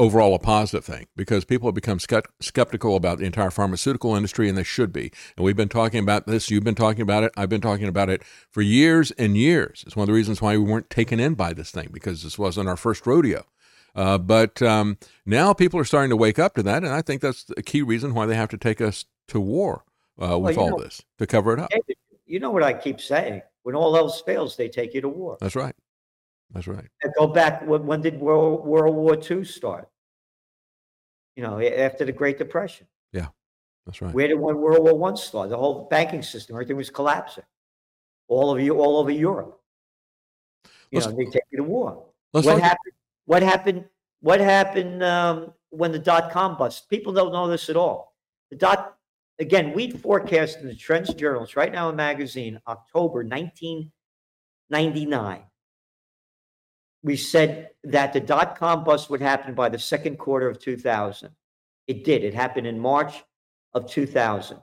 overall 0.00 0.34
a 0.34 0.38
positive 0.38 0.82
thing 0.82 1.06
because 1.14 1.44
people 1.44 1.68
have 1.68 1.74
become 1.74 2.00
skeptical 2.40 2.96
about 2.96 3.18
the 3.18 3.26
entire 3.26 3.50
pharmaceutical 3.50 4.16
industry, 4.16 4.48
and 4.48 4.56
they 4.56 4.62
should 4.62 4.92
be. 4.92 5.12
And 5.36 5.44
we've 5.44 5.56
been 5.56 5.68
talking 5.68 6.02
about 6.02 6.26
this. 6.26 6.50
You've 6.50 6.64
been 6.64 6.74
talking 6.74 7.02
about 7.02 7.22
it. 7.22 7.32
I've 7.36 7.50
been 7.50 7.60
talking 7.60 7.86
about 7.86 8.08
it 8.08 8.24
for 8.50 8.62
years 8.62 9.10
and 9.12 9.36
years. 9.36 9.84
It's 9.86 9.94
one 9.94 10.04
of 10.04 10.06
the 10.08 10.14
reasons 10.14 10.40
why 10.40 10.56
we 10.56 10.64
weren't 10.64 10.88
taken 10.88 11.20
in 11.20 11.34
by 11.34 11.52
this 11.52 11.70
thing 11.70 11.90
because 11.92 12.22
this 12.22 12.38
wasn't 12.38 12.68
our 12.68 12.78
first 12.78 13.06
rodeo. 13.06 13.44
Uh, 13.94 14.16
but 14.16 14.62
um, 14.62 14.96
now 15.26 15.52
people 15.52 15.78
are 15.78 15.84
starting 15.84 16.10
to 16.10 16.16
wake 16.16 16.38
up 16.38 16.54
to 16.54 16.62
that, 16.62 16.82
and 16.82 16.92
I 16.92 17.02
think 17.02 17.20
that's 17.20 17.44
a 17.56 17.62
key 17.62 17.82
reason 17.82 18.14
why 18.14 18.24
they 18.24 18.36
have 18.36 18.48
to 18.50 18.58
take 18.58 18.80
us 18.80 19.04
to 19.28 19.38
war 19.38 19.84
uh, 20.20 20.38
with 20.38 20.56
well, 20.56 20.66
all 20.66 20.78
know, 20.78 20.82
this 20.82 21.02
to 21.18 21.26
cover 21.26 21.52
it 21.52 21.60
up. 21.60 21.70
You 22.24 22.40
know 22.40 22.50
what 22.50 22.62
I 22.62 22.72
keep 22.72 23.00
saying? 23.00 23.42
When 23.64 23.74
all 23.74 23.96
else 23.96 24.22
fails, 24.22 24.56
they 24.56 24.68
take 24.68 24.94
you 24.94 25.02
to 25.02 25.08
war. 25.08 25.36
That's 25.40 25.56
right. 25.56 25.74
That's 26.52 26.66
right. 26.66 26.86
And 27.02 27.12
go 27.16 27.26
back. 27.26 27.66
When 27.66 28.00
did 28.00 28.18
World, 28.18 28.66
World 28.66 28.96
War 28.96 29.18
II 29.18 29.44
start? 29.44 29.88
You 31.36 31.44
know, 31.44 31.60
after 31.60 32.04
the 32.04 32.12
Great 32.12 32.38
Depression. 32.38 32.88
Yeah, 33.12 33.28
that's 33.86 34.02
right. 34.02 34.12
Where 34.12 34.26
did 34.28 34.34
when 34.34 34.58
World 34.58 34.82
War 34.82 34.98
One 34.98 35.16
start? 35.16 35.50
The 35.50 35.56
whole 35.56 35.86
banking 35.88 36.22
system, 36.22 36.56
everything 36.56 36.76
was 36.76 36.90
collapsing. 36.90 37.44
All 38.28 38.50
of 38.50 38.60
you, 38.60 38.80
all 38.80 38.96
over 38.98 39.12
Europe. 39.12 39.60
You 40.90 40.98
let's, 40.98 41.06
know, 41.06 41.14
they 41.16 41.26
take 41.26 41.44
you 41.50 41.58
to 41.58 41.64
war. 41.64 42.04
What 42.32 42.44
happened? 42.44 42.94
What 43.26 43.42
happened? 43.42 43.84
What 44.20 44.40
happened 44.40 45.04
um, 45.04 45.52
when 45.70 45.92
the 45.92 45.98
dot 45.98 46.30
com 46.32 46.58
bust? 46.58 46.90
People 46.90 47.12
don't 47.12 47.32
know 47.32 47.48
this 47.48 47.70
at 47.70 47.76
all. 47.76 48.16
The 48.50 48.56
dot 48.56 48.96
again, 49.38 49.72
we 49.72 49.92
forecast 49.92 50.58
in 50.58 50.66
the 50.66 50.74
Trends 50.74 51.14
Journals 51.14 51.54
right 51.54 51.70
now, 51.72 51.88
a 51.88 51.92
magazine, 51.92 52.60
October 52.66 53.22
1999 53.22 55.44
we 57.02 57.16
said 57.16 57.70
that 57.84 58.12
the 58.12 58.20
dot 58.20 58.58
com 58.58 58.84
bust 58.84 59.10
would 59.10 59.20
happen 59.20 59.54
by 59.54 59.68
the 59.68 59.78
second 59.78 60.18
quarter 60.18 60.48
of 60.48 60.58
2000. 60.58 61.30
It 61.86 62.04
did. 62.04 62.24
It 62.24 62.34
happened 62.34 62.66
in 62.66 62.78
March 62.78 63.24
of 63.72 63.90
2000. 63.90 64.58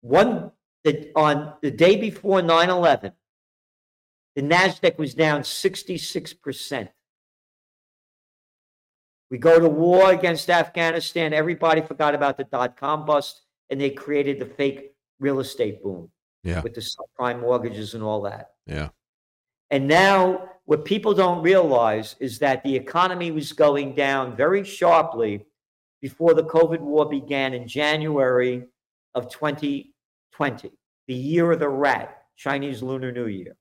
One 0.00 0.50
that 0.84 1.12
on 1.14 1.54
the 1.62 1.70
day 1.70 1.96
before 1.96 2.42
9 2.42 2.68
11, 2.68 3.12
the 4.34 4.42
NASDAQ 4.42 4.98
was 4.98 5.14
down 5.14 5.42
66%. 5.42 6.88
We 9.30 9.38
go 9.38 9.58
to 9.58 9.68
war 9.68 10.10
against 10.10 10.50
Afghanistan. 10.50 11.32
Everybody 11.32 11.80
forgot 11.80 12.14
about 12.14 12.36
the 12.36 12.44
dot 12.44 12.76
com 12.76 13.06
bust 13.06 13.42
and 13.70 13.80
they 13.80 13.90
created 13.90 14.38
the 14.38 14.46
fake 14.46 14.92
real 15.20 15.40
estate 15.40 15.82
boom 15.82 16.10
yeah. 16.42 16.60
with 16.60 16.74
the 16.74 16.82
subprime 16.82 17.40
mortgages 17.40 17.94
and 17.94 18.02
all 18.02 18.22
that. 18.22 18.50
Yeah. 18.66 18.90
And 19.70 19.88
now 19.88 20.50
what 20.72 20.86
people 20.86 21.12
don't 21.12 21.42
realize 21.42 22.16
is 22.18 22.38
that 22.38 22.64
the 22.64 22.74
economy 22.74 23.30
was 23.30 23.52
going 23.52 23.94
down 23.94 24.34
very 24.34 24.64
sharply 24.64 25.44
before 26.00 26.32
the 26.32 26.44
COVID 26.44 26.80
war 26.80 27.06
began 27.06 27.52
in 27.52 27.68
January 27.68 28.64
of 29.14 29.30
2020, 29.30 30.72
the 31.08 31.14
year 31.14 31.52
of 31.52 31.58
the 31.58 31.68
rat, 31.68 32.22
Chinese 32.38 32.82
Lunar 32.82 33.12
New 33.12 33.26
Year. 33.26 33.54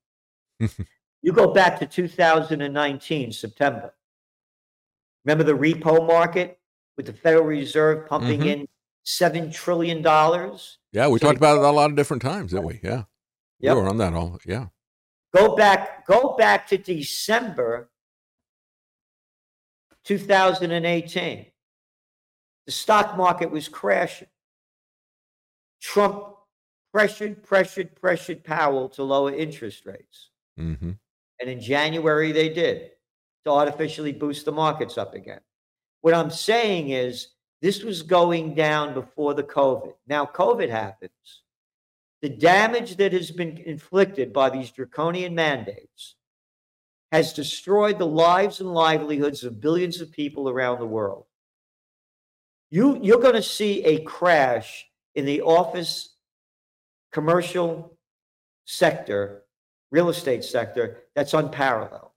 you 1.21 1.33
go 1.33 1.51
back 1.51 1.77
to 1.79 1.85
2019, 1.85 3.33
September. 3.33 3.93
Remember 5.25 5.43
the 5.43 5.51
repo 5.51 6.07
market 6.07 6.61
with 6.95 7.07
the 7.07 7.13
Federal 7.13 7.43
Reserve 7.43 8.07
pumping 8.07 8.39
mm-hmm. 8.39 8.61
in 8.61 8.67
$7 9.05 9.53
trillion? 9.53 10.01
Yeah, 10.93 11.09
we 11.09 11.19
so 11.19 11.25
talked 11.25 11.37
about 11.37 11.57
it 11.57 11.65
a 11.65 11.71
lot 11.71 11.89
of 11.89 11.97
different 11.97 12.21
times, 12.21 12.51
didn't 12.51 12.67
we? 12.67 12.79
Yeah. 12.81 13.03
Yep. 13.59 13.75
We 13.75 13.81
were 13.81 13.89
on 13.89 13.97
that 13.97 14.13
all. 14.13 14.39
Yeah. 14.45 14.67
Go 15.33 15.55
back, 15.55 16.05
go 16.05 16.35
back 16.37 16.67
to 16.67 16.77
December 16.77 17.89
2018. 20.03 21.45
The 22.65 22.71
stock 22.71 23.17
market 23.17 23.49
was 23.49 23.67
crashing. 23.67 24.27
Trump 25.81 26.35
pressured, 26.93 27.43
pressured, 27.43 27.95
pressured 27.95 28.43
Powell 28.43 28.89
to 28.89 29.03
lower 29.03 29.33
interest 29.33 29.85
rates. 29.85 30.29
Mm-hmm. 30.59 30.91
And 31.39 31.49
in 31.49 31.61
January, 31.61 32.31
they 32.31 32.49
did 32.49 32.91
to 33.45 33.51
artificially 33.51 34.11
boost 34.11 34.45
the 34.45 34.51
markets 34.51 34.97
up 34.97 35.15
again. 35.15 35.39
What 36.01 36.13
I'm 36.13 36.29
saying 36.29 36.89
is 36.89 37.29
this 37.61 37.83
was 37.83 38.01
going 38.01 38.53
down 38.53 38.93
before 38.93 39.33
the 39.33 39.43
COVID. 39.43 39.93
Now, 40.07 40.25
COVID 40.25 40.69
happens. 40.69 41.40
The 42.21 42.29
damage 42.29 42.97
that 42.97 43.13
has 43.13 43.31
been 43.31 43.57
inflicted 43.57 44.31
by 44.31 44.49
these 44.49 44.71
draconian 44.71 45.33
mandates 45.33 46.15
has 47.11 47.33
destroyed 47.33 47.97
the 47.97 48.05
lives 48.05 48.59
and 48.59 48.73
livelihoods 48.73 49.43
of 49.43 49.59
billions 49.59 49.99
of 50.01 50.11
people 50.11 50.47
around 50.47 50.79
the 50.79 50.85
world. 50.85 51.25
You, 52.69 52.99
you're 53.01 53.19
going 53.19 53.35
to 53.35 53.43
see 53.43 53.83
a 53.83 54.01
crash 54.03 54.85
in 55.15 55.25
the 55.25 55.41
office, 55.41 56.15
commercial 57.11 57.97
sector, 58.65 59.43
real 59.91 60.09
estate 60.09 60.43
sector 60.43 60.99
that's 61.15 61.33
unparalleled. 61.33 62.11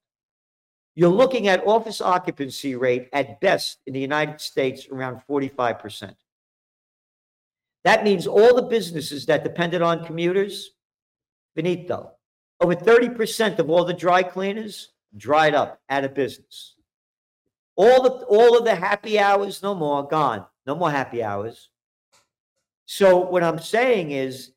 You're 0.95 1.09
looking 1.09 1.49
at 1.49 1.67
office 1.67 2.01
occupancy 2.01 2.77
rate 2.77 3.09
at 3.13 3.41
best 3.41 3.79
in 3.87 3.95
the 3.95 4.01
United 4.01 4.41
States 4.41 4.87
around 4.93 5.23
45%. 5.29 6.15
That 7.85 8.03
means 8.03 8.27
all 8.27 8.55
the 8.55 8.63
businesses 8.63 9.27
that 9.27 9.45
depended 9.45 9.83
on 9.83 10.05
commuters, 10.05 10.71
finito. 11.55 12.13
Over 12.61 12.75
30% 12.75 13.59
of 13.59 13.69
all 13.69 13.85
the 13.85 13.93
dry 13.93 14.23
cleaners 14.23 14.93
dried 15.17 15.55
up 15.55 15.81
out 15.91 16.05
of 16.05 16.15
business. 16.15 16.75
All 17.77 18.03
the 18.03 18.11
all 18.27 18.57
of 18.57 18.65
the 18.65 18.75
happy 18.75 19.19
hours, 19.19 19.63
no 19.63 19.75
more, 19.75 20.07
gone. 20.07 20.47
No 20.67 20.75
more 20.75 20.91
happy 20.91 21.23
hours. 21.23 21.69
So 22.87 23.19
what 23.19 23.43
I'm 23.43 23.59
saying 23.59 24.13
is 24.13 24.53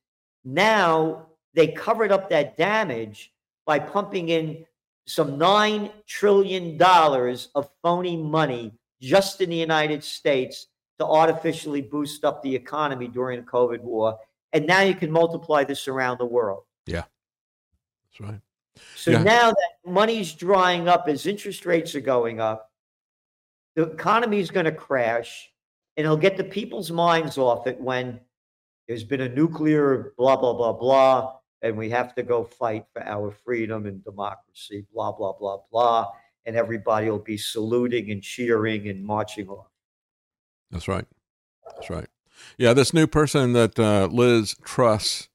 now 0.46 1.28
they 1.54 1.68
covered 1.68 2.12
up 2.12 2.30
that 2.30 2.56
damage 2.56 3.34
by 3.66 3.80
pumping 3.80 4.30
in 4.30 4.66
some 5.06 5.40
$9 5.40 5.92
trillion 6.06 6.82
of 6.82 7.70
phony 7.82 8.18
money 8.18 8.74
just 9.02 9.42
in 9.42 9.50
the 9.50 9.56
United 9.56 10.04
States 10.04 10.68
to 11.00 11.06
artificially 11.06 11.82
boost 11.82 12.26
up 12.26 12.42
the 12.42 12.56
economy 12.56 13.08
during 13.08 13.40
the 13.40 13.46
COVID 13.46 13.82
war. 13.82 14.18
And 14.54 14.66
now 14.66 14.82
you 14.82 14.96
can 14.96 15.12
multiply 15.12 15.64
this 15.64 15.88
around 15.88 16.18
the 16.20 16.26
world. 16.26 16.64
Yeah, 16.86 17.04
that's 18.06 18.20
right. 18.20 18.42
So 18.96 19.12
Yeah. 19.12 19.24
now 19.24 19.50
that 19.52 19.72
money's 19.86 20.34
drying 20.34 20.88
up 20.88 21.08
as 21.08 21.26
interest 21.26 21.66
rates 21.66 21.96
are 21.96 22.02
going 22.02 22.40
up, 22.40 22.72
the 23.76 23.84
economy 23.84 24.40
is 24.40 24.50
going 24.50 24.66
to 24.66 24.72
crash 24.72 25.52
and 25.96 26.06
it'll 26.06 26.18
get 26.18 26.38
the 26.38 26.44
people's 26.44 26.92
minds 26.92 27.38
off 27.38 27.68
it 27.68 27.80
when 27.80 28.20
there's 28.88 29.04
been 29.04 29.22
a 29.22 29.30
nuclear 29.30 30.14
blah, 30.18 30.36
blah, 30.36 30.54
blah, 30.54 30.74
blah, 30.74 31.34
and 31.62 31.78
we 31.78 31.90
have 31.90 32.16
to 32.16 32.24
go 32.24 32.44
fight 32.44 32.86
for 32.94 33.04
our 33.04 33.32
freedom 33.32 33.86
and 33.86 34.04
democracy, 34.04 34.86
blah, 34.94 35.12
blah, 35.12 35.34
blah, 35.34 35.58
blah. 35.72 36.08
And 36.46 36.56
everybody 36.56 37.10
will 37.10 37.20
be 37.20 37.38
saluting 37.38 38.12
and 38.12 38.22
cheering 38.24 38.88
and 38.88 39.04
marching 39.04 39.50
off. 39.50 39.68
That's 40.72 40.88
right. 40.88 41.06
That's 41.76 41.90
right. 41.90 42.08
Yeah, 42.58 42.74
this 42.74 42.94
new 42.94 43.08
person 43.08 43.54
that 43.54 43.80
uh, 43.80 44.08
Liz 44.12 44.56
Truss 44.64 45.30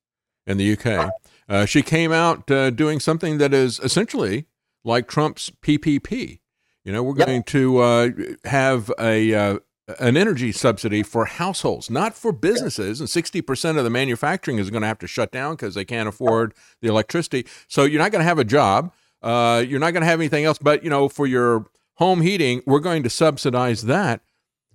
in 0.47 0.57
the 0.59 0.73
UK, 0.77 1.11
uh, 1.49 1.65
she 1.67 1.83
came 1.83 2.13
out 2.13 2.51
uh, 2.51 2.71
doing 2.71 3.01
something 3.01 3.39
that 3.39 3.53
is 3.53 3.79
essentially 3.81 4.47
like 4.85 5.09
Trump's 5.09 5.51
PPP. 5.63 6.41
You 6.85 6.93
know, 6.93 7.03
we're 7.03 7.17
Yep. 7.19 7.27
going 7.27 7.43
to 7.45 7.79
uh, 7.79 8.09
have 8.45 8.91
a 8.99 9.35
uh, 9.35 9.59
an 9.99 10.17
energy 10.17 10.53
subsidy 10.53 11.03
for 11.03 11.25
households, 11.27 11.91
not 11.91 12.15
for 12.15 12.33
businesses. 12.33 13.01
And 13.01 13.09
sixty 13.09 13.41
percent 13.41 13.79
of 13.79 13.85
the 13.85 13.91
manufacturing 13.91 14.59
is 14.59 14.71
going 14.71 14.83
to 14.83 14.89
have 14.89 14.99
to 14.99 15.07
shut 15.07 15.31
down 15.33 15.55
because 15.55 15.75
they 15.75 15.85
can't 15.85 16.09
afford 16.09 16.55
the 16.81 16.89
electricity. 16.89 17.47
So 17.69 17.85
you're 17.85 18.01
not 18.03 18.11
going 18.13 18.21
to 18.23 18.29
have 18.29 18.39
a 18.39 18.45
job. 18.45 18.93
Uh, 19.23 19.65
you're 19.67 19.79
not 19.81 19.93
going 19.93 20.01
to 20.03 20.07
have 20.09 20.19
anything 20.21 20.45
else. 20.45 20.59
But 20.59 20.83
you 20.83 20.91
know, 20.91 21.09
for 21.09 21.27
your 21.27 21.67
home 21.95 22.21
heating, 22.23 22.63
we're 22.67 22.81
going 22.81 23.03
to 23.05 23.11
subsidize 23.11 23.83
that. 23.83 24.23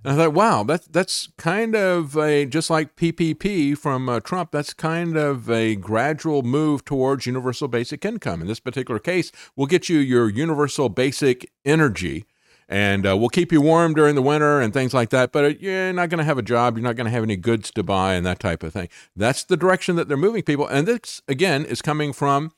And 0.04 0.14
I 0.14 0.16
thought, 0.26 0.34
wow, 0.34 0.64
that's 0.64 0.88
that's 0.88 1.30
kind 1.38 1.76
of 1.76 2.16
a 2.16 2.46
just 2.46 2.70
like 2.70 2.96
PPP 2.96 3.78
from 3.78 4.08
uh, 4.08 4.20
Trump. 4.20 4.52
That's 4.52 4.74
kind 4.74 5.18
of 5.18 5.50
a 5.50 5.76
gradual 5.76 6.44
move 6.44 6.86
towards 6.86 7.26
universal 7.26 7.68
basic 7.68 8.06
income. 8.06 8.42
In 8.42 8.48
this 8.48 8.60
particular 8.60 9.00
case, 9.00 9.32
we'll 9.56 9.68
get 9.68 9.90
you 9.90 9.98
your 9.98 10.30
universal 10.30 10.90
basic 10.90 11.52
energy, 11.66 12.26
and 12.70 13.08
uh, 13.08 13.18
we'll 13.18 13.30
keep 13.30 13.52
you 13.52 13.60
warm 13.60 13.96
during 13.96 14.14
the 14.14 14.22
winter 14.22 14.62
and 14.62 14.72
things 14.72 14.94
like 14.94 15.10
that. 15.10 15.32
But 15.32 15.44
uh, 15.44 15.48
you're 15.60 15.94
not 15.94 16.10
going 16.10 16.20
to 16.20 16.24
have 16.24 16.38
a 16.38 16.44
job. 16.44 16.78
You're 16.78 16.84
not 16.84 16.96
going 16.96 17.06
to 17.06 17.12
have 17.12 17.24
any 17.24 17.36
goods 17.36 17.72
to 17.72 17.84
buy 17.84 18.14
and 18.14 18.26
that 18.26 18.40
type 18.40 18.62
of 18.62 18.74
thing. 18.74 18.90
That's 19.16 19.44
the 19.44 19.58
direction 19.58 19.96
that 19.96 20.08
they're 20.08 20.16
moving 20.16 20.44
people. 20.44 20.68
And 20.68 20.88
this 20.88 21.22
again 21.28 21.66
is 21.66 21.82
coming 21.82 22.14
from 22.14 22.52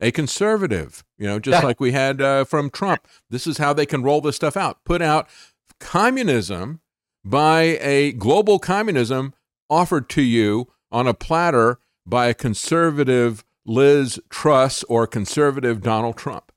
a 0.00 0.12
conservative. 0.12 1.04
You 1.18 1.26
know, 1.26 1.40
just 1.40 1.64
like 1.64 1.80
we 1.80 1.90
had 1.90 2.22
uh, 2.22 2.44
from 2.44 2.70
Trump. 2.70 3.08
This 3.30 3.48
is 3.48 3.58
how 3.58 3.72
they 3.72 3.86
can 3.86 4.04
roll 4.04 4.20
this 4.20 4.36
stuff 4.36 4.56
out. 4.56 4.84
Put 4.84 5.02
out 5.02 5.28
communism 5.80 6.80
by 7.24 7.78
a 7.80 8.12
global 8.12 8.58
communism 8.58 9.34
offered 9.70 10.08
to 10.10 10.22
you 10.22 10.68
on 10.92 11.06
a 11.06 11.14
platter 11.14 11.78
by 12.06 12.26
a 12.26 12.34
conservative 12.34 13.44
Liz 13.66 14.20
Truss 14.28 14.82
or 14.84 15.06
conservative 15.06 15.80
Donald 15.82 16.16
Trump. 16.16 16.52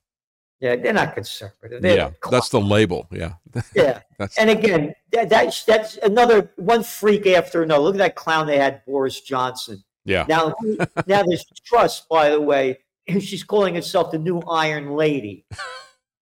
Yeah, 0.60 0.76
they're 0.76 0.92
not 0.92 1.14
conservative. 1.14 1.82
They're 1.82 1.96
yeah, 1.96 2.10
that's 2.30 2.48
the 2.48 2.60
label. 2.60 3.06
Yeah, 3.12 3.34
yeah. 3.74 4.00
And 4.36 4.50
again, 4.50 4.94
that, 5.12 5.28
that's 5.28 5.64
that's 5.64 5.96
another 5.98 6.50
one 6.56 6.82
freak 6.82 7.26
after 7.26 7.62
another. 7.62 7.82
Look 7.82 7.94
at 7.94 7.98
that 7.98 8.16
clown 8.16 8.48
they 8.48 8.58
had, 8.58 8.84
Boris 8.84 9.20
Johnson. 9.20 9.84
yeah, 10.04 10.24
Now, 10.28 10.54
now 11.06 11.22
there's 11.22 11.44
Truss, 11.64 12.00
By 12.10 12.30
the 12.30 12.40
way, 12.40 12.78
and 13.06 13.22
she's 13.28 13.44
calling 13.44 13.76
herself 13.76 14.10
the 14.10 14.18
new 14.18 14.40
Iron 14.40 14.90
Lady. 14.90 15.46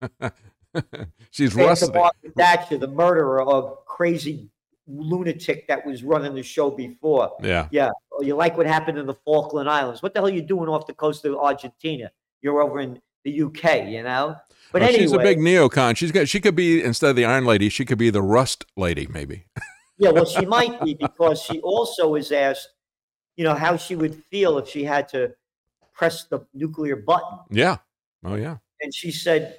she's 1.33 1.55
rusty. 1.55 1.93
Thatcher, 2.37 2.79
the 2.79 2.89
murderer 2.89 3.43
of 3.43 3.79
crazy 3.91 4.49
lunatic 4.87 5.67
that 5.69 5.85
was 5.85 6.03
running 6.03 6.35
the 6.35 6.43
show 6.43 6.71
before. 6.71 7.33
Yeah, 7.43 7.69
Yeah. 7.71 7.91
Oh, 8.13 8.23
you 8.23 8.35
like 8.35 8.57
what 8.57 8.67
happened 8.67 8.99
in 8.99 9.07
the 9.07 9.15
Falkland 9.25 9.69
Islands? 9.69 10.03
What 10.03 10.15
the 10.15 10.21
hell 10.21 10.29
are 10.29 10.33
you 10.33 10.43
doing 10.43 10.69
off 10.69 10.87
the 10.87 10.95
coast 10.95 11.25
of 11.25 11.35
Argentina? 11.37 12.11
You're 12.41 12.63
over 12.63 12.81
in 12.81 13.01
the 13.25 13.43
UK, 13.43 13.89
you 13.89 14.03
know. 14.03 14.37
But 14.73 14.83
Oh, 14.83 14.87
anyway, 14.87 15.01
she's 15.01 15.13
a 15.13 15.19
big 15.19 15.39
neocon. 15.39 15.97
She's 15.97 16.13
got. 16.13 16.29
She 16.29 16.41
could 16.41 16.55
be 16.55 16.83
instead 16.83 17.11
of 17.11 17.17
the 17.17 17.25
Iron 17.25 17.45
Lady, 17.45 17.69
she 17.69 17.85
could 17.85 17.99
be 17.99 18.11
the 18.11 18.23
Rust 18.23 18.65
Lady, 18.77 19.09
maybe. 19.11 19.47
Yeah, 19.99 20.11
well, 20.11 20.25
she 20.25 20.47
might 20.59 20.81
be 20.83 20.95
because 20.95 21.43
she 21.43 21.61
also 21.61 22.09
was 22.09 22.31
asked, 22.31 22.69
you 23.37 23.45
know, 23.45 23.55
how 23.55 23.77
she 23.77 23.97
would 23.97 24.23
feel 24.31 24.59
if 24.59 24.69
she 24.69 24.85
had 24.85 25.09
to 25.09 25.35
press 25.93 26.25
the 26.25 26.47
nuclear 26.55 26.97
button. 26.97 27.41
Yeah. 27.51 27.79
Oh 28.25 28.37
yeah. 28.37 28.59
And 28.81 28.95
she 28.95 29.11
said, 29.11 29.57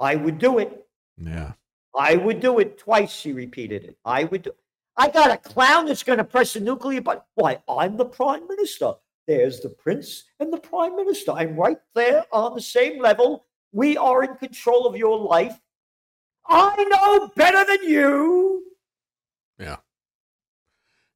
I 0.00 0.16
would 0.16 0.38
do 0.38 0.58
it. 0.58 0.86
Yeah. 1.18 1.52
I 1.94 2.16
would 2.16 2.40
do 2.40 2.58
it. 2.58 2.78
Twice 2.78 3.12
she 3.12 3.32
repeated 3.32 3.84
it. 3.84 3.96
I 4.04 4.24
would 4.24 4.42
do 4.42 4.52
I 4.96 5.08
got 5.08 5.30
a 5.30 5.38
clown 5.38 5.86
that's 5.86 6.02
going 6.02 6.18
to 6.18 6.24
press 6.24 6.52
the 6.52 6.60
nuclear 6.60 7.00
button. 7.00 7.22
Why, 7.34 7.58
I'm 7.68 7.96
the 7.96 8.04
prime 8.04 8.46
minister. 8.46 8.92
There's 9.26 9.60
the 9.60 9.70
prince 9.70 10.24
and 10.40 10.52
the 10.52 10.58
prime 10.58 10.96
minister. 10.96 11.32
I'm 11.32 11.56
right 11.56 11.78
there 11.94 12.24
on 12.32 12.54
the 12.54 12.60
same 12.60 13.00
level. 13.00 13.46
We 13.72 13.96
are 13.96 14.22
in 14.24 14.34
control 14.36 14.86
of 14.86 14.96
your 14.96 15.18
life. 15.18 15.58
I 16.46 16.84
know 16.90 17.28
better 17.36 17.64
than 17.64 17.88
you. 17.88 18.64
Yeah, 19.58 19.76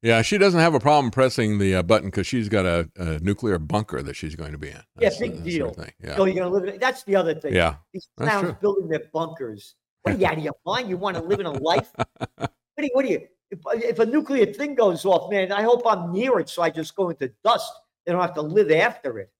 Yeah, 0.01 0.21
she 0.21 0.37
doesn't 0.37 0.59
have 0.59 0.73
a 0.73 0.79
problem 0.79 1.11
pressing 1.11 1.57
the 1.59 1.75
uh, 1.75 1.83
button 1.83 2.07
because 2.09 2.25
she's 2.25 2.47
got 2.49 2.65
a, 2.65 2.89
a 2.95 3.19
nuclear 3.19 3.59
bunker 3.59 4.01
that 4.01 4.15
she's 4.15 4.35
going 4.35 4.53
to 4.53 4.57
be 4.57 4.69
in. 4.69 4.75
Yeah, 4.75 4.81
That's- 4.95 5.19
big 5.19 5.31
that's 5.33 5.43
her 5.43 5.49
deal. 5.51 5.69
thing. 5.73 5.91
Yeah, 6.01 6.15
So 6.15 6.25
you're 6.25 6.35
going 6.35 6.51
to 6.51 6.57
live 6.59 6.73
in. 6.73 6.79
That's 6.79 7.03
the 7.03 7.15
other 7.15 7.35
thing. 7.35 7.53
yeah, 7.53 7.75
These 7.93 8.07
clowns 8.17 8.53
building 8.61 8.87
their 8.87 9.03
bunkers. 9.13 9.75
What 10.03 10.15
are 10.15 10.17
you 10.17 10.25
out 10.27 10.37
of 10.37 10.43
your 10.43 10.53
mind? 10.65 10.89
You 10.89 10.97
want 10.97 11.17
to 11.17 11.23
live 11.23 11.39
in 11.39 11.45
a 11.45 11.51
life? 11.51 11.89
what 11.95 12.49
do 12.77 12.83
you? 12.85 12.89
What 12.93 13.05
do 13.05 13.11
you? 13.11 13.27
If, 13.49 13.59
if 13.83 13.99
a 13.99 14.05
nuclear 14.05 14.45
thing 14.45 14.75
goes 14.75 15.05
off, 15.05 15.31
man, 15.31 15.51
I 15.51 15.61
hope 15.61 15.83
I'm 15.85 16.11
near 16.11 16.37
it 16.39 16.49
so 16.49 16.61
I 16.61 16.69
just 16.69 16.95
go 16.95 17.09
into 17.09 17.31
dust. 17.43 17.71
They 18.05 18.11
don't 18.11 18.21
have 18.21 18.33
to 18.35 18.41
live 18.41 18.71
after 18.71 19.19
it. 19.19 19.31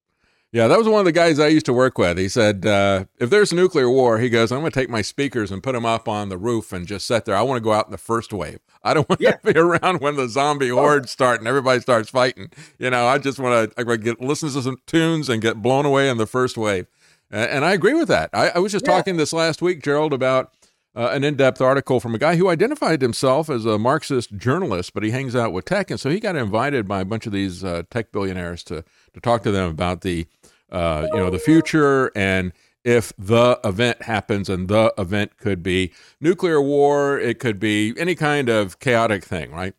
yeah. 0.53 0.67
That 0.67 0.77
was 0.77 0.87
one 0.87 0.99
of 0.99 1.05
the 1.05 1.11
guys 1.11 1.39
I 1.39 1.47
used 1.47 1.65
to 1.67 1.73
work 1.73 1.97
with. 1.97 2.17
He 2.17 2.29
said, 2.29 2.65
uh, 2.65 3.05
"If 3.19 3.29
there's 3.29 3.51
a 3.51 3.55
nuclear 3.55 3.89
war, 3.89 4.17
he 4.19 4.29
goes, 4.29 4.51
I'm 4.51 4.59
going 4.61 4.71
to 4.71 4.79
take 4.79 4.89
my 4.89 5.01
speakers 5.01 5.51
and 5.51 5.61
put 5.61 5.73
them 5.73 5.85
up 5.85 6.07
on 6.07 6.29
the 6.29 6.37
roof 6.37 6.71
and 6.71 6.87
just 6.87 7.05
sit 7.05 7.25
there. 7.25 7.35
I 7.35 7.41
want 7.41 7.57
to 7.57 7.63
go 7.63 7.73
out 7.73 7.85
in 7.87 7.91
the 7.91 7.97
first 7.97 8.31
wave. 8.31 8.59
I 8.83 8.93
don't 8.93 9.07
want 9.09 9.19
Yeah. 9.21 9.33
to 9.37 9.53
be 9.53 9.59
around 9.59 9.99
when 9.99 10.15
the 10.15 10.29
zombie 10.29 10.69
hordes 10.69 11.11
start 11.11 11.39
and 11.39 11.47
everybody 11.47 11.81
starts 11.81 12.09
fighting. 12.09 12.49
You 12.79 12.89
know, 12.89 13.07
I 13.07 13.17
just 13.17 13.39
want 13.39 13.75
to 13.75 13.81
I 13.91 13.95
get 13.97 14.21
listen 14.21 14.49
to 14.51 14.61
some 14.61 14.77
tunes 14.85 15.27
and 15.27 15.41
get 15.41 15.61
blown 15.61 15.85
away 15.85 16.09
in 16.09 16.17
the 16.17 16.25
first 16.27 16.57
wave." 16.57 16.87
And, 17.31 17.49
and 17.49 17.65
I 17.65 17.73
agree 17.73 17.93
with 17.93 18.07
that. 18.07 18.29
I, 18.33 18.49
I 18.49 18.59
was 18.59 18.71
just 18.71 18.85
Yeah. 18.85 18.93
talking 18.93 19.17
this 19.17 19.33
last 19.33 19.61
week, 19.61 19.83
Gerald, 19.83 20.13
about 20.13 20.53
uh, 20.95 21.09
an 21.11 21.23
in-depth 21.23 21.61
article 21.61 21.99
from 21.99 22.15
a 22.15 22.17
guy 22.17 22.37
who 22.37 22.49
identified 22.49 23.01
himself 23.03 23.49
as 23.51 23.65
a 23.65 23.77
Marxist 23.77 24.35
journalist, 24.35 24.93
but 24.95 25.03
he 25.03 25.11
hangs 25.11 25.35
out 25.35 25.53
with 25.53 25.65
tech, 25.65 25.91
and 25.91 25.99
so 25.99 26.09
he 26.09 26.19
got 26.19 26.35
invited 26.35 26.87
by 26.87 27.01
a 27.01 27.05
bunch 27.05 27.27
of 27.27 27.31
these 27.31 27.63
uh, 27.63 27.83
tech 27.91 28.11
billionaires 28.11 28.63
to 28.63 28.83
to 29.13 29.19
talk 29.21 29.43
to 29.43 29.51
them 29.51 29.69
about 29.69 30.01
the 30.01 30.25
uh, 30.71 31.07
you 31.13 31.17
know 31.19 31.29
the 31.29 31.37
future 31.39 32.11
and 32.15 32.51
if 32.83 33.11
the 33.17 33.59
event 33.65 34.01
happens, 34.03 34.47
and 34.49 34.69
the 34.69 34.93
event 34.97 35.37
could 35.37 35.61
be 35.61 35.91
nuclear 36.21 36.61
war, 36.61 37.19
it 37.19 37.37
could 37.37 37.59
be 37.59 37.93
any 37.97 38.15
kind 38.15 38.47
of 38.49 38.79
chaotic 38.79 39.23
thing, 39.25 39.51
right? 39.51 39.73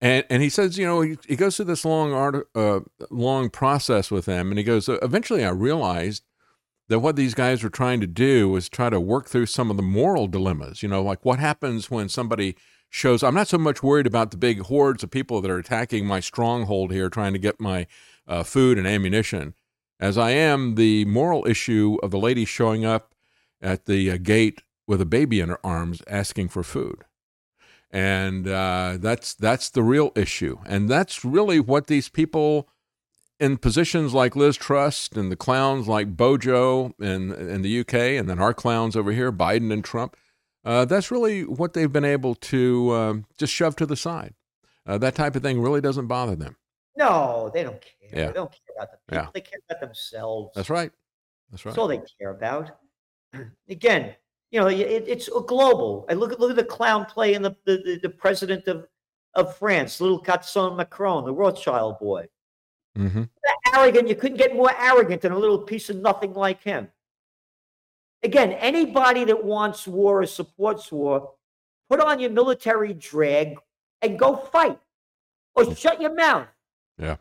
And 0.00 0.24
and 0.30 0.40
he 0.42 0.48
says, 0.50 0.78
you 0.78 0.86
know, 0.86 1.00
he, 1.00 1.18
he 1.26 1.34
goes 1.36 1.56
through 1.56 1.64
this 1.64 1.84
long 1.84 2.12
art, 2.12 2.48
uh, 2.54 2.80
long 3.10 3.50
process 3.50 4.10
with 4.10 4.26
them, 4.26 4.50
and 4.50 4.58
he 4.58 4.62
goes, 4.64 4.88
eventually, 4.88 5.42
I 5.44 5.50
realized 5.50 6.22
that 6.90 6.98
what 6.98 7.14
these 7.14 7.34
guys 7.34 7.62
were 7.62 7.70
trying 7.70 8.00
to 8.00 8.06
do 8.06 8.48
was 8.48 8.68
try 8.68 8.90
to 8.90 8.98
work 8.98 9.28
through 9.28 9.46
some 9.46 9.70
of 9.70 9.76
the 9.76 9.82
moral 9.82 10.26
dilemmas. 10.26 10.82
You 10.82 10.88
know, 10.88 11.02
like 11.02 11.24
what 11.24 11.38
happens 11.38 11.88
when 11.88 12.08
somebody 12.08 12.56
shows. 12.90 13.22
I'm 13.22 13.34
not 13.34 13.46
so 13.46 13.58
much 13.58 13.80
worried 13.80 14.08
about 14.08 14.32
the 14.32 14.36
big 14.36 14.62
hordes 14.62 15.04
of 15.04 15.12
people 15.12 15.40
that 15.40 15.50
are 15.52 15.58
attacking 15.58 16.04
my 16.04 16.18
stronghold 16.18 16.92
here, 16.92 17.08
trying 17.08 17.32
to 17.32 17.38
get 17.38 17.60
my 17.60 17.86
uh, 18.26 18.42
food 18.42 18.76
and 18.76 18.88
ammunition, 18.88 19.54
as 20.00 20.18
I 20.18 20.30
am 20.30 20.74
the 20.74 21.04
moral 21.04 21.46
issue 21.46 21.96
of 22.02 22.10
the 22.10 22.18
lady 22.18 22.44
showing 22.44 22.84
up 22.84 23.14
at 23.62 23.86
the 23.86 24.10
uh, 24.10 24.16
gate 24.16 24.62
with 24.88 25.00
a 25.00 25.06
baby 25.06 25.38
in 25.38 25.48
her 25.48 25.64
arms 25.64 26.02
asking 26.08 26.48
for 26.48 26.64
food. 26.64 27.04
And 27.92 28.48
uh, 28.48 28.98
that's 29.00 29.32
that's 29.34 29.70
the 29.70 29.84
real 29.84 30.10
issue, 30.16 30.58
and 30.66 30.88
that's 30.88 31.24
really 31.24 31.60
what 31.60 31.86
these 31.86 32.08
people 32.08 32.68
in 33.40 33.56
positions 33.56 34.12
like 34.12 34.36
Liz 34.36 34.56
Truss 34.56 35.08
and 35.14 35.32
the 35.32 35.36
clowns 35.36 35.88
like 35.88 36.16
Bojo 36.16 36.94
in 37.00 37.32
in 37.32 37.62
the 37.62 37.80
UK, 37.80 37.94
and 37.94 38.28
then 38.28 38.38
our 38.38 38.54
clowns 38.54 38.94
over 38.94 39.10
here, 39.10 39.32
Biden 39.32 39.72
and 39.72 39.82
Trump. 39.82 40.16
Uh, 40.64 40.84
that's 40.84 41.10
really 41.10 41.44
what 41.44 41.72
they've 41.72 41.92
been 41.92 42.04
able 42.04 42.34
to 42.34 42.92
um, 42.94 43.26
just 43.38 43.52
shove 43.52 43.74
to 43.76 43.86
the 43.86 43.96
side. 43.96 44.34
Uh, 44.86 44.98
that 44.98 45.14
type 45.14 45.34
of 45.34 45.42
thing 45.42 45.60
really 45.60 45.80
doesn't 45.80 46.06
bother 46.06 46.36
them. 46.36 46.56
No, 46.96 47.50
they 47.54 47.62
don't 47.62 47.80
care. 47.80 48.10
Yeah. 48.12 48.26
They 48.26 48.32
don't 48.34 48.50
care 48.50 48.76
about 48.76 48.90
the 48.90 48.98
people. 49.08 49.24
Yeah. 49.24 49.30
They 49.32 49.40
care 49.40 49.60
about 49.68 49.80
themselves. 49.80 50.50
That's 50.54 50.68
right. 50.68 50.90
That's 51.50 51.64
right. 51.64 51.70
That's 51.70 51.78
all 51.78 51.88
they 51.88 52.02
care 52.20 52.30
about. 52.30 52.70
Again, 53.70 54.14
you 54.50 54.60
know, 54.60 54.66
it, 54.66 55.04
it's 55.06 55.28
a 55.28 55.40
global. 55.40 56.04
And 56.08 56.20
look 56.20 56.32
at 56.32 56.40
look 56.40 56.50
at 56.50 56.56
the 56.56 56.64
clown 56.64 57.06
playing 57.06 57.42
the 57.42 57.56
the, 57.64 57.78
the, 57.78 58.00
the 58.02 58.10
president 58.10 58.68
of 58.68 58.86
of 59.34 59.56
France, 59.56 60.00
little 60.00 60.18
Gaston 60.18 60.76
Macron, 60.76 61.24
the 61.24 61.32
Rothschild 61.32 61.98
boy. 62.00 62.26
Hmm 62.96 63.22
Arrogant. 63.74 64.08
You 64.08 64.16
couldn't 64.16 64.38
get 64.38 64.54
more 64.54 64.72
arrogant 64.76 65.22
than 65.22 65.32
a 65.32 65.38
little 65.38 65.58
piece 65.58 65.90
of 65.90 65.96
nothing 65.96 66.34
like 66.34 66.62
him. 66.62 66.88
Again, 68.22 68.52
anybody 68.52 69.24
that 69.24 69.44
wants 69.44 69.86
war 69.86 70.22
or 70.22 70.26
supports 70.26 70.90
war, 70.90 71.32
put 71.88 72.00
on 72.00 72.20
your 72.20 72.30
military 72.30 72.92
drag 72.92 73.56
and 74.02 74.18
go 74.18 74.36
fight, 74.36 74.78
or 75.54 75.74
shut 75.74 76.00
your 76.00 76.14
mouth. 76.14 76.48
Yeah. 76.98 77.16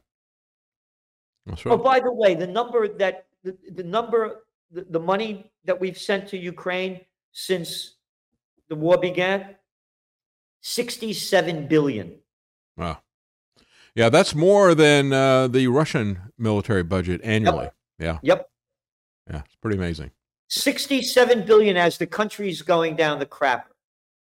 That's 1.46 1.66
right. 1.66 1.74
Oh, 1.74 1.78
by 1.78 2.00
the 2.00 2.12
way, 2.12 2.36
the 2.36 2.48
number 2.48 2.88
that 2.88 3.28
the, 3.44 3.56
the 3.72 3.84
number 3.84 4.44
the, 4.72 4.86
the 4.90 5.00
money 5.00 5.52
that 5.66 5.80
we've 5.80 5.98
sent 5.98 6.28
to 6.30 6.38
Ukraine 6.38 7.02
since 7.32 7.96
the 8.70 8.76
war 8.76 8.98
began 8.98 9.56
67 10.62 11.68
billion. 11.68 12.16
Wow. 12.78 13.00
Yeah, 14.00 14.08
that's 14.08 14.34
more 14.34 14.76
than 14.76 15.12
uh, 15.12 15.50
the 15.50 15.68
Russian 15.68 16.32
military 16.38 16.84
budget 16.84 17.20
annually. 17.22 17.68
Yeah, 18.00 18.20
Yep. 18.22 18.50
yeah, 19.30 19.42
it's 19.44 19.58
pretty 19.58 19.76
amazing. 19.76 20.12
67 20.48 21.46
billion 21.46 21.76
as 21.76 21.98
the 21.98 22.08
country's 22.08 22.62
going 22.62 22.96
down 22.96 23.20
the 23.20 23.26
crapper. 23.26 23.66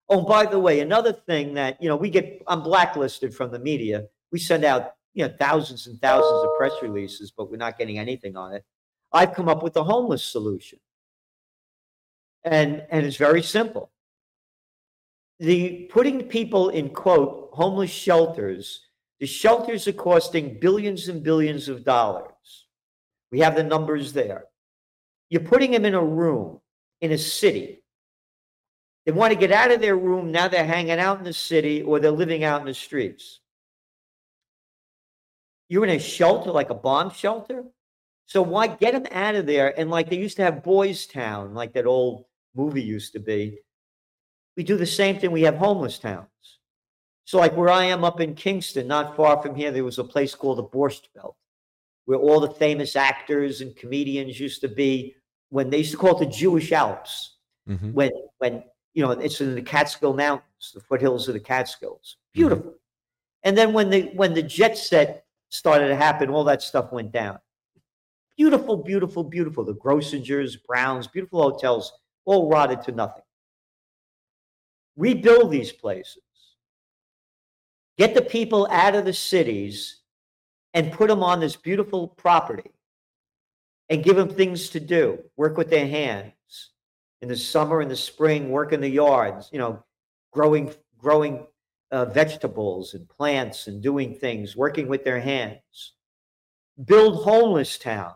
Oh, 0.09 0.23
by 0.25 0.47
the 0.47 0.57
way, 0.57 0.79
another 0.79 1.13
thing 1.13 1.53
that, 1.53 1.79
you 1.79 1.87
know, 1.87 1.95
we 1.95 2.09
get 2.09 2.41
I'm 2.47 2.63
blacklisted 2.63 3.31
from 3.31 3.51
the 3.51 3.59
media. 3.59 4.07
We 4.31 4.39
send 4.39 4.65
out, 4.65 4.93
you 5.13 5.27
know, 5.27 5.35
thousands 5.37 5.85
and 5.85 6.01
thousands 6.01 6.45
of 6.45 6.49
press 6.57 6.73
releases, 6.81 7.29
but 7.29 7.51
we're 7.51 7.57
not 7.57 7.77
getting 7.77 7.99
anything 7.99 8.35
on 8.35 8.53
it. 8.53 8.65
I've 9.13 9.35
come 9.35 9.47
up 9.47 9.61
with 9.61 9.77
a 9.77 9.83
homeless 9.83 10.25
solution. 10.25 10.79
And 12.43 12.87
and 12.89 13.05
it's 13.05 13.17
very 13.17 13.43
simple. 13.43 13.91
The 15.39 15.87
putting 15.91 16.23
people 16.23 16.69
in 16.69 16.89
quote 16.89 17.51
homeless 17.53 17.91
shelters, 17.91 18.88
the 19.19 19.27
shelters 19.27 19.87
are 19.87 19.93
costing 19.93 20.59
billions 20.59 21.09
and 21.09 21.23
billions 21.23 21.67
of 21.67 21.83
dollars. 21.83 22.67
We 23.31 23.39
have 23.39 23.55
the 23.55 23.63
numbers 23.63 24.13
there. 24.13 24.45
You're 25.29 25.41
putting 25.41 25.71
them 25.71 25.85
in 25.85 25.93
a 25.93 26.03
room 26.03 26.59
in 27.01 27.11
a 27.11 27.17
city. 27.17 27.83
They 29.05 29.11
want 29.11 29.33
to 29.33 29.39
get 29.39 29.51
out 29.51 29.71
of 29.71 29.81
their 29.81 29.97
room. 29.97 30.31
Now 30.31 30.47
they're 30.47 30.65
hanging 30.65 30.99
out 30.99 31.19
in 31.19 31.23
the 31.23 31.33
city 31.33 31.81
or 31.81 31.99
they're 31.99 32.11
living 32.11 32.43
out 32.43 32.61
in 32.61 32.67
the 32.67 32.73
streets. 32.73 33.39
You're 35.67 35.85
in 35.85 35.95
a 35.95 35.99
shelter, 35.99 36.51
like 36.51 36.69
a 36.69 36.75
bomb 36.75 37.11
shelter. 37.11 37.63
So 38.25 38.41
why 38.41 38.67
get 38.67 38.93
them 38.93 39.05
out 39.11 39.35
of 39.35 39.45
there? 39.45 39.77
And 39.79 39.89
like 39.89 40.09
they 40.09 40.17
used 40.17 40.37
to 40.37 40.43
have 40.43 40.63
Boys 40.63 41.05
Town, 41.05 41.53
like 41.53 41.73
that 41.73 41.85
old 41.85 42.25
movie 42.55 42.81
used 42.81 43.13
to 43.13 43.19
be. 43.19 43.59
We 44.57 44.63
do 44.63 44.77
the 44.77 44.85
same 44.85 45.19
thing. 45.19 45.31
We 45.31 45.43
have 45.43 45.55
homeless 45.55 45.99
towns. 45.99 46.58
So 47.29 47.37
like 47.37 47.55
where 47.55 47.69
I 47.69 47.85
am 47.85 48.03
up 48.03 48.21
in 48.21 48.33
Kingston, 48.33 48.87
not 48.87 49.15
far 49.15 49.39
from 49.39 49.53
here, 49.53 49.69
there 49.69 49.83
was 49.83 49.99
a 49.99 50.03
place 50.03 50.33
called 50.33 50.57
the 50.57 50.63
Borscht 50.63 51.13
Belt, 51.13 51.35
where 52.05 52.17
all 52.17 52.39
the 52.39 52.49
famous 52.49 52.95
actors 52.95 53.61
and 53.61 53.75
comedians 53.75 54.39
used 54.39 54.61
to 54.61 54.67
be 54.67 55.13
when 55.49 55.69
they 55.69 55.77
used 55.77 55.91
to 55.91 55.97
call 55.97 56.19
it 56.19 56.25
the 56.25 56.31
Jewish 56.31 56.71
Alps 56.71 57.35
hmm 57.67 57.91
when 57.91 58.09
when 58.39 58.63
you 58.95 59.03
know 59.03 59.11
it's 59.11 59.41
in 59.41 59.53
the 59.53 59.61
Catskill 59.61 60.15
Mountains, 60.15 60.71
the 60.73 60.79
foothills 60.79 61.27
of 61.27 61.35
the 61.35 61.39
Catskills. 61.39 62.17
Beautiful. 62.33 62.73
And 63.43 63.55
then 63.55 63.73
when 63.73 63.91
the 63.91 64.09
when 64.15 64.33
the 64.33 64.41
jet 64.41 64.75
set 64.75 65.27
started 65.49 65.89
to 65.89 65.95
happen, 65.95 66.31
all 66.31 66.45
that 66.45 66.63
stuff 66.63 66.91
went 66.91 67.11
down. 67.11 67.37
Beautiful, 68.37 68.75
beautiful, 68.75 69.23
beautiful. 69.23 69.63
The 69.63 69.75
Grossingers, 69.75 70.57
Browns, 70.65 71.05
beautiful 71.05 71.43
hotels, 71.43 71.93
all 72.25 72.49
rotted 72.49 72.81
to 72.85 72.91
nothing. 72.91 73.23
Rebuild 74.97 75.51
these 75.51 75.71
places. 75.71 76.23
Get 77.99 78.15
the 78.15 78.21
people 78.21 78.65
out 78.71 78.95
of 78.95 79.03
the 79.03 79.11
cities 79.11 79.97
and 80.73 80.93
put 80.93 81.09
them 81.09 81.21
on 81.21 81.41
this 81.41 81.57
beautiful 81.57 82.07
property 82.07 82.71
and 83.89 84.01
give 84.01 84.15
them 84.15 84.29
things 84.29 84.69
to 84.69 84.79
do. 84.79 85.19
Work 85.35 85.57
with 85.57 85.69
their 85.69 85.85
hands 85.85 86.33
in 87.21 87.27
the 87.27 87.35
summer 87.35 87.81
and 87.81 87.91
the 87.91 87.97
spring 87.97 88.51
work 88.51 88.71
in 88.71 88.79
the 88.79 88.89
yards 88.89 89.49
you 89.51 89.59
know 89.59 89.83
growing 90.31 90.73
growing 90.97 91.45
uh, 91.91 92.05
vegetables 92.05 92.93
and 92.93 93.09
plants 93.09 93.67
and 93.67 93.83
doing 93.83 94.15
things 94.15 94.55
working 94.55 94.87
with 94.87 95.03
their 95.03 95.19
hands. 95.19 95.95
Build 96.85 97.25
homeless 97.25 97.77
towns. 97.77 98.15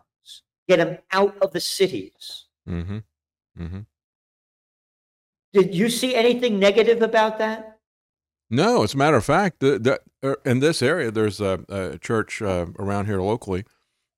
Get 0.66 0.78
them 0.78 0.96
out 1.12 1.36
of 1.42 1.52
the 1.52 1.60
cities. 1.60 2.46
Hmm 2.66 2.98
hmm 3.54 3.80
did 5.52 5.74
you 5.74 5.88
see 5.88 6.16
anything 6.16 6.58
negative 6.58 7.02
about 7.02 7.38
that 7.38 7.73
No, 8.50 8.82
as 8.82 8.94
a 8.94 8.98
matter 8.98 9.16
of 9.16 9.24
fact, 9.24 9.60
the, 9.60 9.78
the, 9.78 10.00
uh, 10.22 10.36
in 10.44 10.60
this 10.60 10.82
area, 10.82 11.10
there's 11.10 11.40
a, 11.40 11.64
a 11.68 11.98
church 11.98 12.42
uh, 12.42 12.66
around 12.78 13.06
here 13.06 13.20
locally 13.20 13.64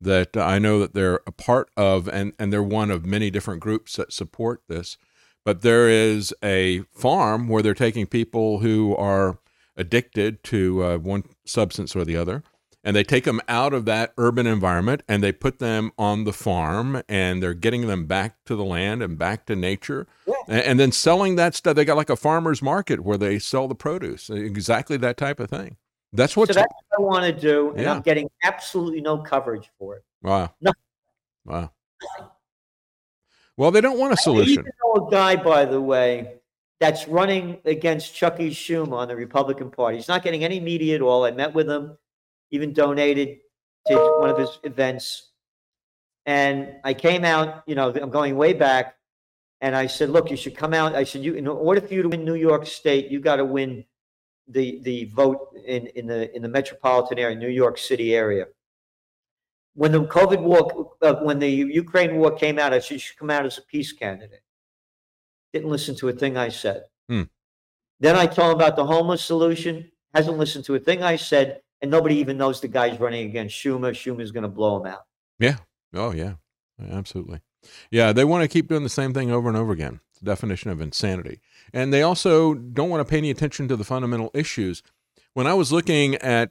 that 0.00 0.36
I 0.36 0.58
know 0.58 0.78
that 0.80 0.94
they're 0.94 1.20
a 1.26 1.32
part 1.32 1.70
of, 1.76 2.08
and, 2.08 2.32
and 2.38 2.52
they're 2.52 2.62
one 2.62 2.90
of 2.90 3.06
many 3.06 3.30
different 3.30 3.60
groups 3.60 3.96
that 3.96 4.12
support 4.12 4.62
this. 4.68 4.98
But 5.44 5.62
there 5.62 5.88
is 5.88 6.34
a 6.42 6.80
farm 6.92 7.48
where 7.48 7.62
they're 7.62 7.72
taking 7.72 8.06
people 8.06 8.58
who 8.58 8.96
are 8.96 9.38
addicted 9.76 10.42
to 10.44 10.82
uh, 10.82 10.98
one 10.98 11.22
substance 11.44 11.94
or 11.94 12.04
the 12.04 12.16
other, 12.16 12.42
and 12.86 12.94
they 12.96 13.02
take 13.04 13.24
them 13.24 13.40
out 13.48 13.74
of 13.74 13.84
that 13.84 14.14
urban 14.16 14.46
environment 14.46 15.02
and 15.08 15.22
they 15.22 15.32
put 15.32 15.58
them 15.58 15.90
on 15.98 16.22
the 16.24 16.32
farm, 16.32 17.02
and 17.08 17.42
they're 17.42 17.52
getting 17.52 17.88
them 17.88 18.06
back 18.06 18.36
to 18.46 18.54
the 18.54 18.64
land 18.64 19.02
and 19.02 19.18
back 19.18 19.44
to 19.46 19.56
nature 19.56 20.06
Yeah. 20.26 20.34
and, 20.48 20.60
and 20.62 20.80
then 20.80 20.92
selling 20.92 21.34
that 21.36 21.54
stuff. 21.56 21.74
They 21.74 21.84
got 21.84 21.96
like 21.96 22.08
a 22.10 22.16
farmer's 22.16 22.62
market 22.62 23.00
where 23.00 23.18
they 23.18 23.38
sell 23.40 23.66
the 23.68 23.74
produce, 23.74 24.30
exactly 24.30 24.96
that 24.98 25.16
type 25.16 25.40
of 25.40 25.50
thing. 25.50 25.76
That's 26.12 26.36
what's 26.36 26.54
so 26.54 26.60
that's 26.60 26.72
what 26.96 26.98
i 26.98 27.02
want 27.02 27.24
to 27.24 27.32
do 27.38 27.70
and 27.72 27.80
Yeah. 27.80 27.94
i'm 27.94 28.00
getting 28.00 28.30
absolutely 28.44 29.00
no 29.02 29.18
coverage 29.18 29.68
for 29.78 29.96
it 29.96 30.04
wow, 30.22 30.54
Nothing. 30.62 30.80
wow. 31.44 31.70
Well, 33.56 33.70
they 33.70 33.80
don't 33.80 33.98
want 33.98 34.12
a 34.12 34.16
solution. 34.16 34.52
even 34.52 34.70
know 34.84 35.06
a 35.06 35.10
guy, 35.10 35.34
by 35.36 35.64
the 35.64 35.80
way, 35.80 36.34
that's 36.78 37.08
running 37.08 37.58
against 37.64 38.14
Chucky 38.14 38.50
Schumer 38.50 38.92
on 38.92 39.08
the 39.08 39.16
Republican 39.16 39.70
Party. 39.70 39.96
He's 39.96 40.08
not 40.08 40.22
getting 40.22 40.44
any 40.44 40.60
media 40.60 40.94
at 40.96 41.00
all. 41.02 41.24
I 41.24 41.30
met 41.30 41.54
with 41.54 41.68
him, 41.68 41.96
even 42.50 42.72
donated 42.72 43.38
to 43.88 43.96
one 44.18 44.30
of 44.30 44.38
his 44.38 44.58
events. 44.62 45.30
And 46.24 46.76
I 46.84 46.94
came 46.94 47.24
out, 47.24 47.62
you 47.66 47.74
know, 47.74 47.90
I'm 47.90 48.10
going 48.10 48.36
way 48.36 48.52
back. 48.52 48.96
And 49.60 49.74
I 49.74 49.86
said, 49.86 50.10
look, 50.10 50.30
you 50.30 50.36
should 50.36 50.56
come 50.56 50.74
out. 50.74 50.94
I 50.94 51.04
said, 51.04 51.22
you 51.22 51.34
in 51.34 51.46
order 51.46 51.80
for 51.80 51.94
you 51.94 52.02
to 52.02 52.08
win 52.08 52.24
New 52.24 52.34
York 52.34 52.66
State, 52.66 53.10
you 53.10 53.20
got 53.20 53.36
to 53.36 53.44
win 53.44 53.84
the 54.48 54.80
the 54.82 55.06
vote 55.06 55.48
in, 55.64 55.86
in 55.88 56.06
the 56.06 56.34
in 56.36 56.42
the 56.42 56.48
metropolitan 56.48 57.18
area, 57.18 57.36
New 57.36 57.48
York 57.48 57.78
City 57.78 58.14
area. 58.14 58.46
When 59.74 59.92
the 59.92 60.04
COVID 60.04 60.40
war, 60.40 60.92
uh, 61.02 61.14
when 61.16 61.38
the 61.38 61.48
Ukraine 61.48 62.16
war 62.16 62.32
came 62.32 62.58
out, 62.58 62.72
I 62.72 62.78
said 62.78 62.92
you 62.92 62.98
should 62.98 63.18
come 63.18 63.30
out 63.30 63.46
as 63.46 63.58
a 63.58 63.62
peace 63.62 63.92
candidate. 63.92 64.42
Didn't 65.52 65.70
listen 65.70 65.94
to 65.96 66.08
a 66.08 66.12
thing 66.12 66.36
I 66.36 66.48
said. 66.48 66.84
Hmm. 67.08 67.24
Then 68.00 68.16
I 68.16 68.26
told 68.26 68.52
him 68.52 68.56
about 68.56 68.76
the 68.76 68.86
homeless 68.86 69.24
solution. 69.24 69.90
Hasn't 70.14 70.38
listened 70.38 70.64
to 70.66 70.74
a 70.74 70.78
thing 70.78 71.02
I 71.02 71.16
said, 71.16 71.60
and 71.82 71.90
nobody 71.90 72.16
even 72.16 72.36
knows 72.36 72.60
the 72.60 72.68
guy's 72.68 72.98
running 72.98 73.28
against 73.28 73.56
Schumer. 73.56 73.92
Schumer's 73.92 74.32
going 74.32 74.42
to 74.42 74.48
blow 74.48 74.80
him 74.80 74.86
out. 74.86 75.04
Yeah. 75.38 75.56
Oh, 75.94 76.12
yeah. 76.12 76.34
Absolutely. 76.90 77.40
Yeah, 77.90 78.12
they 78.12 78.24
want 78.24 78.42
to 78.42 78.48
keep 78.48 78.68
doing 78.68 78.82
the 78.82 78.88
same 78.88 79.12
thing 79.12 79.30
over 79.30 79.48
and 79.48 79.56
over 79.56 79.72
again. 79.72 80.00
It's 80.10 80.20
the 80.20 80.26
definition 80.26 80.70
of 80.70 80.80
insanity. 80.80 81.40
And 81.72 81.92
they 81.92 82.02
also 82.02 82.54
don't 82.54 82.90
want 82.90 83.06
to 83.06 83.10
pay 83.10 83.18
any 83.18 83.30
attention 83.30 83.68
to 83.68 83.76
the 83.76 83.84
fundamental 83.84 84.30
issues. 84.34 84.82
When 85.34 85.46
I 85.46 85.54
was 85.54 85.72
looking 85.72 86.14
at 86.16 86.50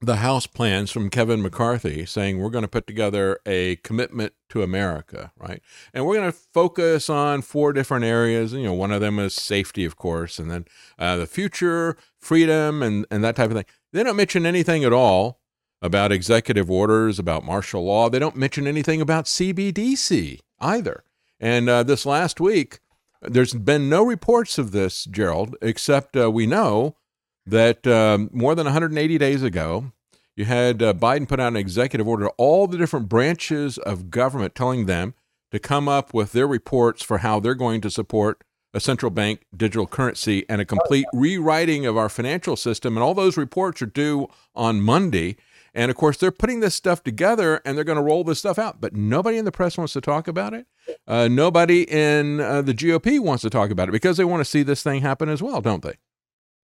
the 0.00 0.16
House 0.16 0.48
plans 0.48 0.90
from 0.90 1.10
Kevin 1.10 1.42
McCarthy 1.42 2.04
saying 2.04 2.38
we're 2.38 2.50
going 2.50 2.62
to 2.62 2.68
put 2.68 2.88
together 2.88 3.38
a 3.46 3.76
commitment 3.76 4.32
to 4.48 4.62
America, 4.62 5.32
right? 5.38 5.62
And 5.94 6.04
we're 6.04 6.16
going 6.16 6.32
to 6.32 6.36
focus 6.52 7.08
on 7.08 7.42
four 7.42 7.72
different 7.72 8.04
areas. 8.04 8.52
You 8.52 8.64
know, 8.64 8.72
one 8.72 8.90
of 8.90 9.00
them 9.00 9.20
is 9.20 9.34
safety, 9.34 9.84
of 9.84 9.96
course, 9.96 10.40
and 10.40 10.50
then 10.50 10.64
uh, 10.98 11.16
the 11.16 11.26
future, 11.26 11.96
freedom, 12.18 12.82
and, 12.82 13.06
and 13.12 13.22
that 13.22 13.36
type 13.36 13.50
of 13.50 13.56
thing. 13.56 13.66
They 13.92 14.02
don't 14.02 14.16
mention 14.16 14.46
anything 14.46 14.84
at 14.84 14.92
all 14.92 15.40
about 15.82 16.12
executive 16.12 16.70
orders, 16.70 17.18
about 17.18 17.44
martial 17.44 17.84
law. 17.84 18.08
They 18.08 18.18
don't 18.18 18.36
mention 18.36 18.66
anything 18.66 19.00
about 19.00 19.26
CBDC 19.26 20.40
either. 20.60 21.04
And 21.40 21.68
uh, 21.68 21.82
this 21.82 22.06
last 22.06 22.40
week, 22.40 22.78
there's 23.20 23.52
been 23.52 23.88
no 23.88 24.04
reports 24.04 24.58
of 24.58 24.70
this, 24.70 25.04
Gerald, 25.04 25.56
except 25.60 26.16
uh, 26.16 26.30
we 26.30 26.46
know 26.46 26.96
that 27.44 27.86
um, 27.86 28.30
more 28.32 28.54
than 28.54 28.64
180 28.64 29.18
days 29.18 29.42
ago, 29.42 29.92
you 30.36 30.44
had 30.44 30.82
uh, 30.82 30.94
Biden 30.94 31.28
put 31.28 31.40
out 31.40 31.48
an 31.48 31.56
executive 31.56 32.08
order 32.08 32.26
to 32.26 32.32
all 32.38 32.66
the 32.66 32.78
different 32.78 33.08
branches 33.08 33.76
of 33.78 34.10
government 34.10 34.54
telling 34.54 34.86
them 34.86 35.14
to 35.50 35.58
come 35.58 35.88
up 35.88 36.14
with 36.14 36.32
their 36.32 36.46
reports 36.46 37.02
for 37.02 37.18
how 37.18 37.38
they're 37.38 37.54
going 37.54 37.80
to 37.82 37.90
support 37.90 38.42
a 38.74 38.80
central 38.80 39.10
bank 39.10 39.42
digital 39.56 39.86
currency 39.86 40.44
and 40.48 40.60
a 40.60 40.64
complete 40.64 41.06
rewriting 41.12 41.86
of 41.86 41.96
our 41.96 42.08
financial 42.08 42.56
system. 42.56 42.96
And 42.96 43.04
all 43.04 43.14
those 43.14 43.36
reports 43.36 43.82
are 43.82 43.86
due 43.86 44.28
on 44.54 44.80
Monday. 44.80 45.36
And 45.74 45.90
of 45.90 45.96
course, 45.96 46.16
they're 46.16 46.30
putting 46.30 46.60
this 46.60 46.74
stuff 46.74 47.02
together 47.02 47.60
and 47.64 47.76
they're 47.76 47.84
going 47.84 47.96
to 47.96 48.02
roll 48.02 48.24
this 48.24 48.38
stuff 48.38 48.58
out. 48.58 48.80
But 48.80 48.94
nobody 48.94 49.38
in 49.38 49.44
the 49.44 49.52
press 49.52 49.78
wants 49.78 49.92
to 49.94 50.00
talk 50.00 50.28
about 50.28 50.54
it. 50.54 50.66
Uh, 51.06 51.28
nobody 51.28 51.82
in 51.82 52.40
uh, 52.40 52.62
the 52.62 52.74
GOP 52.74 53.20
wants 53.20 53.42
to 53.42 53.50
talk 53.50 53.70
about 53.70 53.88
it 53.88 53.92
because 53.92 54.16
they 54.16 54.24
want 54.24 54.40
to 54.40 54.44
see 54.44 54.62
this 54.62 54.82
thing 54.82 55.02
happen 55.02 55.28
as 55.28 55.42
well, 55.42 55.60
don't 55.60 55.82
they? 55.82 55.94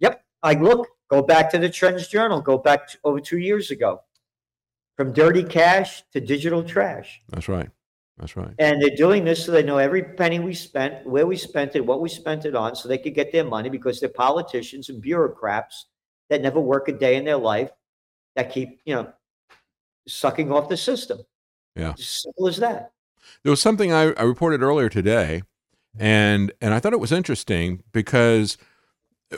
Yep. 0.01 0.23
I 0.43 0.55
look, 0.55 0.89
go 1.09 1.23
back 1.23 1.51
to 1.51 1.59
the 1.59 1.69
Trends 1.69 2.09
Journal, 2.09 2.41
go 2.41 2.59
back 2.59 2.89
to 2.89 2.99
over 3.05 3.21
two 3.21 3.39
years 3.39 3.71
ago. 3.71 4.03
From 4.97 5.13
dirty 5.13 5.45
cash 5.45 6.03
to 6.13 6.21
digital 6.21 6.65
trash. 6.65 7.21
That's 7.29 7.49
right. 7.49 7.71
That's 8.19 8.37
right. 8.37 8.53
And 8.59 8.83
they're 8.83 8.97
doing 8.97 9.25
this 9.25 9.45
so 9.45 9.53
they 9.53 9.63
know 9.63 9.79
every 9.79 10.03
penny 10.03 10.41
we 10.41 10.55
spent, 10.55 11.07
where 11.07 11.27
we 11.27 11.37
spent 11.37 11.77
it, 11.77 11.87
what 11.87 12.01
we 12.01 12.09
spent 12.09 12.45
it 12.45 12.57
on, 12.57 12.75
so 12.75 12.89
they 12.89 12.99
could 12.99 13.15
get 13.15 13.31
their 13.31 13.45
money 13.45 13.69
because 13.69 14.01
they're 14.01 14.09
politicians 14.09 14.89
and 14.89 15.01
bureaucrats 15.01 15.87
that 16.29 16.43
never 16.43 16.61
work 16.61 16.89
a 16.89 16.93
day 16.93 17.17
in 17.17 17.25
their 17.25 17.37
life 17.37 17.71
that 18.35 18.53
keep, 18.53 18.81
you 18.85 18.95
know, 18.95 19.13
sucking 20.09 20.51
off 20.51 20.69
the 20.69 20.77
system. 20.77 21.21
Yeah. 21.77 21.95
As 21.97 22.09
simple 22.09 22.49
as 22.49 22.57
that. 22.57 22.93
There 23.45 23.51
was 23.51 23.63
something 23.63 23.93
I, 23.93 24.13
I 24.13 24.23
reported 24.23 24.63
earlier 24.63 24.89
today, 24.89 25.43
and 25.99 26.51
and 26.61 26.75
I 26.75 26.81
thought 26.81 26.93
it 26.93 27.01
was 27.01 27.13
interesting 27.13 27.83
because 27.93 28.57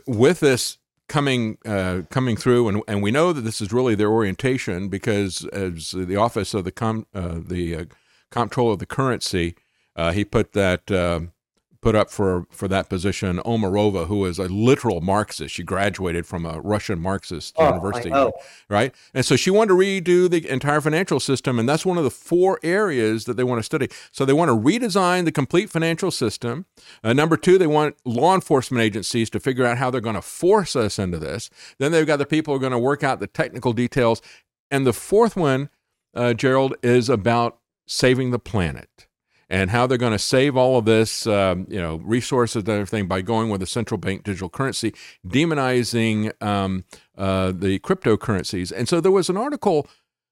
with 0.07 0.41
this 0.41 0.79
coming 1.09 1.59
uh, 1.67 2.03
coming 2.09 2.37
through, 2.37 2.69
and, 2.69 2.83
and 2.89 3.03
we 3.03 3.11
know 3.11 3.33
that 3.33 3.43
this 3.43 3.61
is 3.61 3.73
really 3.73 3.95
their 3.95 4.11
orientation 4.11 4.89
because 4.89 5.45
as 5.47 5.91
the 5.91 6.17
office 6.17 6.55
of 6.55 6.65
the 6.65 6.73
com, 6.73 7.07
uh, 7.15 7.41
the 7.45 7.77
uh, 7.77 7.85
comptroller 8.31 8.73
of 8.73 8.79
the 8.79 8.87
currency, 8.87 9.55
uh, 9.97 10.13
he 10.13 10.25
put 10.25 10.53
that 10.53 10.91
um, 10.91 11.33
put 11.81 11.95
up 11.95 12.11
for 12.11 12.47
for 12.51 12.69
that 12.69 12.89
position 12.89 13.39
Omarova, 13.39 14.07
who 14.07 14.25
is 14.27 14.39
a 14.39 14.45
literal 14.45 15.01
Marxist. 15.01 15.55
She 15.55 15.63
graduated 15.63 16.27
from 16.27 16.45
a 16.45 16.61
Russian 16.61 17.01
Marxist 17.01 17.55
Oh, 17.59 17.69
university, 17.69 18.11
right? 18.69 18.95
And 19.15 19.25
so 19.25 19.37
she 19.37 19.51
wanted 19.51 19.69
to 19.69 19.75
redo 19.75 20.31
the 20.31 20.49
entire 20.49 20.81
financial 20.81 21.21
system, 21.21 21.59
and 21.59 21.69
that's 21.69 21.87
one 21.87 21.99
of 21.99 22.05
the 22.05 22.11
four 22.11 22.59
areas 22.63 23.25
that 23.25 23.37
they 23.37 23.45
want 23.45 23.59
to 23.59 23.63
study. 23.63 23.89
So 24.13 24.25
they 24.25 24.33
want 24.33 24.51
to 24.51 24.57
redesign 24.57 25.25
the 25.25 25.33
complete 25.33 25.71
financial 25.71 26.11
system. 26.11 26.67
Uh, 27.03 27.13
number 27.13 27.37
two, 27.37 27.59
they 27.59 27.67
want 27.67 27.97
law 28.05 28.35
enforcement 28.35 28.83
agencies 28.83 29.31
to 29.31 29.41
figure 29.41 29.65
out 29.65 29.79
how 29.79 29.91
they're 29.91 30.01
going 30.01 30.15
to 30.17 30.23
force 30.23 30.77
us 30.77 30.99
into 30.99 31.19
this. 31.19 31.51
Then 31.79 31.93
they've 31.93 32.07
got 32.07 32.19
the 32.19 32.27
people 32.27 32.53
who 32.53 32.57
are 32.57 32.61
going 32.61 32.73
to 32.73 32.79
work 32.79 33.03
out 33.03 33.21
the 33.21 33.27
technical 33.27 33.73
details. 33.73 34.21
And 34.71 34.87
the 34.87 34.93
fourth 34.93 35.35
one, 35.37 35.71
uh, 36.15 36.35
Gerald, 36.35 36.75
is 36.83 37.09
about 37.09 37.60
saving 37.91 38.31
the 38.31 38.39
planet 38.39 39.09
and 39.49 39.71
how 39.71 39.85
they're 39.85 39.99
going 39.99 40.13
to 40.13 40.19
save 40.19 40.57
all 40.57 40.79
of 40.79 40.85
this, 40.85 41.27
um, 41.27 41.67
you 41.69 41.81
know, 41.81 41.97
resources 41.97 42.63
and 42.63 42.69
everything 42.69 43.09
by 43.09 43.21
going 43.21 43.51
with 43.51 43.61
a 43.61 43.67
central 43.67 43.99
bank 43.99 44.23
digital 44.23 44.49
currency, 44.49 44.95
demonizing 45.27 46.33
um, 46.41 46.85
uh, 47.19 47.51
the 47.51 47.81
cryptocurrencies. 47.81 48.71
And 48.71 48.89
so 48.89 49.01
there 49.01 49.11
was 49.11 49.29
an 49.29 49.37
article. 49.37 49.89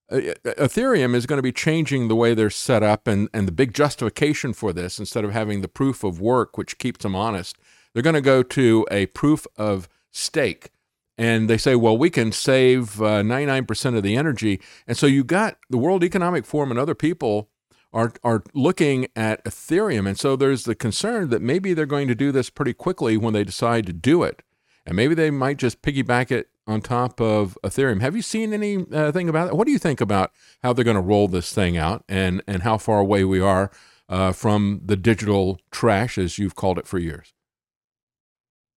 Uh, 0.08 0.20
Ethereum 0.44 1.16
is 1.16 1.26
going 1.26 1.38
to 1.38 1.42
be 1.42 1.50
changing 1.52 2.06
the 2.06 2.14
way 2.14 2.32
they're 2.32 2.48
set 2.48 2.84
up, 2.84 3.08
and, 3.08 3.28
and 3.34 3.48
the 3.48 3.52
big 3.52 3.74
justification 3.74 4.52
for 4.52 4.72
this, 4.72 5.00
instead 5.00 5.24
of 5.24 5.32
having 5.32 5.60
the 5.60 5.68
proof 5.68 6.04
of 6.04 6.20
work, 6.20 6.56
which 6.56 6.78
keeps 6.78 7.02
them 7.02 7.16
honest, 7.16 7.58
they're 7.92 8.04
going 8.04 8.14
to 8.14 8.20
go 8.20 8.44
to 8.44 8.86
a 8.88 9.06
proof 9.06 9.48
of 9.56 9.88
stake. 10.12 10.70
And 11.18 11.50
they 11.50 11.58
say, 11.58 11.74
well, 11.74 11.98
we 11.98 12.10
can 12.10 12.30
save 12.30 13.02
uh, 13.02 13.22
99% 13.22 13.96
of 13.96 14.04
the 14.04 14.16
energy. 14.16 14.60
And 14.86 14.96
so 14.96 15.06
you 15.06 15.24
got 15.24 15.58
the 15.68 15.76
World 15.76 16.04
Economic 16.04 16.46
Forum 16.46 16.70
and 16.70 16.78
other 16.78 16.94
people 16.94 17.50
are 17.92 18.12
are 18.22 18.42
looking 18.54 19.06
at 19.16 19.44
Ethereum, 19.44 20.06
and 20.06 20.18
so 20.18 20.36
there's 20.36 20.64
the 20.64 20.74
concern 20.74 21.30
that 21.30 21.42
maybe 21.42 21.74
they're 21.74 21.86
going 21.86 22.08
to 22.08 22.14
do 22.14 22.32
this 22.32 22.50
pretty 22.50 22.74
quickly 22.74 23.16
when 23.16 23.34
they 23.34 23.44
decide 23.44 23.86
to 23.86 23.92
do 23.92 24.22
it, 24.22 24.42
and 24.84 24.96
maybe 24.96 25.14
they 25.14 25.30
might 25.30 25.56
just 25.56 25.82
piggyback 25.82 26.30
it 26.30 26.50
on 26.66 26.82
top 26.82 27.20
of 27.20 27.56
Ethereum. 27.64 28.00
Have 28.00 28.14
you 28.14 28.22
seen 28.22 28.52
anything 28.52 28.94
uh, 28.94 29.28
about 29.30 29.48
it? 29.48 29.56
What 29.56 29.66
do 29.66 29.72
you 29.72 29.78
think 29.78 30.00
about 30.00 30.32
how 30.62 30.72
they're 30.72 30.84
going 30.84 30.96
to 30.96 31.00
roll 31.00 31.28
this 31.28 31.52
thing 31.52 31.76
out, 31.76 32.04
and 32.08 32.42
and 32.46 32.62
how 32.62 32.78
far 32.78 33.00
away 33.00 33.24
we 33.24 33.40
are 33.40 33.70
uh, 34.08 34.32
from 34.32 34.82
the 34.84 34.96
digital 34.96 35.58
trash, 35.70 36.18
as 36.18 36.38
you've 36.38 36.54
called 36.54 36.78
it 36.78 36.86
for 36.86 36.98
years? 36.98 37.32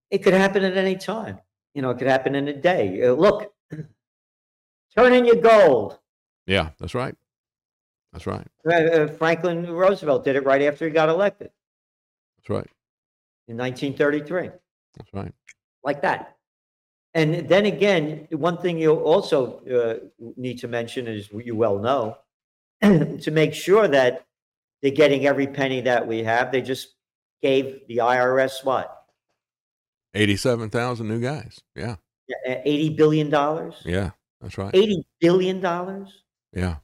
It 0.10 0.20
could 0.20 0.34
happen 0.34 0.64
at 0.64 0.78
any 0.78 0.96
time. 0.96 1.39
You 1.74 1.82
know, 1.82 1.91
it 1.91 1.97
could 1.97 2.07
happen 2.07 2.36
in 2.36 2.47
a 2.47 2.53
day. 2.53 3.05
Uh, 3.05 3.13
look, 3.13 3.53
turn 4.95 5.13
in 5.13 5.26
your 5.26 5.38
gold. 5.38 5.99
Yeah, 6.45 6.69
that's 6.80 6.93
right. 6.93 7.15
That's 8.11 8.28
right. 8.28 8.45
Uh, 8.65 8.72
uh, 8.72 9.07
Franklin 9.07 9.69
Roosevelt 9.69 10.26
did 10.26 10.36
it 10.36 10.45
right 10.45 10.61
after 10.63 10.86
he 10.86 10.91
got 10.91 11.07
elected 11.07 11.49
That's 12.38 12.49
right. 12.49 12.67
in 13.47 13.57
1933, 13.57 14.49
That's 14.97 15.13
right. 15.13 15.34
like 15.84 16.01
that. 16.01 16.36
And 17.13 17.47
then 17.47 17.65
again, 17.65 18.28
one 18.32 18.57
thing 18.57 18.78
you 18.78 18.93
also 18.93 19.59
uh, 19.65 20.24
need 20.38 20.59
to 20.59 20.67
mention 20.67 21.07
is 21.07 21.30
you 21.32 21.55
well 21.55 21.78
know 21.80 22.17
to 22.82 23.32
make 23.32 23.53
sure 23.53 23.88
that 23.88 24.26
they're 24.82 24.91
getting 24.91 25.26
every 25.26 25.47
penny 25.47 25.82
that 25.82 26.07
we 26.07 26.24
have. 26.24 26.51
They 26.51 26.61
just 26.61 26.95
gave 27.41 27.82
the 27.88 27.97
IRS 27.97 28.63
what? 28.63 29.01
Eighty-seven 30.14 30.70
thousand 30.70 31.07
new 31.07 31.20
guys. 31.20 31.59
Yeah. 31.76 31.95
Yeah, 32.45 32.53
uh, 32.53 32.62
$80 32.66 32.95
billion? 32.95 33.30
Yeah. 33.86 34.12
That's 34.41 34.57
right. 34.57 34.74
$80 34.74 35.03
billion? 35.20 36.07
Yeah. 36.53 36.78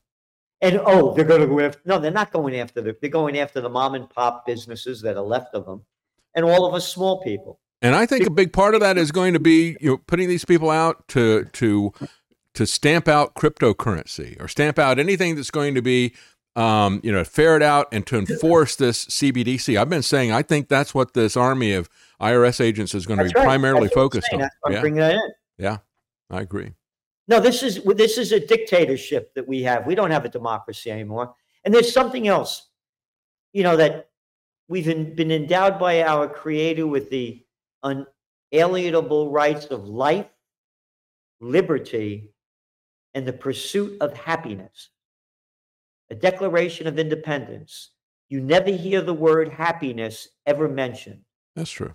And 0.61 0.82
oh, 0.86 1.13
they're 1.13 1.25
going 1.25 1.41
to 1.41 1.47
go 1.47 1.59
after. 1.59 1.82
No, 1.86 1.99
they're 1.99 2.11
not 2.11 2.32
going 2.32 2.55
after 2.59 2.82
the. 2.82 2.95
They're 2.99 3.11
going 3.11 3.38
after 3.38 3.61
the 3.61 3.69
mom 3.69 3.93
and 3.93 4.09
pop 4.09 4.45
businesses 4.45 5.01
that 5.03 5.15
are 5.15 5.23
left 5.23 5.53
of 5.53 5.65
them, 5.65 5.84
and 6.34 6.43
all 6.43 6.65
of 6.65 6.73
us 6.73 6.91
small 6.91 7.21
people. 7.21 7.59
And 7.84 7.93
I 7.93 8.07
think 8.07 8.25
a 8.25 8.32
big 8.32 8.53
part 8.53 8.73
of 8.73 8.82
that 8.82 8.97
is 8.97 9.11
going 9.11 9.34
to 9.34 9.39
be 9.39 9.78
you 9.80 9.91
know 9.91 9.97
putting 9.97 10.28
these 10.28 10.45
people 10.45 10.71
out 10.71 11.07
to 11.09 11.43
to 11.53 11.93
to 12.55 12.65
stamp 12.65 13.07
out 13.07 13.36
cryptocurrency 13.36 14.41
or 14.41 14.47
stamp 14.47 14.80
out 14.80 14.97
anything 14.97 15.36
that's 15.36 15.51
going 15.51 15.75
to 15.75 15.82
be 15.84 16.15
um, 16.55 17.01
you 17.03 17.11
know 17.11 17.23
ferret 17.23 17.61
out 17.61 17.88
and 17.91 18.07
to 18.07 18.17
enforce 18.17 18.75
this 18.75 19.05
CBDC. 19.05 19.80
I've 19.80 19.89
been 19.89 20.01
saying 20.01 20.32
I 20.32 20.41
think 20.41 20.69
that's 20.69 20.95
what 20.95 21.13
this 21.13 21.38
army 21.38 21.73
of 21.73 21.88
IRS 22.22 22.61
agents 22.61 22.95
is 22.95 23.05
going 23.05 23.20
to 23.20 23.24
That's 23.26 23.34
be 23.34 23.39
right. 23.39 23.45
primarily 23.45 23.84
That's 23.84 23.93
focused 23.93 24.34
on. 24.34 24.41
I'm 24.65 24.74
Yeah, 24.74 24.82
bringing 24.82 24.99
that 24.99 25.13
in. 25.15 25.32
yeah, 25.57 25.78
I 26.30 26.41
agree. 26.41 26.74
No, 27.28 27.39
this 27.39 27.61
is 27.61 27.84
this 27.84 28.18
is 28.18 28.32
a 28.32 28.39
dictatorship 28.39 29.34
that 29.36 29.47
we 29.47 29.61
have. 29.63 29.86
We 29.86 29.95
don't 29.95 30.11
have 30.11 30.26
a 30.26 30.30
democracy 30.30 30.89
anymore. 30.89 31.36
And 31.65 31.74
there's 31.74 31.91
something 31.91 32.28
else, 32.28 32.70
you 33.51 33.63
know, 33.63 33.76
that 33.76 34.09
we've 34.70 34.86
been, 34.86 35.13
been 35.15 35.32
endowed 35.32 35.78
by 35.78 36.03
our 36.03 36.28
Creator 36.30 36.88
with 36.88 37.09
the 37.09 37.45
unalienable 37.84 39.32
rights 39.32 39.65
of 39.65 39.86
life, 39.86 40.28
liberty, 41.41 42.32
and 43.13 43.28
the 43.28 43.34
pursuit 43.34 43.97
of 44.01 44.15
happiness. 44.15 44.89
A 46.09 46.15
Declaration 46.15 46.88
of 46.88 46.97
Independence. 46.97 47.91
You 48.30 48.39
never 48.39 48.72
hear 48.72 49.01
the 49.01 49.13
word 49.13 49.49
happiness 49.49 50.30
ever 50.45 50.70
mentioned. 50.70 51.22
That's 51.55 51.72
true. 51.72 51.93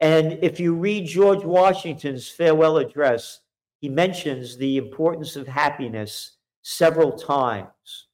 And 0.00 0.38
if 0.42 0.60
you 0.60 0.74
read 0.74 1.06
George 1.06 1.44
Washington's 1.44 2.28
farewell 2.28 2.78
address, 2.78 3.40
he 3.80 3.88
mentions 3.88 4.56
the 4.56 4.76
importance 4.76 5.36
of 5.36 5.48
happiness 5.48 6.36
several 6.62 7.12
times 7.12 8.08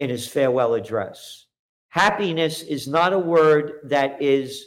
in 0.00 0.10
his 0.10 0.26
farewell 0.26 0.74
address. 0.74 1.46
Happiness 1.90 2.62
is 2.62 2.88
not 2.88 3.12
a 3.12 3.18
word 3.18 3.80
that 3.84 4.20
is 4.20 4.66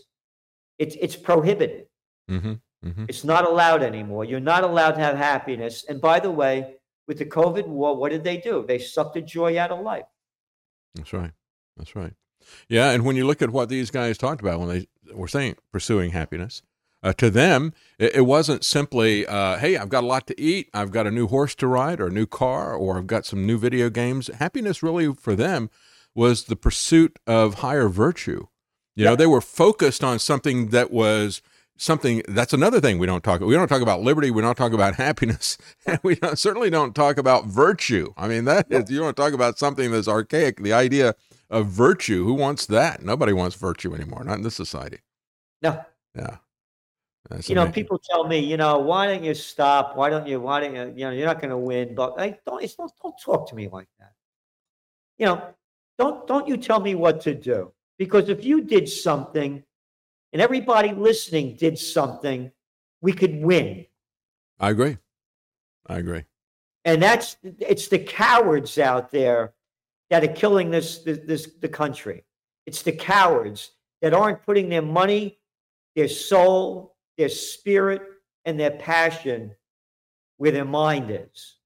it's 0.77 0.95
it's 0.99 1.15
prohibited. 1.15 1.85
hmm 2.27 2.53
hmm 2.83 3.05
It's 3.07 3.23
not 3.23 3.45
allowed 3.45 3.81
anymore. 3.83 4.25
You're 4.25 4.39
not 4.39 4.63
allowed 4.63 4.91
to 4.91 5.01
have 5.01 5.17
happiness. 5.17 5.85
And 5.89 5.99
by 5.99 6.19
the 6.19 6.31
way, 6.31 6.75
with 7.07 7.17
the 7.17 7.25
COVID 7.25 7.67
war, 7.67 7.95
what 7.95 8.11
did 8.11 8.23
they 8.23 8.37
do? 8.37 8.65
They 8.67 8.79
sucked 8.79 9.15
the 9.15 9.21
joy 9.21 9.59
out 9.59 9.71
of 9.71 9.79
life. 9.81 10.05
That's 10.95 11.13
right. 11.13 11.31
That's 11.77 11.95
right. 11.95 12.13
Yeah, 12.69 12.91
and 12.91 13.05
when 13.05 13.15
you 13.15 13.25
look 13.25 13.41
at 13.41 13.49
what 13.49 13.69
these 13.69 13.91
guys 13.91 14.17
talked 14.17 14.41
about 14.41 14.59
when 14.59 14.69
they 14.69 14.87
were 15.13 15.27
saying 15.27 15.55
pursuing 15.71 16.11
happiness, 16.11 16.61
uh, 17.05 17.13
to 17.13 17.29
them, 17.29 17.71
it, 17.99 18.15
it 18.15 18.21
wasn't 18.21 18.63
simply, 18.63 19.27
uh, 19.27 19.57
hey, 19.57 19.77
I've 19.77 19.89
got 19.89 20.03
a 20.03 20.07
lot 20.07 20.25
to 20.27 20.41
eat, 20.41 20.69
I've 20.73 20.91
got 20.91 21.05
a 21.05 21.11
new 21.11 21.27
horse 21.27 21.53
to 21.55 21.67
ride, 21.67 21.99
or 21.99 22.07
a 22.07 22.11
new 22.11 22.25
car, 22.25 22.73
or 22.73 22.97
I've 22.97 23.07
got 23.07 23.25
some 23.25 23.45
new 23.45 23.59
video 23.59 23.91
games. 23.91 24.27
Happiness 24.27 24.81
really 24.81 25.13
for 25.13 25.35
them 25.35 25.69
was 26.15 26.45
the 26.45 26.55
pursuit 26.55 27.19
of 27.27 27.55
higher 27.55 27.89
virtue. 27.89 28.47
You 28.95 29.03
yeah. 29.03 29.09
know, 29.11 29.15
they 29.15 29.27
were 29.27 29.41
focused 29.41 30.03
on 30.03 30.17
something 30.17 30.69
that 30.69 30.89
was 30.89 31.43
something 31.77 32.23
that's 32.29 32.53
another 32.53 32.79
thing 32.79 32.97
we 32.97 33.05
don't 33.05 33.23
talk 33.23 33.41
we 33.41 33.53
don't 33.53 33.67
talk 33.67 33.81
about 33.81 34.01
liberty 34.01 34.31
we 34.31 34.41
don't 34.41 34.55
talk 34.55 34.71
about 34.71 34.95
happiness 34.95 35.57
and 35.85 35.99
we 36.03 36.15
don't, 36.15 36.39
certainly 36.39 36.69
don't 36.69 36.95
talk 36.95 37.17
about 37.17 37.45
virtue 37.47 38.13
i 38.15 38.29
mean 38.29 38.45
that 38.45 38.65
is 38.69 38.89
you 38.89 39.01
want 39.01 39.13
to 39.15 39.21
talk 39.21 39.33
about 39.33 39.59
something 39.59 39.91
that's 39.91 40.07
archaic 40.07 40.61
the 40.61 40.71
idea 40.71 41.13
of 41.49 41.67
virtue 41.67 42.25
who 42.25 42.33
wants 42.33 42.65
that 42.65 43.03
nobody 43.03 43.33
wants 43.33 43.55
virtue 43.55 43.93
anymore 43.93 44.23
not 44.23 44.37
in 44.37 44.43
this 44.43 44.55
society 44.55 44.99
no 45.61 45.83
yeah 46.15 46.37
that's 47.29 47.49
you 47.49 47.55
amazing. 47.55 47.69
know, 47.69 47.73
people 47.73 47.99
tell 48.07 48.27
me, 48.27 48.37
you 48.37 48.55
know, 48.55 48.77
why 48.77 49.07
don't 49.07 49.23
you 49.23 49.33
stop? 49.33 49.97
Why 49.97 50.09
don't 50.09 50.27
you? 50.27 50.39
Why 50.39 50.59
don't 50.59 50.75
you? 50.75 50.93
You 50.95 51.05
know, 51.05 51.11
you're 51.11 51.25
not 51.25 51.41
going 51.41 51.49
to 51.49 51.57
win. 51.57 51.95
But 51.95 52.19
I 52.19 52.37
don't, 52.45 52.77
don't. 52.77 52.91
Don't 53.01 53.15
talk 53.23 53.49
to 53.49 53.55
me 53.55 53.67
like 53.67 53.87
that. 53.99 54.13
You 55.17 55.25
know, 55.27 55.55
don't 55.97 56.27
don't 56.27 56.47
you 56.47 56.55
tell 56.55 56.79
me 56.79 56.93
what 56.93 57.21
to 57.21 57.33
do 57.33 57.71
because 57.97 58.29
if 58.29 58.43
you 58.43 58.61
did 58.61 58.87
something, 58.87 59.63
and 60.33 60.41
everybody 60.41 60.91
listening 60.91 61.55
did 61.55 61.79
something, 61.79 62.51
we 63.01 63.11
could 63.11 63.41
win. 63.41 63.87
I 64.59 64.69
agree. 64.69 64.97
I 65.87 65.97
agree. 65.97 66.25
And 66.83 67.01
that's 67.01 67.37
it's 67.41 67.87
the 67.87 67.99
cowards 67.99 68.77
out 68.77 69.09
there 69.09 69.54
that 70.09 70.23
are 70.23 70.33
killing 70.33 70.71
this 70.71 70.99
this, 70.99 71.19
this 71.25 71.47
the 71.61 71.69
country. 71.69 72.23
It's 72.65 72.81
the 72.81 72.91
cowards 72.91 73.71
that 74.01 74.13
aren't 74.13 74.43
putting 74.43 74.69
their 74.69 74.81
money, 74.81 75.37
their 75.95 76.07
soul, 76.07 76.95
their 77.17 77.29
spirit 77.29 78.01
and 78.45 78.59
their 78.59 78.71
passion 78.71 79.55
where 80.37 80.51
their 80.51 80.65
mind 80.65 81.09
is. 81.09 81.57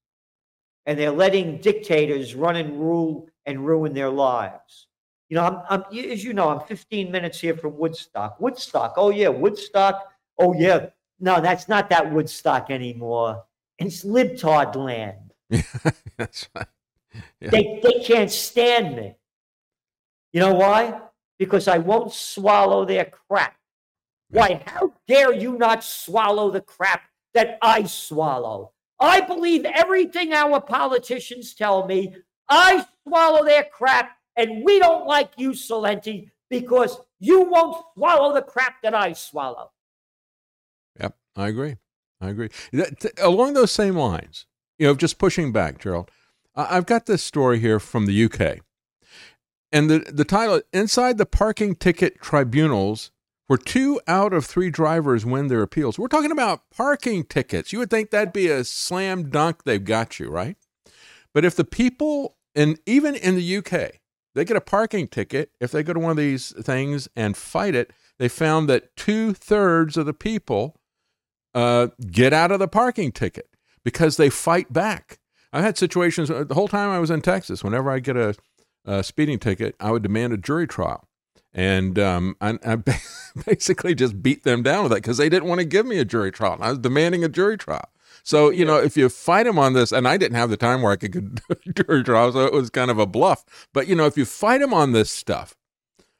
And 0.86 0.98
they're 0.98 1.10
letting 1.10 1.58
dictators 1.58 2.34
run 2.34 2.56
and 2.56 2.80
rule 2.80 3.28
and 3.46 3.66
ruin 3.66 3.92
their 3.92 4.10
lives. 4.10 4.88
You 5.28 5.36
know, 5.36 5.44
I'm, 5.44 5.82
I'm, 5.92 5.98
as 5.98 6.24
you 6.24 6.32
know, 6.32 6.48
I'm 6.48 6.66
15 6.66 7.10
minutes 7.10 7.40
here 7.40 7.56
from 7.56 7.76
Woodstock. 7.78 8.40
Woodstock, 8.40 8.94
oh 8.96 9.10
yeah, 9.10 9.28
Woodstock, 9.28 10.08
oh 10.38 10.54
yeah. 10.54 10.86
No, 11.20 11.40
that's 11.40 11.68
not 11.68 11.88
that 11.90 12.10
Woodstock 12.10 12.70
anymore. 12.70 13.44
It's 13.78 14.04
libtard 14.04 14.74
land. 14.74 15.34
that's 16.16 16.48
right. 16.54 16.66
Yeah. 17.40 17.50
They, 17.50 17.80
they 17.82 18.00
can't 18.04 18.30
stand 18.30 18.96
me. 18.96 19.16
You 20.32 20.40
know 20.40 20.54
why? 20.54 21.00
Because 21.38 21.68
I 21.68 21.78
won't 21.78 22.12
swallow 22.12 22.84
their 22.84 23.06
crap. 23.06 23.56
Why, 24.30 24.62
how 24.66 24.92
dare 25.08 25.34
you 25.34 25.58
not 25.58 25.82
swallow 25.82 26.50
the 26.50 26.60
crap 26.60 27.02
that 27.34 27.58
I 27.62 27.84
swallow? 27.84 28.72
I 29.00 29.20
believe 29.20 29.64
everything 29.64 30.32
our 30.32 30.60
politicians 30.60 31.54
tell 31.54 31.86
me. 31.86 32.14
I 32.48 32.86
swallow 33.02 33.44
their 33.44 33.64
crap, 33.64 34.12
and 34.36 34.64
we 34.64 34.78
don't 34.78 35.06
like 35.06 35.30
you, 35.36 35.50
Celente, 35.50 36.30
because 36.48 37.00
you 37.18 37.42
won't 37.42 37.84
swallow 37.94 38.34
the 38.34 38.42
crap 38.42 38.82
that 38.82 38.94
I 38.94 39.14
swallow. 39.14 39.72
Yep, 41.00 41.16
I 41.36 41.48
agree. 41.48 41.76
I 42.20 42.28
agree. 42.28 42.50
along 43.20 43.54
those 43.54 43.72
same 43.72 43.96
lines, 43.96 44.46
you 44.78 44.86
know, 44.86 44.94
just 44.94 45.18
pushing 45.18 45.52
back, 45.52 45.78
Gerald, 45.78 46.10
I've 46.54 46.86
got 46.86 47.06
this 47.06 47.22
story 47.22 47.58
here 47.58 47.78
from 47.78 48.06
the 48.06 48.24
UK. 48.24 48.58
And 49.72 49.88
the, 49.88 50.00
the 50.00 50.24
title 50.24 50.60
Inside 50.72 51.16
the 51.16 51.26
Parking 51.26 51.76
Ticket 51.76 52.20
Tribunals 52.20 53.12
where 53.50 53.56
two 53.56 54.00
out 54.06 54.32
of 54.32 54.46
three 54.46 54.70
drivers 54.70 55.26
win 55.26 55.48
their 55.48 55.62
appeals. 55.62 55.98
We're 55.98 56.06
talking 56.06 56.30
about 56.30 56.70
parking 56.70 57.24
tickets. 57.24 57.72
You 57.72 57.80
would 57.80 57.90
think 57.90 58.10
that'd 58.10 58.32
be 58.32 58.46
a 58.46 58.62
slam 58.62 59.28
dunk. 59.28 59.64
They've 59.64 59.84
got 59.84 60.20
you, 60.20 60.30
right? 60.30 60.56
But 61.34 61.44
if 61.44 61.56
the 61.56 61.64
people, 61.64 62.36
and 62.54 62.78
even 62.86 63.16
in 63.16 63.34
the 63.34 63.56
UK, 63.56 64.00
they 64.36 64.44
get 64.44 64.56
a 64.56 64.60
parking 64.60 65.08
ticket, 65.08 65.50
if 65.58 65.72
they 65.72 65.82
go 65.82 65.92
to 65.92 65.98
one 65.98 66.12
of 66.12 66.16
these 66.16 66.52
things 66.62 67.08
and 67.16 67.36
fight 67.36 67.74
it, 67.74 67.92
they 68.20 68.28
found 68.28 68.68
that 68.68 68.94
two 68.94 69.34
thirds 69.34 69.96
of 69.96 70.06
the 70.06 70.14
people 70.14 70.76
uh, 71.52 71.88
get 72.08 72.32
out 72.32 72.52
of 72.52 72.60
the 72.60 72.68
parking 72.68 73.10
ticket 73.10 73.48
because 73.84 74.16
they 74.16 74.30
fight 74.30 74.72
back. 74.72 75.18
I've 75.52 75.64
had 75.64 75.78
situations 75.78 76.30
uh, 76.30 76.44
the 76.44 76.54
whole 76.54 76.68
time 76.68 76.90
I 76.90 76.98
was 76.98 77.10
in 77.10 77.20
Texas, 77.20 77.64
whenever 77.64 77.90
I 77.90 77.98
get 77.98 78.16
a, 78.16 78.34
a 78.84 79.02
speeding 79.02 79.38
ticket, 79.38 79.74
I 79.80 79.90
would 79.90 80.02
demand 80.02 80.32
a 80.32 80.36
jury 80.36 80.66
trial 80.66 81.08
and 81.52 81.98
um, 81.98 82.36
I, 82.40 82.58
I, 82.64 82.76
basically 83.46 83.94
just 83.94 84.22
beat 84.22 84.44
them 84.44 84.62
down 84.62 84.84
with 84.84 84.92
that 84.92 84.96
because 84.98 85.16
they 85.16 85.28
didn't 85.28 85.48
want 85.48 85.60
to 85.60 85.64
give 85.64 85.86
me 85.86 85.98
a 85.98 86.04
jury 86.04 86.30
trial. 86.30 86.58
I 86.60 86.70
was 86.70 86.78
demanding 86.78 87.24
a 87.24 87.28
jury 87.28 87.56
trial. 87.56 87.88
So 88.22 88.50
you 88.50 88.64
know, 88.64 88.76
if 88.76 88.96
you 88.96 89.08
fight 89.08 89.44
them 89.44 89.58
on 89.58 89.72
this, 89.72 89.92
and 89.92 90.06
I 90.06 90.16
didn't 90.16 90.36
have 90.36 90.50
the 90.50 90.56
time 90.56 90.82
where 90.82 90.92
I 90.92 90.96
could 90.96 91.12
get 91.12 91.74
jury 91.86 92.04
trial, 92.04 92.32
so 92.32 92.44
it 92.44 92.52
was 92.52 92.70
kind 92.70 92.90
of 92.90 92.98
a 92.98 93.06
bluff. 93.06 93.44
But 93.72 93.88
you 93.88 93.94
know, 93.94 94.06
if 94.06 94.16
you 94.16 94.24
fight 94.24 94.60
them 94.60 94.74
on 94.74 94.92
this 94.92 95.10
stuff, 95.10 95.56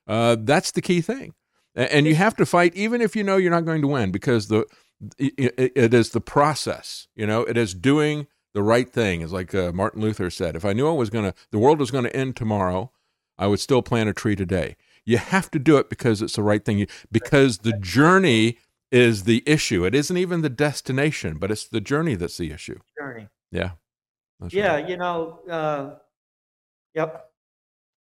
uh, 0.07 0.37
that's 0.39 0.73
the 0.73 0.81
key 0.81 1.01
thing, 1.01 1.35
and 1.75 2.07
you 2.07 2.15
have 2.15 2.35
to 2.37 2.47
fight 2.47 2.75
even 2.75 3.01
if 3.01 3.15
you 3.15 3.23
know 3.23 3.37
you're 3.37 3.51
not 3.51 3.65
going 3.65 3.83
to 3.83 3.89
win 3.89 4.11
because 4.11 4.49
the 4.49 4.65
it, 5.19 5.55
it 5.77 5.95
is 5.95 6.11
the 6.11 6.21
process. 6.21 7.07
You 7.15 7.27
know, 7.27 7.43
it 7.43 7.57
is 7.57 7.75
doing 7.75 8.27
the 8.55 8.63
right 8.63 8.91
thing. 8.91 9.23
It's 9.23 9.33
like 9.33 9.55
uh, 9.55 9.73
Martin 9.73 10.01
Luther 10.01 10.31
said: 10.31 10.57
"If 10.57 10.65
I 10.65 10.73
knew 10.73 10.89
I 10.89 10.93
was 10.93 11.11
going 11.11 11.25
to, 11.25 11.35
the 11.51 11.59
world 11.59 11.79
was 11.79 11.91
going 11.91 12.05
to 12.05 12.17
end 12.17 12.37
tomorrow, 12.37 12.91
I 13.39 13.47
would 13.47 13.61
still 13.61 13.83
plant 13.83 14.09
a 14.09 14.13
tree 14.13 14.37
today." 14.37 14.77
You 15.05 15.19
have 15.19 15.51
to 15.53 15.59
do 15.59 15.77
it 15.79 15.89
because 15.89 16.23
it's 16.23 16.37
the 16.37 16.43
right 16.43 16.65
thing. 16.65 16.87
Because 17.11 17.59
the 17.59 17.73
journey 17.73 18.59
is 18.91 19.25
the 19.25 19.43
issue. 19.47 19.85
It 19.85 19.95
isn't 19.95 20.17
even 20.17 20.43
the 20.43 20.51
destination, 20.51 21.39
but 21.39 21.51
it's 21.51 21.67
the 21.67 21.81
journey 21.81 22.17
that's 22.17 22.37
the 22.37 22.51
issue. 22.51 22.79
Journey. 22.99 23.29
Yeah. 23.51 23.73
yeah, 24.51 24.75
right. 24.75 24.89
you 24.89 24.97
know, 24.97 25.41
uh, 25.49 25.95
yep. 26.95 27.27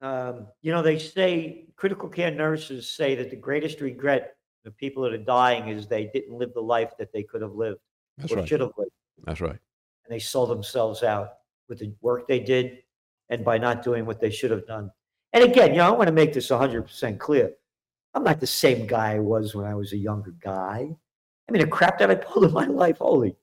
Um, 0.01 0.47
you 0.63 0.71
know, 0.73 0.83
they 0.83 0.99
say 0.99 1.67
critical 1.77 2.09
care 2.09 2.31
nurses 2.31 2.91
say 2.91 3.17
that 3.17 3.31
the 3.31 3.37
greatest 3.37 3.81
regret 3.81 4.37
of 4.65 4.77
people 4.77 5.03
that 5.03 5.13
are 5.13 5.19
dying 5.19 5.69
is 5.69 5.89
they 5.89 6.11
didn't 6.13 6.37
live 6.37 6.55
the 6.55 6.61
life 6.61 6.93
that 6.99 7.13
they 7.13 7.25
could 7.25 7.43
have 7.43 7.55
lived 7.55 7.81
That's 8.17 8.33
or 8.33 8.37
right. 8.37 8.49
should 8.49 8.61
have 8.61 8.73
lived. 8.79 8.93
That's 9.25 9.41
right. 9.41 9.59
And 10.09 10.15
they 10.15 10.21
sold 10.21 10.49
themselves 10.49 11.03
out 11.03 11.35
with 11.69 11.81
the 11.81 11.93
work 12.01 12.27
they 12.27 12.41
did 12.41 12.79
and 13.29 13.45
by 13.45 13.59
not 13.59 13.83
doing 13.83 14.07
what 14.07 14.21
they 14.21 14.31
should 14.31 14.51
have 14.51 14.67
done. 14.67 14.91
And 15.35 15.45
again, 15.45 15.73
you 15.73 15.79
know, 15.79 15.89
I 15.89 15.91
want 15.91 16.07
to 16.07 16.13
make 16.13 16.33
this 16.33 16.49
100% 16.49 17.19
clear. 17.19 17.53
I'm 18.15 18.25
not 18.25 18.41
the 18.41 18.47
same 18.47 18.87
guy 18.87 19.17
I 19.17 19.19
was 19.19 19.55
when 19.55 19.67
I 19.67 19.75
was 19.75 19.93
a 19.93 19.99
younger 19.99 20.35
guy. 20.43 20.89
I 21.47 21.53
mean, 21.53 21.61
the 21.61 21.69
crap 21.69 21.99
that 21.99 22.11
I 22.11 22.15
pulled 22.15 22.47
in 22.47 22.53
my 22.53 22.67
life, 22.67 22.99
holy. 22.99 23.37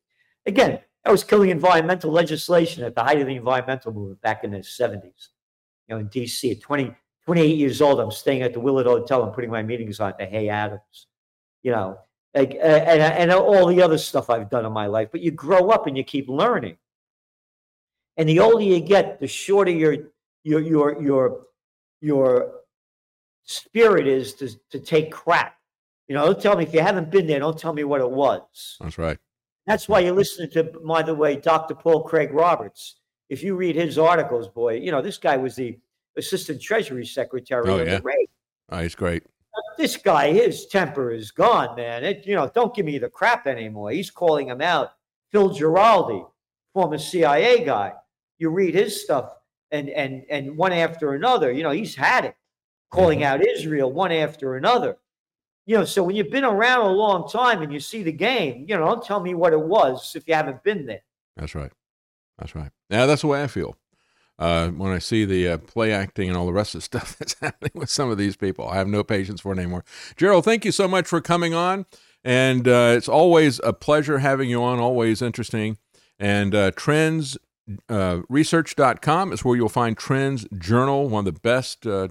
Again, 0.48 0.80
I 1.06 1.12
was 1.12 1.24
killing 1.24 1.52
environmental 1.52 2.12
legislation 2.12 2.84
at 2.84 2.96
the 2.96 3.04
height 3.04 3.22
of 3.22 3.28
the 3.28 3.36
environmental 3.36 3.94
movement 3.94 4.22
back 4.22 4.44
in 4.44 4.52
the 4.52 4.58
70s. 4.58 5.30
You 5.88 5.96
know, 5.96 5.98
in 5.98 6.08
D.C. 6.08 6.52
at 6.52 6.62
20, 6.62 6.96
28 7.26 7.58
years 7.58 7.80
old, 7.80 8.00
I'm 8.00 8.10
staying 8.10 8.42
at 8.42 8.54
the 8.54 8.60
Willard 8.60 8.88
Hotel 8.88 9.24
and 9.24 9.34
putting 9.34 9.52
my 9.52 9.62
meetings 9.62 10.00
on 10.00 10.14
the 10.18 10.26
Hay 10.26 10.50
Adams. 10.50 11.08
You 11.62 11.72
know, 11.72 12.00
like, 12.36 12.58
and, 12.62 13.02
and 13.02 13.32
all 13.32 13.66
the 13.66 13.82
other 13.82 13.98
stuff 13.98 14.30
I've 14.30 14.50
done 14.50 14.66
in 14.66 14.74
my 14.74 14.88
life. 14.88 15.10
But 15.12 15.22
you 15.22 15.32
grow 15.32 15.70
up 15.70 15.88
and 15.88 15.98
you 15.98 16.04
keep 16.04 16.28
learning. 16.28 16.78
And 18.18 18.28
the 18.28 18.40
older 18.40 18.64
you 18.64 18.80
get, 18.82 19.20
the 19.20 19.28
shorter 19.28 19.72
your 19.72 19.96
your 20.44 20.60
your 20.60 21.02
your 21.02 21.42
your 22.02 22.52
spirit 23.44 24.08
is 24.08 24.34
to, 24.36 24.50
to 24.72 24.80
take 24.80 25.12
crap. 25.12 25.56
You 26.08 26.16
know, 26.16 26.26
don't 26.26 26.42
tell 26.42 26.56
me 26.56 26.64
if 26.64 26.74
you 26.74 26.82
haven't 26.82 27.10
been 27.10 27.26
there, 27.26 27.40
don't 27.40 27.58
tell 27.58 27.74
me 27.74 27.84
what 27.84 28.02
it 28.02 28.10
was. 28.10 28.78
That's 28.80 28.98
right. 28.98 29.18
That's 29.66 29.90
why 29.90 30.02
you're 30.02 30.14
listening 30.14 30.52
to, 30.52 30.64
by 30.64 31.02
the 31.02 31.16
way, 31.16 31.38
Dr. 31.38 31.74
Paul 31.74 32.04
Craig 32.04 32.32
Roberts. 32.32 32.98
If 33.30 33.42
you 33.42 33.56
read 33.56 33.76
his 33.76 33.98
articles, 33.98 34.48
boy, 34.48 34.76
you 34.76 34.92
know, 34.92 35.02
this 35.02 35.18
guy 35.18 35.38
was 35.38 35.56
the 35.56 35.80
assistant 36.16 36.62
treasury 36.62 37.06
secretary 37.06 37.68
oh, 37.68 37.78
yeah. 37.84 38.00
Oh, 38.70 38.82
he's 38.82 38.94
great. 38.96 39.24
This 39.78 39.98
guy, 39.98 40.32
his 40.32 40.68
temper 40.68 41.12
is 41.12 41.32
gone, 41.32 41.76
man. 41.76 42.04
It, 42.04 42.26
you 42.26 42.36
know, 42.36 42.50
don't 42.54 42.76
give 42.76 42.86
me 42.86 42.98
the 42.98 43.10
crap 43.10 43.48
anymore. 43.48 43.92
He's 43.92 44.12
calling 44.12 44.48
him 44.48 44.62
out. 44.62 44.94
Phil 45.32 45.50
Giraldi, 45.50 46.26
former 46.74 46.98
CIA 46.98 47.64
guy. 47.66 47.94
You 48.38 48.50
read 48.50 48.76
his 48.76 49.02
stuff 49.02 49.34
and 49.72 49.90
and 49.90 50.24
and 50.30 50.58
one 50.58 50.72
after 50.72 51.14
another. 51.14 51.52
You 51.52 51.64
know, 51.64 51.72
he's 51.72 51.96
had 51.96 52.26
it, 52.26 52.36
calling 52.92 53.20
mm-hmm. 53.20 53.42
out 53.42 53.48
Israel 53.48 53.92
one 53.92 54.12
after 54.12 54.56
another. 54.56 54.98
You 55.66 55.78
know, 55.78 55.86
so 55.86 56.04
when 56.04 56.16
you've 56.16 56.30
been 56.30 56.46
around 56.46 56.86
a 56.86 56.92
long 56.92 57.28
time 57.28 57.64
and 57.64 57.74
you 57.74 57.80
see 57.80 58.04
the 58.04 58.12
game, 58.12 58.66
you 58.68 58.78
know, 58.78 58.86
don't 58.86 59.04
tell 59.04 59.20
me 59.20 59.34
what 59.34 59.52
it 59.52 59.60
was 59.60 60.16
if 60.16 60.28
you 60.28 60.36
haven't 60.36 60.64
been 60.64 60.86
there. 60.86 61.02
That's 61.36 61.56
right. 61.56 61.72
That's 62.38 62.56
right. 62.56 62.72
Yeah, 62.90 63.08
that's 63.08 63.22
the 63.22 63.28
way 63.28 63.42
I 63.42 63.48
feel. 63.48 63.76
Uh, 64.38 64.70
when 64.70 64.92
I 64.92 65.00
see 65.00 65.24
the 65.24 65.48
uh, 65.48 65.58
play 65.60 65.94
acting 65.94 66.28
and 66.28 66.38
all 66.38 66.46
the 66.46 66.54
rest 66.54 66.76
of 66.76 66.80
the 66.80 66.86
stuff 66.86 67.18
that's 67.18 67.36
happening 67.40 67.72
with 67.74 67.90
some 67.90 68.10
of 68.10 68.18
these 68.18 68.36
people, 68.36 68.68
I 68.68 68.76
have 68.76 68.88
no 68.88 69.04
patience 69.04 69.42
for 69.42 69.54
it 69.54 69.60
anymore. 69.60 69.86
Gerald, 70.18 70.46
thank 70.46 70.66
you 70.66 70.72
so 70.72 70.88
much 70.88 71.08
for 71.08 71.22
coming 71.22 71.54
on. 71.54 71.86
And 72.24 72.68
uh, 72.68 72.94
it's 72.98 73.08
always 73.08 73.62
a 73.64 73.72
pleasure 73.72 74.18
having 74.18 74.50
you 74.50 74.64
on, 74.64 74.80
always 74.80 75.22
interesting. 75.22 75.78
And 76.20 76.56
uh, 76.56 76.72
Trends 76.72 77.38
uh, 77.88 78.22
is 78.30 79.46
where 79.46 79.56
you'll 79.56 79.70
find 79.70 79.98
Trends 79.98 80.48
Journal, 80.58 81.08
one 81.08 81.28
of 81.28 81.34
the 81.34 81.40
best 81.40 81.86
uh, 81.86 82.08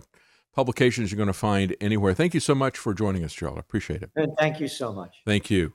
publications 0.54 1.10
you're 1.10 1.16
going 1.16 1.26
to 1.26 1.32
find 1.32 1.74
anywhere. 1.80 2.14
Thank 2.14 2.32
you 2.34 2.40
so 2.40 2.54
much 2.54 2.78
for 2.78 2.94
joining 2.94 3.24
us, 3.24 3.32
Gerald. 3.32 3.58
I 3.58 3.60
appreciate 3.60 4.02
it. 4.02 4.10
And 4.14 4.32
thank 4.38 4.60
you 4.60 4.68
so 4.68 4.92
much. 4.92 5.20
Thank 5.26 5.50
you. 5.50 5.74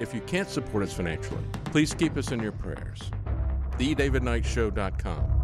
If 0.00 0.14
you 0.14 0.20
can't 0.22 0.48
support 0.48 0.82
us 0.84 0.92
financially, 0.92 1.44
please 1.66 1.94
keep 1.94 2.16
us 2.16 2.30
in 2.32 2.40
your 2.40 2.52
prayers. 2.52 3.10
TheDavidKnightShow.com. 3.78 5.37